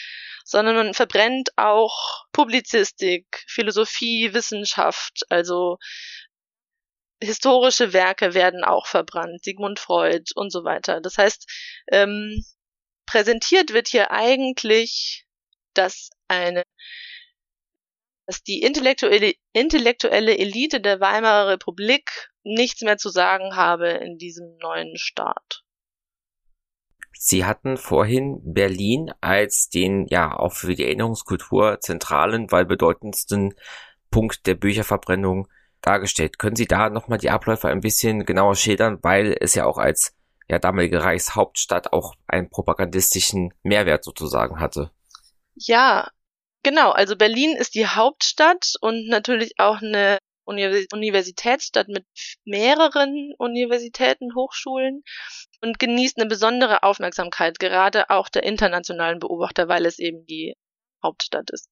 sondern 0.45 0.77
man 0.77 0.93
verbrennt 0.93 1.49
auch 1.57 2.27
Publizistik, 2.33 3.47
Philosophie, 3.49 4.35
Wissenschaft, 4.35 5.23
also 5.31 5.79
historische 7.19 7.95
Werke 7.95 8.35
werden 8.35 8.63
auch 8.63 8.87
verbrannt, 8.87 9.43
Sigmund 9.43 9.81
Freud 9.81 10.33
und 10.35 10.51
so 10.51 10.65
weiter. 10.65 11.01
Das 11.01 11.17
heißt, 11.17 11.51
ähm, 11.91 12.45
präsentiert 13.07 13.73
wird 13.73 13.89
hier 13.89 14.11
eigentlich, 14.11 15.24
dass 15.75 16.11
eine 16.29 16.65
dass 18.27 18.43
die 18.43 18.63
intellektuelle, 18.63 19.35
intellektuelle 19.53 20.39
Elite 20.39 20.81
der 20.81 21.01
Weimarer 21.01 21.49
Republik 21.51 22.31
nichts 22.43 22.81
mehr 22.83 22.97
zu 22.97 23.11
sagen 23.11 23.55
habe 23.55 23.89
in 23.89 24.17
diesem 24.17 24.57
neuen 24.59 24.97
Staat. 24.97 25.63
Sie 27.17 27.45
hatten 27.45 27.77
vorhin 27.77 28.41
Berlin 28.45 29.13
als 29.21 29.69
den 29.69 30.07
ja 30.09 30.37
auch 30.37 30.53
für 30.53 30.75
die 30.75 30.85
Erinnerungskultur 30.85 31.81
zentralen, 31.81 32.51
weil 32.51 32.67
bedeutendsten 32.67 33.55
Punkt 34.11 34.47
der 34.47 34.55
Bücherverbrennung 34.55 35.49
dargestellt. 35.81 36.39
Können 36.39 36.57
Sie 36.57 36.67
da 36.67 36.91
nochmal 36.91 37.19
die 37.19 37.31
Abläufe 37.31 37.69
ein 37.69 37.81
bisschen 37.81 38.25
genauer 38.25 38.57
schildern, 38.57 38.99
weil 39.03 39.37
es 39.41 39.55
ja 39.55 39.65
auch 39.65 39.79
als 39.79 40.15
ja 40.49 40.59
damalige 40.59 41.03
Reichshauptstadt 41.03 41.93
auch 41.93 42.15
einen 42.27 42.51
propagandistischen 42.51 43.55
Mehrwert 43.63 44.05
sozusagen 44.05 44.61
hatte? 44.61 44.91
Ja, 45.57 46.11
genau. 46.63 46.91
Also 46.91 47.17
Berlin 47.17 47.57
ist 47.57 47.75
die 47.75 47.87
Hauptstadt 47.87 48.75
und 48.81 49.07
natürlich 49.09 49.55
auch 49.59 49.81
eine 49.83 50.19
Universitätsstadt 50.47 51.89
mit 51.89 52.05
mehreren 52.45 53.33
Universitäten, 53.39 54.35
Hochschulen 54.35 55.03
und 55.63 55.79
genießt 55.79 56.19
eine 56.19 56.29
besondere 56.29 56.83
Aufmerksamkeit, 56.83 57.59
gerade 57.59 58.11
auch 58.11 58.29
der 58.29 58.43
internationalen 58.43 59.21
Beobachter, 59.21 59.69
weil 59.69 59.87
es 59.87 59.99
eben 59.99 60.27
die 60.27 60.55
Hauptstadt 61.03 61.51
ist. 61.51 61.69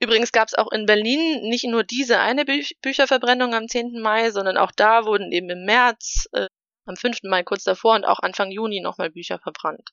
Übrigens 0.00 0.32
gab 0.32 0.48
es 0.48 0.54
auch 0.54 0.70
in 0.72 0.86
Berlin 0.86 1.48
nicht 1.48 1.64
nur 1.64 1.82
diese 1.82 2.18
eine 2.18 2.44
Bü 2.44 2.62
Bücherverbrennung 2.82 3.54
am 3.54 3.68
10. 3.68 4.00
Mai, 4.00 4.30
sondern 4.30 4.58
auch 4.58 4.72
da 4.72 5.06
wurden 5.06 5.32
eben 5.32 5.48
im 5.48 5.64
März, 5.64 6.26
äh, 6.32 6.48
am 6.86 6.96
5. 6.96 7.20
Mai 7.24 7.42
kurz 7.44 7.64
davor 7.64 7.94
und 7.94 8.04
auch 8.04 8.20
Anfang 8.20 8.50
Juni 8.50 8.80
nochmal 8.80 9.10
Bücher 9.10 9.38
verbrannt. 9.38 9.90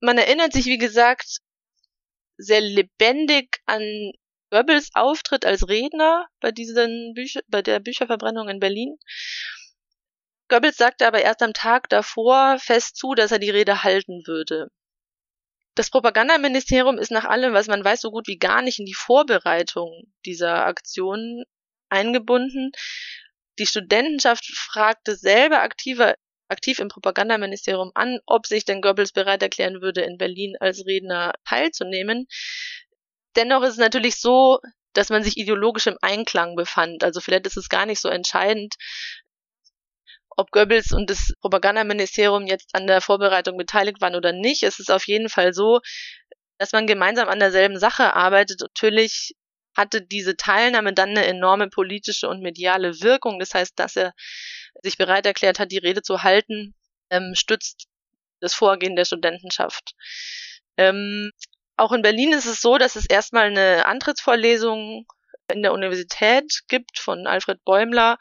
Man 0.00 0.16
erinnert 0.16 0.52
sich, 0.54 0.64
wie 0.66 0.78
gesagt, 0.78 1.40
sehr 2.40 2.60
lebendig 2.60 3.60
an 3.66 4.12
Goebbels 4.50 4.90
Auftritt 4.94 5.44
als 5.46 5.68
Redner 5.68 6.26
bei 6.40 6.50
diesen 6.50 7.14
Bücher, 7.14 7.40
bei 7.48 7.62
der 7.62 7.78
Bücherverbrennung 7.80 8.48
in 8.48 8.60
Berlin. 8.60 8.96
Goebbels 10.48 10.76
sagte 10.76 11.06
aber 11.06 11.22
erst 11.22 11.42
am 11.42 11.52
Tag 11.52 11.88
davor 11.88 12.58
fest 12.58 12.96
zu, 12.96 13.14
dass 13.14 13.30
er 13.30 13.38
die 13.38 13.50
Rede 13.50 13.84
halten 13.84 14.26
würde. 14.26 14.68
Das 15.76 15.90
Propagandaministerium 15.90 16.98
ist 16.98 17.12
nach 17.12 17.24
allem, 17.24 17.54
was 17.54 17.68
man 17.68 17.84
weiß, 17.84 18.00
so 18.00 18.10
gut 18.10 18.26
wie 18.26 18.38
gar 18.38 18.60
nicht 18.60 18.80
in 18.80 18.86
die 18.86 18.94
Vorbereitung 18.94 20.12
dieser 20.26 20.66
Aktion 20.66 21.44
eingebunden. 21.88 22.72
Die 23.60 23.66
Studentenschaft 23.66 24.44
fragte 24.46 25.14
selber 25.14 25.62
aktiver 25.62 26.16
aktiv 26.50 26.78
im 26.78 26.88
Propagandaministerium 26.88 27.90
an, 27.94 28.18
ob 28.26 28.46
sich 28.46 28.64
denn 28.64 28.82
Goebbels 28.82 29.12
bereit 29.12 29.42
erklären 29.42 29.80
würde, 29.80 30.02
in 30.02 30.18
Berlin 30.18 30.56
als 30.60 30.84
Redner 30.86 31.32
teilzunehmen. 31.46 32.26
Dennoch 33.36 33.62
ist 33.62 33.72
es 33.72 33.78
natürlich 33.78 34.16
so, 34.16 34.58
dass 34.92 35.08
man 35.08 35.22
sich 35.22 35.36
ideologisch 35.36 35.86
im 35.86 35.98
Einklang 36.02 36.56
befand. 36.56 37.04
Also 37.04 37.20
vielleicht 37.20 37.46
ist 37.46 37.56
es 37.56 37.68
gar 37.68 37.86
nicht 37.86 38.00
so 38.00 38.08
entscheidend, 38.08 38.74
ob 40.36 40.50
Goebbels 40.50 40.92
und 40.92 41.10
das 41.10 41.32
Propagandaministerium 41.40 42.46
jetzt 42.46 42.74
an 42.74 42.86
der 42.86 43.00
Vorbereitung 43.00 43.56
beteiligt 43.56 44.00
waren 44.00 44.14
oder 44.14 44.32
nicht. 44.32 44.62
Es 44.62 44.78
ist 44.78 44.90
auf 44.90 45.06
jeden 45.06 45.28
Fall 45.28 45.52
so, 45.52 45.80
dass 46.58 46.72
man 46.72 46.86
gemeinsam 46.86 47.28
an 47.28 47.38
derselben 47.38 47.78
Sache 47.78 48.14
arbeitet. 48.14 48.60
Natürlich 48.60 49.34
hatte 49.76 50.02
diese 50.02 50.36
Teilnahme 50.36 50.92
dann 50.92 51.10
eine 51.10 51.26
enorme 51.26 51.68
politische 51.68 52.28
und 52.28 52.42
mediale 52.42 53.00
Wirkung. 53.00 53.38
Das 53.38 53.54
heißt, 53.54 53.78
dass 53.78 53.96
er 53.96 54.12
sich 54.82 54.96
bereit 54.96 55.26
erklärt 55.26 55.58
hat, 55.58 55.72
die 55.72 55.78
Rede 55.78 56.02
zu 56.02 56.22
halten, 56.22 56.74
ähm, 57.10 57.34
stützt 57.34 57.86
das 58.40 58.54
Vorgehen 58.54 58.96
der 58.96 59.04
Studentenschaft. 59.04 59.92
Ähm, 60.76 61.30
auch 61.76 61.92
in 61.92 62.02
Berlin 62.02 62.32
ist 62.32 62.46
es 62.46 62.60
so, 62.60 62.78
dass 62.78 62.96
es 62.96 63.06
erstmal 63.06 63.46
eine 63.46 63.86
Antrittsvorlesung 63.86 65.06
in 65.52 65.62
der 65.62 65.72
Universität 65.72 66.60
gibt 66.68 66.98
von 66.98 67.26
Alfred 67.26 67.64
Bäumler. 67.64 68.18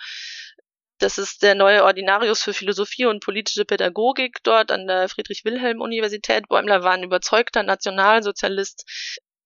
Das 0.98 1.18
ist 1.18 1.44
der 1.44 1.56
neue 1.56 1.84
Ordinarius 1.84 2.44
für 2.44 2.54
Philosophie 2.54 3.06
und 3.06 3.24
politische 3.24 3.66
Pädagogik 3.66 4.40
dort 4.44 4.72
an 4.72 4.88
der 4.88 5.08
Friedrich-Wilhelm-Universität. 5.08 6.50
Bäumler 6.50 6.84
war 6.84 6.92
ein 6.92 7.04
überzeugter 7.04 7.64
Nationalsozialist, 7.64 8.86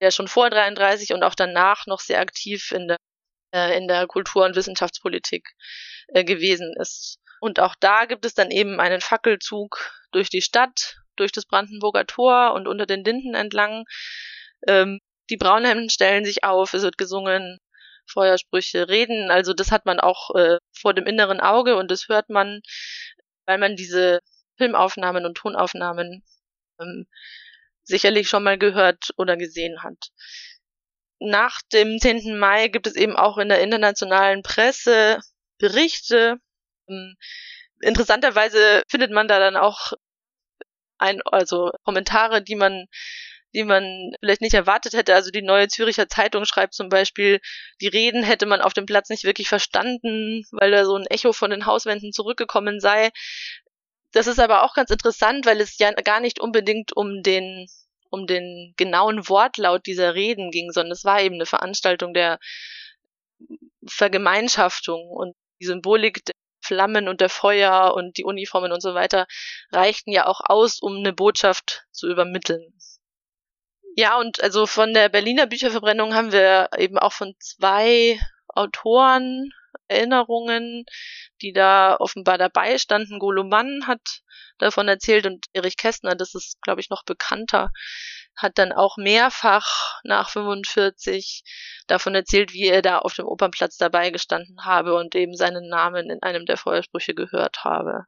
der 0.02 0.12
schon 0.12 0.28
vor 0.28 0.50
33 0.50 1.14
und 1.14 1.24
auch 1.24 1.36
danach 1.36 1.86
noch 1.86 2.00
sehr 2.00 2.20
aktiv 2.20 2.72
in 2.72 2.88
der, 2.88 2.98
äh, 3.54 3.78
in 3.78 3.88
der 3.88 4.08
Kultur- 4.08 4.46
und 4.46 4.56
Wissenschaftspolitik 4.56 5.48
äh, 6.08 6.24
gewesen 6.24 6.74
ist. 6.80 7.20
Und 7.40 7.60
auch 7.60 7.76
da 7.80 8.06
gibt 8.06 8.26
es 8.26 8.34
dann 8.34 8.52
eben 8.52 8.80
einen 8.80 9.02
Fackelzug 9.02 9.92
durch 10.12 10.30
die 10.30 10.42
Stadt, 10.42 10.98
durch 11.16 11.32
das 11.32 11.46
Brandenburger 11.46 12.06
Tor 12.06 12.54
und 12.54 12.68
unter 12.68 12.86
den 12.86 13.04
Linden 13.04 13.36
entlang. 13.36 13.86
Ähm, 14.68 15.00
die 15.30 15.38
Braunhemden 15.38 15.90
stellen 15.90 16.26
sich 16.26 16.44
auf, 16.44 16.74
es 16.74 16.84
wird 16.84 16.98
gesungen, 16.98 17.60
Feuersprüche, 18.08 18.90
Reden. 18.90 19.32
Also 19.32 19.54
das 19.54 19.72
hat 19.72 19.86
man 19.86 20.00
auch 20.00 20.36
äh, 20.36 20.58
vor 20.74 20.94
dem 20.94 21.06
inneren 21.06 21.40
Auge 21.40 21.78
und 21.78 21.90
das 21.92 22.08
hört 22.10 22.30
man, 22.30 22.62
weil 23.46 23.58
man 23.58 23.76
diese 23.76 24.20
Filmaufnahmen 24.58 25.26
und 25.26 25.36
Tonaufnahmen 25.36 26.24
ähm, 26.80 27.08
sicherlich 27.84 28.30
schon 28.30 28.44
mal 28.44 28.58
gehört 28.58 29.12
oder 29.18 29.38
gesehen 29.38 29.84
hat. 29.84 30.12
Nach 31.20 31.62
dem 31.72 32.00
10. 32.00 32.38
Mai 32.38 32.68
gibt 32.68 32.88
es 32.88 32.96
eben 32.96 33.16
auch 33.16 33.38
in 33.38 33.50
der 33.50 33.62
internationalen 33.62 34.44
Presse 34.44 35.20
Berichte. 35.58 36.38
Ähm, 36.90 37.16
interessanterweise 37.82 38.84
findet 38.88 39.12
man 39.12 39.28
da 39.28 39.40
dann 39.40 39.56
auch 39.56 39.94
ein, 40.98 41.22
also 41.26 41.72
Kommentare, 41.84 42.42
die 42.42 42.56
man 42.56 42.88
die 43.56 43.64
man 43.64 44.12
vielleicht 44.20 44.42
nicht 44.42 44.56
erwartet 44.56 44.94
hätte. 44.94 45.14
Also 45.16 45.32
die 45.32 45.42
neue 45.42 45.68
Züricher 45.68 46.08
Zeitung 46.08 46.46
schreibt 46.46 46.74
zum 46.74 46.90
Beispiel, 46.90 47.40
die 47.82 47.88
Reden 47.88 48.24
hätte 48.24 48.46
man 48.46 48.62
auf 48.62 48.74
dem 48.74 48.86
Platz 48.86 49.10
nicht 49.10 49.24
wirklich 49.24 49.48
verstanden, 49.48 50.44
weil 50.52 50.72
da 50.72 50.86
so 50.86 50.96
ein 50.96 51.06
Echo 51.06 51.34
von 51.34 51.52
den 51.52 51.66
Hauswänden 51.66 52.12
zurückgekommen 52.12 52.80
sei. 52.80 53.12
Das 54.12 54.28
ist 54.28 54.40
aber 54.40 54.64
auch 54.64 54.74
ganz 54.74 54.90
interessant, 54.90 55.46
weil 55.46 55.62
es 55.62 55.78
ja 55.78 55.92
gar 55.92 56.20
nicht 56.20 56.40
unbedingt 56.40 56.96
um 56.96 57.22
den 57.24 57.68
um 58.14 58.28
den 58.28 58.76
genauen 58.78 59.28
Wortlaut 59.28 59.88
dieser 59.88 60.14
Reden 60.14 60.52
ging, 60.52 60.72
sondern 60.72 60.92
es 60.92 61.04
war 61.04 61.20
eben 61.20 61.36
eine 61.36 61.48
Veranstaltung 61.48 62.14
der 62.14 62.38
Vergemeinschaftung 63.88 65.10
und 65.10 65.36
die 65.60 65.66
Symbolik 65.66 66.24
der 66.24 66.36
Flammen 66.64 67.08
und 67.10 67.22
der 67.22 67.30
Feuer 67.30 67.96
und 67.96 68.18
die 68.18 68.24
Uniformen 68.24 68.72
und 68.72 68.82
so 68.82 68.94
weiter 68.94 69.26
reichten 69.72 70.12
ja 70.12 70.28
auch 70.28 70.42
aus, 70.46 70.80
um 70.80 70.98
eine 70.98 71.12
Botschaft 71.12 71.86
zu 71.92 72.08
übermitteln. 72.08 72.78
Ja, 73.96 74.20
und 74.20 74.44
also 74.44 74.68
von 74.68 74.94
der 74.94 75.10
Berliner 75.10 75.48
Bücherverbrennung 75.48 76.14
haben 76.14 76.32
wir 76.32 76.70
eben 76.78 77.00
auch 77.00 77.14
von 77.14 77.34
zwei 77.40 78.20
Autoren 78.48 79.52
Erinnerungen, 79.88 80.86
die 81.42 81.54
da 81.54 81.96
offenbar 81.98 82.38
dabei 82.38 82.78
standen. 82.78 83.20
Golo 83.20 83.44
Mann 83.44 83.88
hat 83.88 84.22
davon 84.58 84.88
erzählt 84.88 85.26
und 85.26 85.46
Erich 85.54 85.78
Kästner, 85.78 86.16
das 86.16 86.36
ist, 86.36 86.62
glaube 86.62 86.82
ich, 86.82 86.90
noch 86.90 87.04
bekannter, 87.04 87.72
hat 88.36 88.58
dann 88.58 88.72
auch 88.72 88.98
mehrfach 88.98 90.00
nach 90.04 90.30
45 90.30 91.44
davon 91.88 92.16
erzählt, 92.16 92.54
wie 92.54 92.68
er 92.68 92.82
da 92.82 93.00
auf 93.00 93.14
dem 93.14 93.26
Opernplatz 93.26 93.78
dabei 93.78 94.10
gestanden 94.10 94.66
habe 94.66 94.96
und 94.96 95.16
eben 95.16 95.36
seinen 95.36 95.68
Namen 95.68 96.10
in 96.10 96.22
einem 96.24 96.46
der 96.46 96.58
Feuersprüche 96.58 97.14
gehört 97.14 97.64
habe. 97.64 98.06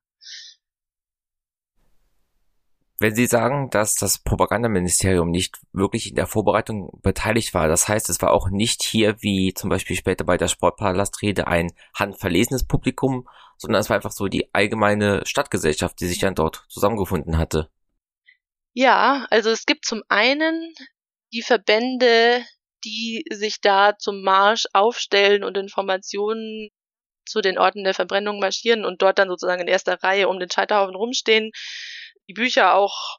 Wenn 2.97 3.13
Sie 3.13 3.25
sagen, 3.25 3.69
dass 3.71 3.95
das 3.95 4.19
Propagandaministerium 4.19 5.29
nicht 5.29 5.57
wirklich 5.73 6.09
in 6.09 6.15
der 6.15 6.27
Vorbereitung 6.27 6.97
beteiligt 7.01 7.53
war, 7.53 7.67
das 7.67 7.89
heißt, 7.89 8.09
es 8.09 8.21
war 8.21 8.31
auch 8.31 8.49
nicht 8.49 8.83
hier 8.83 9.21
wie 9.21 9.53
zum 9.53 9.69
Beispiel 9.69 9.97
später 9.97 10.23
bei 10.23 10.37
der 10.37 10.47
Sportpalastrede 10.47 11.45
ein 11.47 11.73
handverlesenes 11.93 12.65
Publikum, 12.65 13.27
sondern 13.57 13.81
es 13.81 13.89
war 13.89 13.97
einfach 13.97 14.11
so 14.11 14.27
die 14.27 14.53
allgemeine 14.53 15.23
Stadtgesellschaft, 15.25 15.99
die 15.99 16.07
sich 16.07 16.19
dann 16.19 16.35
dort 16.35 16.63
zusammengefunden 16.69 17.37
hatte. 17.37 17.69
Ja, 18.73 19.27
also 19.29 19.49
es 19.49 19.65
gibt 19.65 19.85
zum 19.85 20.01
einen 20.07 20.73
die 21.33 21.41
Verbände, 21.41 22.45
die 22.85 23.25
sich 23.29 23.59
da 23.59 23.97
zum 23.97 24.21
Marsch 24.21 24.67
aufstellen 24.71 25.43
und 25.43 25.57
Informationen 25.57 26.69
zu 27.25 27.41
den 27.41 27.57
Orten 27.57 27.83
der 27.83 27.93
Verbrennung 27.93 28.39
marschieren 28.39 28.85
und 28.85 29.01
dort 29.01 29.19
dann 29.19 29.27
sozusagen 29.27 29.61
in 29.61 29.67
erster 29.67 30.01
Reihe 30.01 30.29
um 30.29 30.39
den 30.39 30.49
Scheiterhaufen 30.49 30.95
rumstehen 30.95 31.51
die 32.27 32.33
Bücher 32.33 32.73
auch 32.73 33.17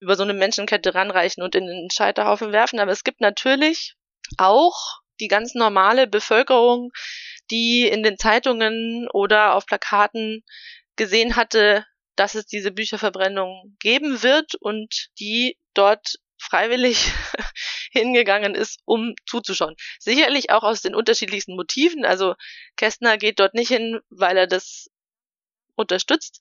über 0.00 0.16
so 0.16 0.22
eine 0.22 0.34
Menschenkette 0.34 0.94
ranreichen 0.94 1.42
und 1.42 1.54
in 1.54 1.66
den 1.66 1.90
Scheiterhaufen 1.90 2.52
werfen. 2.52 2.80
Aber 2.80 2.90
es 2.90 3.04
gibt 3.04 3.20
natürlich 3.20 3.94
auch 4.38 5.00
die 5.20 5.28
ganz 5.28 5.54
normale 5.54 6.06
Bevölkerung, 6.06 6.90
die 7.50 7.86
in 7.86 8.02
den 8.02 8.18
Zeitungen 8.18 9.08
oder 9.12 9.54
auf 9.54 9.66
Plakaten 9.66 10.42
gesehen 10.96 11.36
hatte, 11.36 11.86
dass 12.16 12.34
es 12.34 12.46
diese 12.46 12.72
Bücherverbrennung 12.72 13.76
geben 13.78 14.22
wird 14.22 14.54
und 14.56 15.08
die 15.18 15.56
dort 15.74 16.16
freiwillig 16.38 17.12
hingegangen 17.92 18.54
ist, 18.54 18.80
um 18.84 19.14
zuzuschauen. 19.26 19.76
Sicherlich 19.98 20.50
auch 20.50 20.64
aus 20.64 20.82
den 20.82 20.94
unterschiedlichsten 20.94 21.54
Motiven. 21.54 22.04
Also 22.04 22.34
Kästner 22.76 23.16
geht 23.16 23.38
dort 23.38 23.54
nicht 23.54 23.68
hin, 23.68 24.00
weil 24.10 24.36
er 24.36 24.46
das 24.46 24.90
unterstützt, 25.76 26.40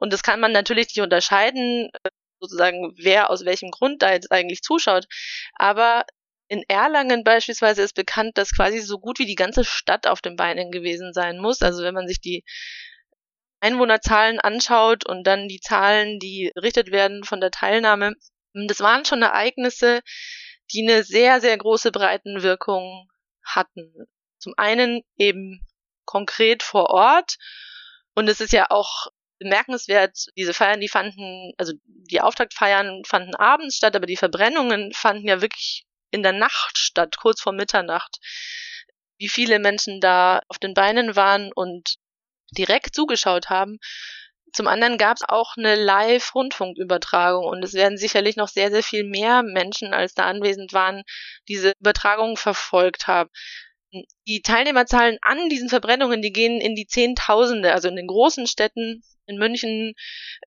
und 0.00 0.12
das 0.12 0.22
kann 0.22 0.40
man 0.40 0.52
natürlich 0.52 0.88
nicht 0.88 1.00
unterscheiden, 1.00 1.90
sozusagen, 2.40 2.94
wer 2.96 3.30
aus 3.30 3.44
welchem 3.44 3.70
Grund 3.70 4.02
da 4.02 4.12
jetzt 4.12 4.32
eigentlich 4.32 4.62
zuschaut. 4.62 5.06
Aber 5.54 6.04
in 6.48 6.64
Erlangen 6.68 7.22
beispielsweise 7.22 7.82
ist 7.82 7.94
bekannt, 7.94 8.38
dass 8.38 8.56
quasi 8.56 8.80
so 8.80 8.98
gut 8.98 9.18
wie 9.18 9.26
die 9.26 9.36
ganze 9.36 9.62
Stadt 9.62 10.06
auf 10.06 10.22
den 10.22 10.36
Beinen 10.36 10.72
gewesen 10.72 11.12
sein 11.12 11.38
muss. 11.38 11.62
Also 11.62 11.82
wenn 11.84 11.94
man 11.94 12.08
sich 12.08 12.20
die 12.20 12.44
Einwohnerzahlen 13.60 14.40
anschaut 14.40 15.06
und 15.06 15.24
dann 15.24 15.48
die 15.48 15.60
Zahlen, 15.60 16.18
die 16.18 16.50
berichtet 16.54 16.90
werden 16.90 17.24
von 17.24 17.40
der 17.40 17.50
Teilnahme, 17.50 18.14
das 18.54 18.80
waren 18.80 19.04
schon 19.04 19.22
Ereignisse, 19.22 20.00
die 20.72 20.82
eine 20.88 21.04
sehr, 21.04 21.42
sehr 21.42 21.56
große 21.58 21.92
Breitenwirkung 21.92 23.08
hatten. 23.44 23.92
Zum 24.38 24.54
einen 24.56 25.02
eben 25.18 25.60
konkret 26.06 26.62
vor 26.62 26.88
Ort 26.88 27.36
und 28.14 28.28
es 28.28 28.40
ist 28.40 28.52
ja 28.52 28.70
auch 28.70 29.08
bemerkenswert, 29.40 30.26
diese 30.36 30.54
Feiern, 30.54 30.80
die 30.80 30.88
fanden, 30.88 31.52
also 31.56 31.72
die 31.86 32.20
Auftaktfeiern 32.20 33.02
fanden 33.04 33.34
abends 33.34 33.76
statt, 33.76 33.96
aber 33.96 34.06
die 34.06 34.16
Verbrennungen 34.16 34.92
fanden 34.92 35.26
ja 35.26 35.40
wirklich 35.40 35.84
in 36.12 36.22
der 36.22 36.32
Nacht 36.32 36.78
statt, 36.78 37.16
kurz 37.18 37.40
vor 37.40 37.52
Mitternacht. 37.52 38.18
Wie 39.18 39.28
viele 39.28 39.58
Menschen 39.58 40.00
da 40.00 40.40
auf 40.48 40.58
den 40.58 40.74
Beinen 40.74 41.16
waren 41.16 41.52
und 41.52 41.96
direkt 42.56 42.94
zugeschaut 42.94 43.48
haben. 43.48 43.78
Zum 44.52 44.66
anderen 44.66 44.98
gab 44.98 45.16
es 45.16 45.28
auch 45.28 45.56
eine 45.56 45.76
Live-Rundfunkübertragung 45.76 47.44
und 47.44 47.62
es 47.62 47.74
werden 47.74 47.96
sicherlich 47.96 48.36
noch 48.36 48.48
sehr, 48.48 48.70
sehr 48.70 48.82
viel 48.82 49.04
mehr 49.04 49.42
Menschen, 49.44 49.94
als 49.94 50.14
da 50.14 50.24
anwesend 50.24 50.72
waren, 50.72 51.04
diese 51.48 51.72
Übertragung 51.78 52.36
verfolgt 52.36 53.06
haben. 53.06 53.30
Die 54.26 54.42
Teilnehmerzahlen 54.42 55.18
an 55.22 55.48
diesen 55.48 55.68
Verbrennungen, 55.68 56.22
die 56.22 56.32
gehen 56.32 56.60
in 56.60 56.74
die 56.74 56.86
Zehntausende, 56.86 57.72
also 57.72 57.88
in 57.88 57.96
den 57.96 58.06
großen 58.06 58.46
Städten 58.46 59.02
in 59.26 59.38
München 59.38 59.94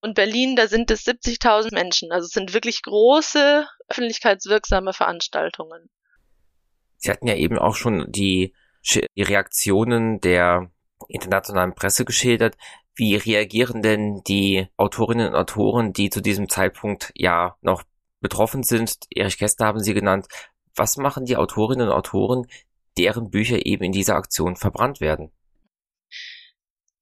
und 0.01 0.15
Berlin, 0.15 0.55
da 0.55 0.67
sind 0.67 0.91
es 0.91 1.05
70.000 1.05 1.73
Menschen. 1.73 2.11
Also 2.11 2.25
es 2.25 2.31
sind 2.31 2.53
wirklich 2.53 2.83
große, 2.83 3.67
öffentlichkeitswirksame 3.87 4.93
Veranstaltungen. 4.93 5.89
Sie 6.97 7.11
hatten 7.11 7.27
ja 7.27 7.35
eben 7.35 7.57
auch 7.57 7.75
schon 7.75 8.05
die, 8.09 8.53
die 8.85 9.21
Reaktionen 9.21 10.21
der 10.21 10.71
internationalen 11.09 11.75
Presse 11.75 12.05
geschildert. 12.05 12.55
Wie 12.95 13.15
reagieren 13.15 13.81
denn 13.81 14.21
die 14.27 14.67
Autorinnen 14.77 15.29
und 15.29 15.35
Autoren, 15.35 15.93
die 15.93 16.09
zu 16.09 16.21
diesem 16.21 16.47
Zeitpunkt 16.47 17.11
ja 17.15 17.57
noch 17.61 17.83
betroffen 18.21 18.63
sind? 18.63 18.95
Erich 19.09 19.37
Kästner 19.37 19.65
haben 19.65 19.79
Sie 19.79 19.93
genannt. 19.93 20.27
Was 20.75 20.97
machen 20.97 21.25
die 21.25 21.35
Autorinnen 21.35 21.89
und 21.89 21.93
Autoren, 21.93 22.47
deren 22.97 23.29
Bücher 23.29 23.65
eben 23.65 23.83
in 23.83 23.91
dieser 23.91 24.15
Aktion 24.15 24.55
verbrannt 24.55 25.01
werden? 25.01 25.31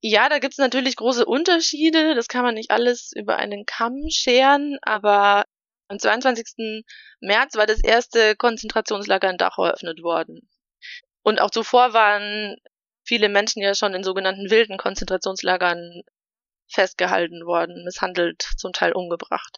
Ja, 0.02 0.30
da 0.30 0.40
gibt's 0.40 0.58
natürlich 0.58 0.96
große 0.96 1.26
Unterschiede. 1.26 2.16
Das 2.16 2.28
kann 2.28 2.44
man 2.44 2.56
nicht 2.56 2.72
alles 2.72 3.12
über 3.16 3.36
einen 3.36 3.66
Kamm 3.66 4.10
scheren, 4.10 4.78
aber 4.82 5.46
am 5.88 6.00
22. 6.00 6.84
März 7.20 7.56
war 7.56 7.68
das 7.68 7.84
erste 7.84 8.36
Konzentrationslager 8.36 9.30
in 9.30 9.38
Dachau 9.38 9.66
eröffnet 9.66 10.02
worden. 10.02 10.50
Und 11.22 11.40
auch 11.40 11.52
zuvor 11.52 11.94
waren 11.94 12.56
viele 13.04 13.30
Menschen 13.30 13.62
ja 13.62 13.76
schon 13.76 13.94
in 13.94 14.04
sogenannten 14.04 14.50
wilden 14.50 14.78
Konzentrationslagern 14.78 16.02
festgehalten 16.74 17.46
worden, 17.46 17.84
misshandelt, 17.84 18.42
zum 18.58 18.74
Teil 18.74 18.94
umgebracht. 18.94 19.58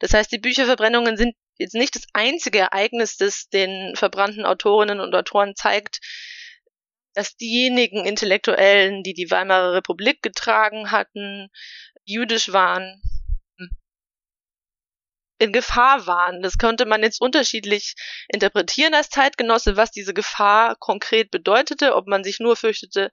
Das 0.00 0.14
heißt, 0.14 0.30
die 0.32 0.38
Bücherverbrennungen 0.38 1.16
sind 1.16 1.34
jetzt 1.58 1.74
nicht 1.74 1.94
das 1.94 2.06
einzige 2.12 2.58
Ereignis, 2.58 3.16
das 3.16 3.48
den 3.48 3.94
verbrannten 3.96 4.44
Autorinnen 4.44 5.00
und 5.00 5.14
Autoren 5.14 5.54
zeigt, 5.54 6.00
dass 7.14 7.36
diejenigen 7.36 8.04
Intellektuellen, 8.04 9.02
die 9.02 9.14
die 9.14 9.30
Weimarer 9.30 9.72
Republik 9.72 10.22
getragen 10.22 10.90
hatten, 10.90 11.48
jüdisch 12.04 12.52
waren, 12.52 13.00
in 15.38 15.52
Gefahr 15.52 16.06
waren. 16.06 16.42
Das 16.42 16.58
konnte 16.58 16.86
man 16.86 17.02
jetzt 17.02 17.20
unterschiedlich 17.20 17.94
interpretieren 18.28 18.94
als 18.94 19.10
Zeitgenosse, 19.10 19.76
was 19.76 19.90
diese 19.90 20.14
Gefahr 20.14 20.76
konkret 20.76 21.30
bedeutete, 21.30 21.94
ob 21.94 22.06
man 22.06 22.24
sich 22.24 22.40
nur 22.40 22.56
fürchtete 22.56 23.10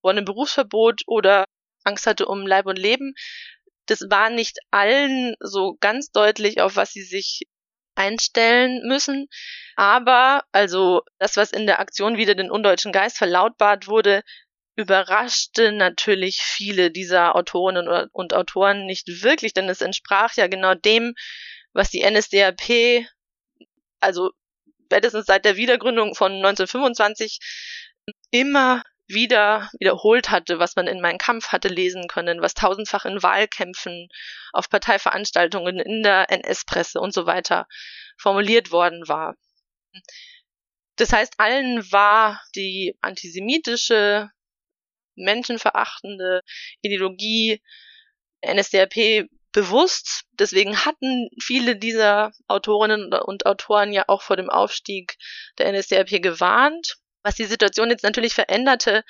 vor 0.00 0.10
einem 0.10 0.24
Berufsverbot 0.24 1.02
oder 1.06 1.44
Angst 1.84 2.06
hatte 2.06 2.26
um 2.26 2.46
Leib 2.46 2.66
und 2.66 2.78
Leben. 2.78 3.14
Das 3.86 4.00
war 4.08 4.30
nicht 4.30 4.58
allen 4.70 5.34
so 5.40 5.76
ganz 5.80 6.10
deutlich, 6.10 6.60
auf 6.60 6.76
was 6.76 6.92
sie 6.92 7.02
sich 7.02 7.42
einstellen 7.94 8.82
müssen. 8.86 9.28
Aber, 9.76 10.44
also 10.52 11.02
das, 11.18 11.36
was 11.36 11.52
in 11.52 11.66
der 11.66 11.80
Aktion 11.80 12.16
wieder 12.16 12.34
den 12.34 12.50
undeutschen 12.50 12.92
Geist 12.92 13.18
verlautbart 13.18 13.88
wurde, 13.88 14.22
überraschte 14.76 15.72
natürlich 15.72 16.40
viele 16.40 16.90
dieser 16.90 17.36
Autorinnen 17.36 18.08
und 18.12 18.34
Autoren 18.34 18.86
nicht 18.86 19.22
wirklich, 19.22 19.52
denn 19.52 19.68
es 19.68 19.80
entsprach 19.80 20.34
ja 20.36 20.46
genau 20.46 20.74
dem, 20.74 21.14
was 21.72 21.90
die 21.90 22.02
NSDAP, 22.08 23.06
also 24.00 24.30
spätestens 24.86 25.26
seit 25.26 25.44
der 25.44 25.56
Wiedergründung 25.56 26.14
von 26.14 26.32
1925, 26.32 27.38
immer 28.30 28.82
wieder 29.10 29.70
wiederholt 29.78 30.30
hatte, 30.30 30.58
was 30.58 30.76
man 30.76 30.86
in 30.86 31.00
meinem 31.00 31.18
Kampf 31.18 31.48
hatte 31.48 31.68
lesen 31.68 32.08
können, 32.08 32.42
was 32.42 32.54
tausendfach 32.54 33.04
in 33.04 33.22
Wahlkämpfen, 33.22 34.08
auf 34.52 34.68
Parteiveranstaltungen, 34.70 35.78
in 35.78 36.02
der 36.02 36.30
NS-Presse 36.30 37.00
und 37.00 37.12
so 37.12 37.26
weiter 37.26 37.66
formuliert 38.16 38.72
worden 38.72 39.08
war. 39.08 39.36
Das 40.96 41.12
heißt, 41.12 41.34
allen 41.38 41.90
war 41.92 42.42
die 42.54 42.96
antisemitische, 43.00 44.30
menschenverachtende 45.16 46.42
Ideologie 46.82 47.62
NSDAP 48.44 49.28
bewusst. 49.52 50.24
Deswegen 50.32 50.84
hatten 50.84 51.28
viele 51.40 51.76
dieser 51.76 52.32
Autorinnen 52.46 53.12
und 53.12 53.46
Autoren 53.46 53.92
ja 53.92 54.04
auch 54.08 54.22
vor 54.22 54.36
dem 54.36 54.50
Aufstieg 54.50 55.16
der 55.58 55.72
NSDAP 55.72 56.22
gewarnt. 56.22 56.96
Was 57.22 57.34
die 57.34 57.44
Situation 57.44 57.90
jetzt 57.90 58.02
natürlich 58.02 58.34
veränderte, 58.34 59.04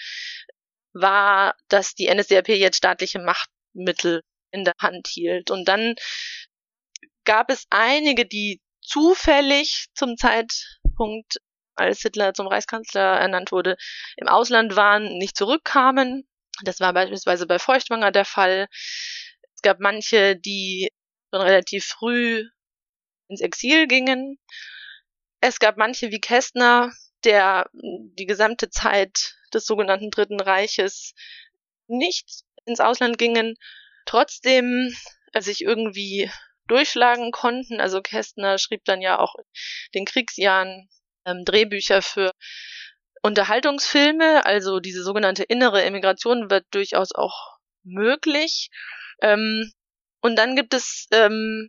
war, 0.93 1.55
dass 1.69 1.95
die 1.95 2.13
NSDAP 2.13 2.49
jetzt 2.49 2.79
staatliche 2.79 3.21
Machtmittel 3.21 4.23
in 4.51 4.65
der 4.65 4.75
Hand 4.81 5.07
hielt. 5.09 5.51
Und 5.51 5.67
dann 5.67 5.95
gab 7.25 7.51
es 7.51 7.67
einige, 7.71 8.27
die 8.27 8.61
zufällig 8.83 9.87
zum 9.95 10.17
Zeitpunkt, 10.17 11.37
als 11.77 12.03
Hitler 12.03 12.35
zum 12.35 12.49
Reichskanzler 12.49 13.21
ernannt 13.21 13.53
wurde, 13.53 13.77
im 14.17 14.29
Ausland 14.29 14.77
waren, 14.77 15.17
nicht 15.19 15.37
zurückkamen. 15.37 16.29
Das 16.65 16.81
war 16.81 16.93
beispielsweise 16.93 17.47
bei 17.47 17.59
Feuchtwanger 17.59 18.11
der 18.11 18.25
Fall. 18.25 18.67
Es 19.55 19.63
gab 19.63 19.79
manche, 19.81 20.37
die 20.37 20.91
schon 21.33 21.43
relativ 21.43 21.87
früh 21.87 22.45
ins 23.29 23.41
Exil 23.41 23.87
gingen. 23.87 24.39
Es 25.41 25.59
gab 25.59 25.77
manche 25.77 26.11
wie 26.11 26.21
Kästner, 26.21 26.93
der 27.25 27.69
die 27.73 28.27
gesamte 28.27 28.71
Zeit 28.71 29.35
des 29.53 29.67
sogenannten 29.67 30.11
Dritten 30.11 30.41
Reiches 30.41 31.15
nicht 31.87 32.45
ins 32.65 32.81
Ausland 32.81 33.19
gingen, 33.19 33.57
trotzdem 34.07 34.95
sich 35.39 35.63
irgendwie 35.63 36.31
durchschlagen 36.67 37.33
konnten. 37.33 37.81
Also 37.81 38.01
Kästner 38.01 38.59
schrieb 38.59 38.85
dann 38.85 39.03
ja 39.03 39.19
auch 39.19 39.35
den 39.95 40.05
Kriegsjahren 40.05 40.89
ähm, 41.27 41.45
Drehbücher 41.45 42.03
für 42.03 42.33
Unterhaltungsfilme, 43.23 44.47
also 44.47 44.81
diese 44.81 45.03
sogenannte 45.03 45.43
innere 45.43 45.83
Emigration 45.83 46.51
wird 46.51 46.65
durchaus 46.71 47.13
auch 47.13 47.59
möglich. 47.83 48.71
Ähm, 49.21 49.73
und 50.21 50.37
dann 50.37 50.57
gibt 50.57 50.73
es 50.75 51.07
ähm, 51.13 51.69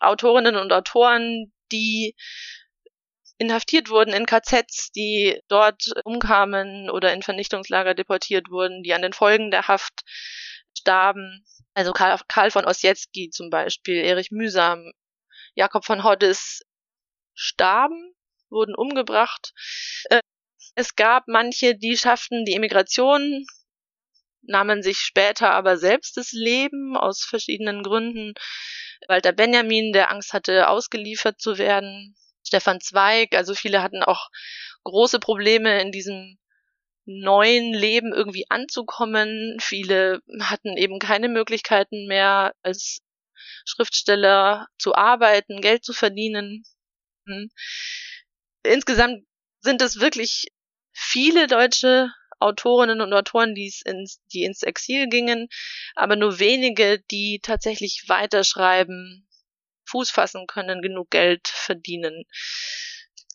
Autorinnen 0.00 0.56
und 0.56 0.72
Autoren, 0.72 1.52
die 1.70 2.14
inhaftiert 3.38 3.90
wurden 3.90 4.14
in 4.14 4.26
KZs, 4.26 4.92
die 4.92 5.40
dort 5.48 5.92
umkamen 6.04 6.90
oder 6.90 7.12
in 7.12 7.22
Vernichtungslager 7.22 7.94
deportiert 7.94 8.50
wurden, 8.50 8.82
die 8.82 8.94
an 8.94 9.02
den 9.02 9.12
Folgen 9.12 9.50
der 9.50 9.68
Haft 9.68 10.02
starben. 10.76 11.44
Also 11.74 11.92
Karl, 11.92 12.20
Karl 12.28 12.50
von 12.50 12.64
Ossietzky 12.64 13.30
zum 13.30 13.50
Beispiel, 13.50 13.96
Erich 13.96 14.30
Mühsam, 14.30 14.92
Jakob 15.54 15.84
von 15.84 16.04
Hoddes 16.04 16.62
starben, 17.34 18.14
wurden 18.50 18.74
umgebracht. 18.74 19.52
Äh, 20.10 20.20
es 20.76 20.96
gab 20.96 21.24
manche, 21.26 21.76
die 21.76 21.96
schafften 21.96 22.44
die 22.44 22.54
Emigration, 22.54 23.46
nahmen 24.42 24.82
sich 24.82 24.98
später 24.98 25.50
aber 25.50 25.76
selbst 25.76 26.16
das 26.16 26.32
Leben 26.32 26.96
aus 26.96 27.24
verschiedenen 27.24 27.82
Gründen. 27.82 28.34
Walter 29.08 29.32
Benjamin, 29.32 29.92
der 29.92 30.10
Angst 30.10 30.32
hatte, 30.32 30.68
ausgeliefert 30.68 31.40
zu 31.40 31.58
werden. 31.58 32.16
Stefan 32.54 32.80
Zweig, 32.80 33.34
also 33.34 33.52
viele 33.52 33.82
hatten 33.82 34.04
auch 34.04 34.30
große 34.84 35.18
Probleme 35.18 35.80
in 35.80 35.90
diesem 35.90 36.38
neuen 37.04 37.74
Leben 37.74 38.12
irgendwie 38.12 38.46
anzukommen. 38.48 39.56
Viele 39.60 40.20
hatten 40.40 40.76
eben 40.76 41.00
keine 41.00 41.28
Möglichkeiten 41.28 42.06
mehr 42.06 42.54
als 42.62 43.00
Schriftsteller 43.64 44.68
zu 44.78 44.94
arbeiten, 44.94 45.60
Geld 45.60 45.84
zu 45.84 45.92
verdienen. 45.92 46.62
Hm. 47.26 47.50
Insgesamt 48.62 49.24
sind 49.60 49.82
es 49.82 49.98
wirklich 49.98 50.46
viele 50.92 51.48
deutsche 51.48 52.12
Autorinnen 52.38 53.00
und 53.00 53.12
Autoren, 53.12 53.56
die 53.56 53.72
ins, 53.84 54.20
die 54.32 54.44
ins 54.44 54.62
Exil 54.62 55.08
gingen, 55.08 55.48
aber 55.96 56.14
nur 56.14 56.38
wenige, 56.38 57.00
die 57.10 57.40
tatsächlich 57.42 58.04
weiterschreiben, 58.06 59.26
Fuß 59.94 60.10
fassen 60.10 60.46
können, 60.48 60.82
genug 60.82 61.10
Geld 61.10 61.46
verdienen. 61.46 62.24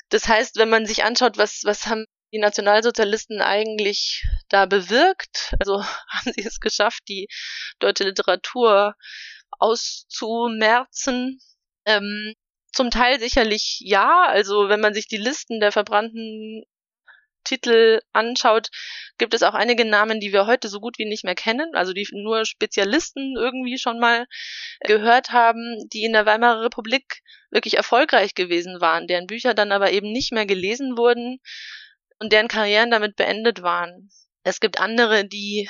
Das 0.10 0.28
heißt, 0.28 0.58
wenn 0.58 0.70
man 0.70 0.86
sich 0.86 1.04
anschaut, 1.06 1.38
was, 1.38 1.62
was 1.64 1.88
haben 1.88 2.06
die 2.34 2.40
Nationalsozialisten 2.40 3.42
eigentlich 3.42 4.26
da 4.50 4.66
bewirkt? 4.66 5.56
Also 5.60 5.82
haben 6.10 6.34
sie 6.36 6.46
es 6.46 6.60
geschafft, 6.60 7.04
die 7.08 7.28
deutsche 7.80 8.04
Literatur 8.04 8.96
auszumerzen? 9.52 11.40
Ähm, 11.86 12.34
zum 12.74 12.92
Teil 12.92 13.20
sicherlich 13.20 13.78
ja. 13.80 14.26
Also 14.28 14.68
wenn 14.68 14.82
man 14.82 14.94
sich 14.94 15.08
die 15.08 15.18
Listen 15.18 15.62
der 15.62 15.72
verbrannten 15.72 16.64
Titel 17.44 18.02
anschaut, 18.14 18.70
gibt 19.18 19.34
es 19.34 19.44
auch 19.44 19.54
einige 19.54 19.86
Namen, 19.86 20.20
die 20.20 20.34
wir 20.34 20.46
heute 20.46 20.68
so 20.70 20.80
gut 20.80 20.98
wie 20.98 21.06
nicht 21.06 21.24
mehr 21.24 21.36
kennen, 21.36 21.76
also 21.76 21.94
die 21.94 22.08
nur 22.12 22.46
Spezialisten 22.46 23.36
irgendwie 23.38 23.78
schon 23.78 24.00
mal 24.00 24.28
gehört 24.82 25.32
haben, 25.32 25.88
die 25.94 26.04
in 26.04 26.14
der 26.14 26.26
Weimarer 26.26 26.64
Republik 26.64 27.22
wirklich 27.52 27.78
erfolgreich 27.78 28.36
gewesen 28.36 28.82
waren, 28.82 29.08
deren 29.08 29.28
Bücher 29.28 29.54
dann 29.54 29.72
aber 29.72 29.92
eben 29.92 30.12
nicht 30.12 30.32
mehr 30.32 30.46
gelesen 30.46 30.98
wurden 30.98 31.40
und 32.20 32.32
deren 32.32 32.48
Karrieren 32.48 32.92
damit 32.92 33.16
beendet 33.16 33.62
waren. 33.62 34.10
Es 34.44 34.60
gibt 34.60 34.80
andere, 34.80 35.26
die 35.26 35.70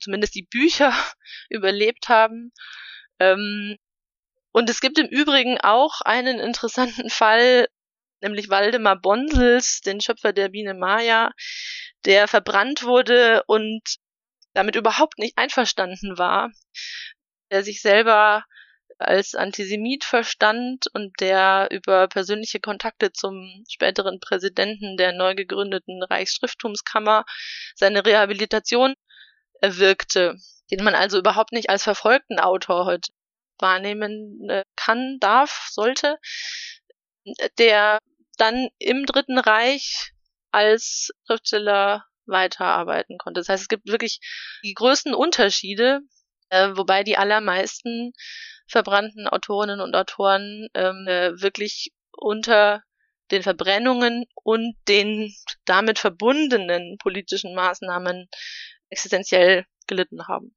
zumindest 0.00 0.34
die 0.34 0.42
Bücher 0.42 0.92
überlebt 1.48 2.08
haben. 2.08 2.52
Ähm, 3.18 3.76
und 4.52 4.70
es 4.70 4.80
gibt 4.80 4.98
im 4.98 5.06
Übrigen 5.06 5.58
auch 5.60 6.00
einen 6.02 6.38
interessanten 6.38 7.10
Fall, 7.10 7.68
nämlich 8.26 8.50
Waldemar 8.50 9.00
Bonsels, 9.00 9.80
den 9.80 10.00
Schöpfer 10.00 10.32
der 10.32 10.48
Biene 10.48 10.74
Maya, 10.74 11.30
der 12.04 12.26
verbrannt 12.28 12.82
wurde 12.82 13.42
und 13.46 13.82
damit 14.52 14.74
überhaupt 14.76 15.18
nicht 15.18 15.38
einverstanden 15.38 16.18
war, 16.18 16.50
der 17.50 17.62
sich 17.62 17.80
selber 17.80 18.44
als 18.98 19.34
Antisemit 19.34 20.04
verstand 20.04 20.86
und 20.94 21.20
der 21.20 21.68
über 21.70 22.08
persönliche 22.08 22.60
Kontakte 22.60 23.12
zum 23.12 23.64
späteren 23.68 24.20
Präsidenten 24.20 24.96
der 24.96 25.12
neu 25.12 25.34
gegründeten 25.34 26.02
Reichsschrifttumskammer 26.02 27.24
seine 27.74 28.04
Rehabilitation 28.04 28.94
erwirkte, 29.60 30.36
den 30.70 30.82
man 30.82 30.94
also 30.94 31.18
überhaupt 31.18 31.52
nicht 31.52 31.68
als 31.68 31.84
verfolgten 31.84 32.38
Autor 32.38 32.86
heute 32.86 33.10
wahrnehmen 33.58 34.48
äh, 34.48 34.64
kann, 34.76 35.18
darf, 35.20 35.68
sollte, 35.70 36.18
der 37.58 37.98
dann 38.36 38.68
im 38.78 39.06
Dritten 39.06 39.38
Reich 39.38 40.12
als 40.50 41.10
Schriftsteller 41.26 42.04
weiterarbeiten 42.26 43.18
konnte. 43.18 43.40
Das 43.40 43.48
heißt, 43.48 43.62
es 43.62 43.68
gibt 43.68 43.86
wirklich 43.86 44.20
die 44.64 44.74
größten 44.74 45.14
Unterschiede, 45.14 46.00
äh, 46.50 46.70
wobei 46.74 47.04
die 47.04 47.16
allermeisten 47.16 48.12
verbrannten 48.68 49.28
Autorinnen 49.28 49.80
und 49.80 49.94
Autoren 49.94 50.68
ähm, 50.74 51.06
äh, 51.06 51.40
wirklich 51.40 51.92
unter 52.12 52.82
den 53.30 53.42
Verbrennungen 53.42 54.24
und 54.34 54.76
den 54.88 55.32
damit 55.64 55.98
verbundenen 55.98 56.96
politischen 56.98 57.54
Maßnahmen 57.54 58.28
existenziell 58.88 59.66
gelitten 59.86 60.26
haben. 60.28 60.54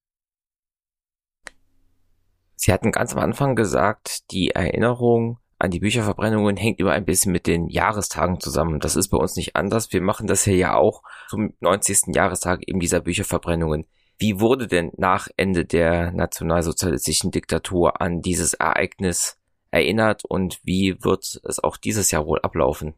Sie 2.55 2.73
hatten 2.73 2.91
ganz 2.91 3.13
am 3.13 3.19
Anfang 3.19 3.55
gesagt, 3.55 4.32
die 4.32 4.51
Erinnerung 4.51 5.39
an 5.60 5.72
die 5.72 5.80
Bücherverbrennungen 5.80 6.55
hängt 6.55 6.80
immer 6.80 6.93
ein 6.93 7.05
bisschen 7.05 7.32
mit 7.34 7.45
den 7.45 7.68
Jahrestagen 7.68 8.39
zusammen. 8.39 8.80
Das 8.80 8.95
ist 8.95 9.10
bei 9.10 9.18
uns 9.18 9.36
nicht 9.36 9.55
anders. 9.57 9.91
Wir 9.91 10.01
machen 10.01 10.26
das 10.26 10.45
hier 10.45 10.55
ja 10.55 10.76
auch 10.76 11.03
zum 11.30 11.53
90. 11.60 12.16
Jahrestag 12.16 12.62
eben 12.68 12.80
dieser 12.80 13.01
Bücherverbrennungen. 13.01 13.86
Wie 14.18 14.39
wurde 14.39 14.68
denn 14.68 14.91
nach 14.97 15.28
Ende 15.36 15.66
der 15.66 16.12
nationalsozialistischen 16.12 17.32
Diktatur 17.32 18.01
an 18.01 18.22
dieses 18.22 18.53
Ereignis 18.53 19.38
erinnert 19.72 20.24
und 20.26 20.60
wie 20.64 21.03
wird 21.03 21.39
es 21.43 21.60
auch 21.64 21.78
dieses 21.78 22.12
Jahr 22.12 22.26
wohl 22.26 22.39
ablaufen? 22.39 22.95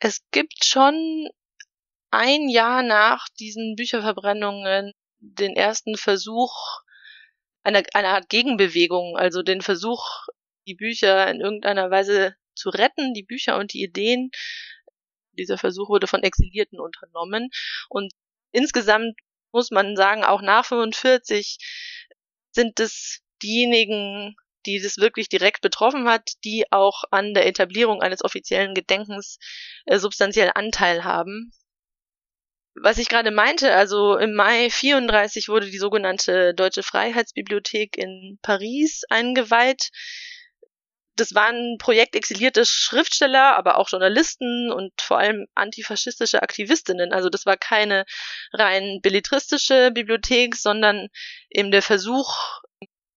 Es 0.00 0.22
gibt 0.32 0.64
schon 0.64 1.28
ein 2.10 2.48
Jahr 2.48 2.82
nach 2.82 3.28
diesen 3.40 3.76
Bücherverbrennungen 3.76 4.92
den 5.18 5.56
ersten 5.56 5.96
Versuch 5.96 6.52
einer, 7.62 7.82
einer 7.94 8.10
Art 8.10 8.28
Gegenbewegung, 8.28 9.16
also 9.16 9.42
den 9.42 9.62
Versuch, 9.62 10.26
die 10.66 10.74
Bücher 10.74 11.28
in 11.28 11.40
irgendeiner 11.40 11.90
Weise 11.90 12.36
zu 12.54 12.70
retten, 12.70 13.14
die 13.14 13.22
Bücher 13.22 13.58
und 13.58 13.72
die 13.72 13.82
Ideen. 13.82 14.30
Dieser 15.32 15.58
Versuch 15.58 15.88
wurde 15.88 16.06
von 16.06 16.22
Exilierten 16.22 16.80
unternommen 16.80 17.50
und 17.88 18.12
insgesamt 18.52 19.16
muss 19.52 19.70
man 19.70 19.96
sagen, 19.96 20.24
auch 20.24 20.42
nach 20.42 20.64
45 20.64 21.58
sind 22.50 22.80
es 22.80 23.20
diejenigen, 23.42 24.36
die 24.66 24.80
das 24.80 24.98
wirklich 24.98 25.28
direkt 25.28 25.60
betroffen 25.60 26.08
hat, 26.08 26.32
die 26.44 26.70
auch 26.72 27.04
an 27.10 27.34
der 27.34 27.46
Etablierung 27.46 28.00
eines 28.02 28.24
offiziellen 28.24 28.74
Gedenkens 28.74 29.38
äh, 29.86 29.98
substanziell 29.98 30.50
Anteil 30.54 31.04
haben. 31.04 31.52
Was 32.74 32.98
ich 32.98 33.08
gerade 33.08 33.30
meinte, 33.30 33.72
also 33.72 34.16
im 34.16 34.34
Mai 34.34 34.68
34 34.68 35.48
wurde 35.48 35.70
die 35.70 35.78
sogenannte 35.78 36.54
Deutsche 36.54 36.82
Freiheitsbibliothek 36.82 37.96
in 37.96 38.38
Paris 38.42 39.02
eingeweiht 39.08 39.90
das 41.16 41.34
waren 41.34 41.78
Projekt 41.78 42.16
exilierte 42.16 42.64
Schriftsteller, 42.66 43.56
aber 43.56 43.78
auch 43.78 43.88
Journalisten 43.88 44.72
und 44.72 44.92
vor 45.00 45.18
allem 45.18 45.46
antifaschistische 45.54 46.42
Aktivistinnen. 46.42 47.12
Also 47.12 47.28
das 47.28 47.46
war 47.46 47.56
keine 47.56 48.04
rein 48.52 49.00
belletristische 49.02 49.90
Bibliothek, 49.92 50.56
sondern 50.56 51.08
eben 51.50 51.70
der 51.70 51.82
Versuch, 51.82 52.36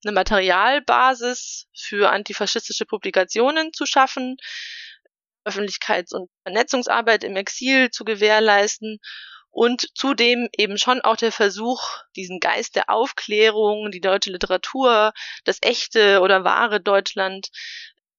eine 0.04 0.14
Materialbasis 0.14 1.68
für 1.76 2.10
antifaschistische 2.12 2.86
Publikationen 2.86 3.74
zu 3.74 3.86
schaffen, 3.86 4.38
Öffentlichkeits- 5.44 6.14
und 6.14 6.30
Vernetzungsarbeit 6.44 7.24
im 7.24 7.36
Exil 7.36 7.90
zu 7.90 8.04
gewährleisten 8.04 9.00
und 9.58 9.90
zudem 9.98 10.50
eben 10.56 10.78
schon 10.78 11.02
auch 11.02 11.16
der 11.16 11.32
Versuch, 11.32 11.82
diesen 12.16 12.40
Geist 12.40 12.76
der 12.76 12.92
Aufklärung, 12.92 13.90
die 13.90 14.02
deutsche 14.02 14.30
Literatur, 14.30 15.14
das 15.46 15.58
echte 15.64 16.22
oder 16.22 16.44
wahre 16.44 16.80
Deutschland 16.80 17.50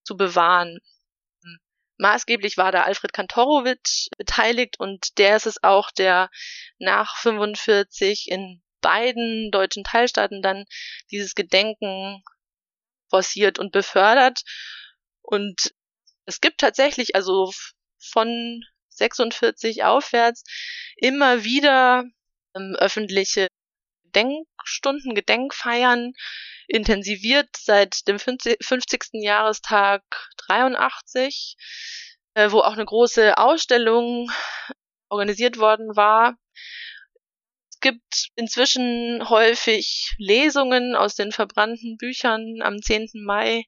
zu 0.03 0.17
bewahren. 0.17 0.81
Maßgeblich 1.97 2.57
war 2.57 2.73
da 2.73 2.83
Alfred 2.83 3.13
Kantorowitsch 3.13 4.09
beteiligt 4.19 4.81
und 4.81 5.17
der 5.19 5.37
ist 5.37 5.47
es 5.47 5.63
auch, 5.63 5.93
der 5.93 6.29
nach 6.81 7.17
45 7.19 8.33
in 8.33 8.61
beiden 8.81 9.53
deutschen 9.53 9.85
Teilstaaten 9.85 10.43
dann 10.43 10.65
dieses 11.13 11.37
Gedenken 11.37 12.21
forciert 13.11 13.61
und 13.61 13.71
befördert. 13.71 14.41
Und 15.23 15.73
es 16.25 16.41
gibt 16.41 16.59
tatsächlich, 16.59 17.15
also 17.15 17.53
von 18.01 18.61
46 18.99 19.85
aufwärts 19.85 20.45
immer 20.97 21.45
wieder 21.45 22.05
ähm, 22.55 22.77
öffentliche 22.79 23.49
Gedenkstunden, 24.05 25.15
Gedenkfeiern 25.15 26.13
intensiviert 26.67 27.49
seit 27.57 28.07
dem 28.09 28.19
50. 28.19 29.09
Jahrestag 29.13 30.03
83, 30.49 31.57
äh, 32.35 32.51
wo 32.51 32.61
auch 32.61 32.75
eine 32.75 32.85
große 32.85 33.39
Ausstellung 33.39 34.31
organisiert 35.09 35.59
worden 35.59 35.97
war. 35.97 36.37
Es 37.71 37.81
gibt 37.81 38.29
inzwischen 38.35 39.29
häufig 39.29 40.15
Lesungen 40.19 40.95
aus 40.95 41.15
den 41.15 41.33
verbrannten 41.33 41.97
Büchern 41.97 42.61
am 42.61 42.83
10. 42.83 43.11
Mai 43.15 43.65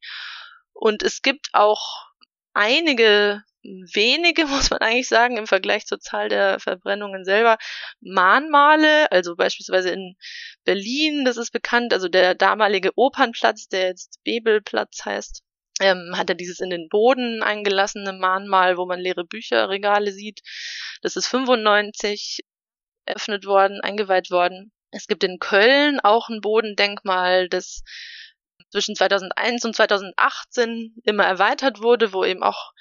und 0.73 1.03
es 1.03 1.23
gibt 1.23 1.49
auch 1.53 2.07
einige 2.53 3.43
wenige, 3.63 4.47
muss 4.47 4.71
man 4.71 4.81
eigentlich 4.81 5.09
sagen, 5.09 5.37
im 5.37 5.47
Vergleich 5.47 5.87
zur 5.87 6.01
Zahl 6.01 6.29
der 6.29 6.61
Verbrennungen 6.61 7.25
selber, 7.25 7.59
Mahnmale, 8.01 9.11
also 9.13 9.37
beispielsweise 9.37 9.91
in 9.91 10.17
Berlin, 10.65 11.25
das 11.25 11.37
ist 11.37 11.53
bekannt, 11.53 11.93
also 11.93 12.09
der 12.09 12.35
damalige 12.35 12.91
Opernplatz, 12.97 13.69
der 13.69 13.89
jetzt 13.89 14.23
Bebelplatz 14.25 15.05
heißt, 15.05 15.43
ähm, 15.81 16.13
hat 16.17 16.29
er 16.29 16.37
dieses 16.37 16.61
in 16.61 16.71
den 16.71 16.89
Boden 16.89 17.43
eingelassene 17.43 18.13
Mahnmal, 18.13 18.77
wo 18.77 18.87
man 18.87 19.01
leere 19.01 19.25
Bücherregale 19.25 20.13
sieht. 20.13 20.41
Das 21.03 21.17
ist 21.17 21.27
95 21.27 22.41
eröffnet 23.07 23.47
worden, 23.47 23.81
eingeweiht 23.81 24.31
worden. 24.31 24.73
Es 24.91 25.07
gibt 25.07 25.25
in 25.25 25.39
Köln 25.39 26.01
auch 26.01 26.29
ein 26.29 26.41
Bodendenkmal, 26.41 27.49
das 27.49 27.83
zwischen 28.71 28.95
2001 28.95 29.65
und 29.65 29.75
2018 29.75 30.95
immer 31.05 31.25
erweitert 31.25 31.81
wurde, 31.81 32.13
wo 32.13 32.25
eben 32.25 32.43
auch 32.43 32.73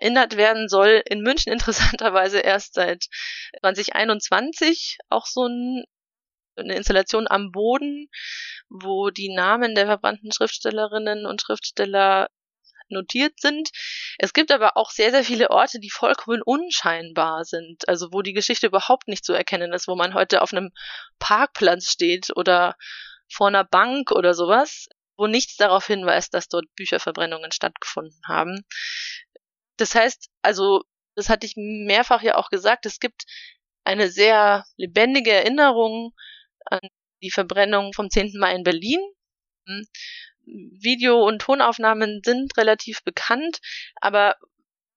erinnert 0.00 0.36
werden 0.36 0.68
soll. 0.68 1.02
In 1.06 1.20
München 1.20 1.52
interessanterweise 1.52 2.40
erst 2.40 2.74
seit 2.74 3.06
2021 3.60 4.98
auch 5.08 5.26
so 5.26 5.46
ein, 5.46 5.84
eine 6.56 6.74
Installation 6.74 7.26
am 7.28 7.52
Boden, 7.52 8.08
wo 8.68 9.10
die 9.10 9.32
Namen 9.34 9.74
der 9.74 9.86
verbrannten 9.86 10.32
Schriftstellerinnen 10.32 11.26
und 11.26 11.42
Schriftsteller 11.42 12.28
notiert 12.90 13.38
sind. 13.40 13.70
Es 14.18 14.32
gibt 14.32 14.50
aber 14.50 14.76
auch 14.76 14.90
sehr, 14.90 15.10
sehr 15.10 15.24
viele 15.24 15.50
Orte, 15.50 15.78
die 15.78 15.90
vollkommen 15.90 16.42
unscheinbar 16.42 17.44
sind, 17.44 17.88
also 17.88 18.08
wo 18.12 18.22
die 18.22 18.32
Geschichte 18.32 18.66
überhaupt 18.66 19.08
nicht 19.08 19.24
zu 19.24 19.32
erkennen 19.32 19.72
ist, 19.72 19.88
wo 19.88 19.94
man 19.94 20.14
heute 20.14 20.42
auf 20.42 20.52
einem 20.52 20.72
Parkplatz 21.18 21.90
steht 21.90 22.30
oder 22.34 22.76
vor 23.32 23.46
einer 23.46 23.64
Bank 23.64 24.10
oder 24.10 24.34
sowas, 24.34 24.88
wo 25.16 25.26
nichts 25.26 25.56
darauf 25.56 25.86
hinweist, 25.86 26.34
dass 26.34 26.48
dort 26.48 26.64
Bücherverbrennungen 26.74 27.52
stattgefunden 27.52 28.20
haben. 28.26 28.64
Das 29.80 29.94
heißt, 29.94 30.28
also, 30.42 30.82
das 31.14 31.30
hatte 31.30 31.46
ich 31.46 31.54
mehrfach 31.56 32.22
ja 32.22 32.36
auch 32.36 32.50
gesagt, 32.50 32.84
es 32.84 33.00
gibt 33.00 33.24
eine 33.84 34.10
sehr 34.10 34.64
lebendige 34.76 35.32
Erinnerung 35.32 36.12
an 36.66 36.80
die 37.22 37.30
Verbrennung 37.30 37.94
vom 37.94 38.10
10. 38.10 38.32
Mai 38.38 38.54
in 38.54 38.62
Berlin. 38.62 39.00
Hm. 39.66 39.86
Video- 40.44 41.26
und 41.26 41.40
Tonaufnahmen 41.40 42.20
sind 42.24 42.56
relativ 42.58 43.02
bekannt, 43.04 43.60
aber 43.96 44.36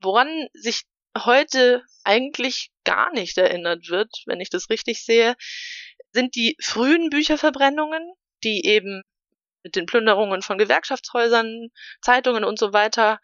woran 0.01 0.47
sich 0.53 0.83
heute 1.17 1.83
eigentlich 2.03 2.71
gar 2.83 3.13
nicht 3.13 3.37
erinnert 3.37 3.89
wird, 3.89 4.09
wenn 4.25 4.41
ich 4.41 4.49
das 4.49 4.69
richtig 4.69 5.05
sehe, 5.05 5.35
sind 6.11 6.35
die 6.35 6.57
frühen 6.59 7.09
Bücherverbrennungen, 7.09 8.13
die 8.43 8.65
eben 8.65 9.03
mit 9.63 9.75
den 9.75 9.85
Plünderungen 9.85 10.41
von 10.41 10.57
Gewerkschaftshäusern, 10.57 11.69
Zeitungen 12.01 12.43
und 12.43 12.59
so 12.59 12.73
weiter 12.73 13.19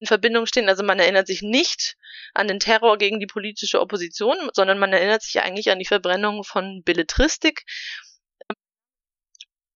in 0.00 0.06
Verbindung 0.06 0.46
stehen. 0.46 0.68
Also 0.68 0.82
man 0.82 0.98
erinnert 0.98 1.26
sich 1.26 1.42
nicht 1.42 1.96
an 2.34 2.48
den 2.48 2.60
Terror 2.60 2.98
gegen 2.98 3.20
die 3.20 3.26
politische 3.26 3.80
Opposition, 3.80 4.36
sondern 4.52 4.78
man 4.78 4.92
erinnert 4.92 5.22
sich 5.22 5.40
eigentlich 5.40 5.70
an 5.70 5.78
die 5.78 5.84
Verbrennung 5.84 6.44
von 6.44 6.82
Belletristik. 6.84 7.64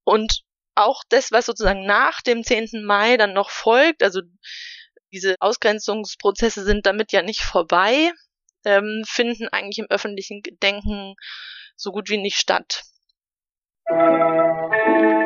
Und 0.04 0.42
auch 0.74 1.02
das, 1.08 1.32
was 1.32 1.46
sozusagen 1.46 1.86
nach 1.86 2.22
dem 2.22 2.44
10. 2.44 2.84
Mai 2.84 3.16
dann 3.16 3.32
noch 3.32 3.50
folgt, 3.50 4.02
also 4.02 4.20
diese 5.12 5.36
Ausgrenzungsprozesse 5.40 6.64
sind 6.64 6.86
damit 6.86 7.12
ja 7.12 7.22
nicht 7.22 7.42
vorbei, 7.42 8.12
ähm, 8.64 9.02
finden 9.06 9.48
eigentlich 9.48 9.78
im 9.78 9.90
öffentlichen 9.90 10.42
Denken 10.62 11.14
so 11.76 11.92
gut 11.92 12.08
wie 12.08 12.18
nicht 12.18 12.38
statt. 12.38 12.82
Musik 13.90 15.21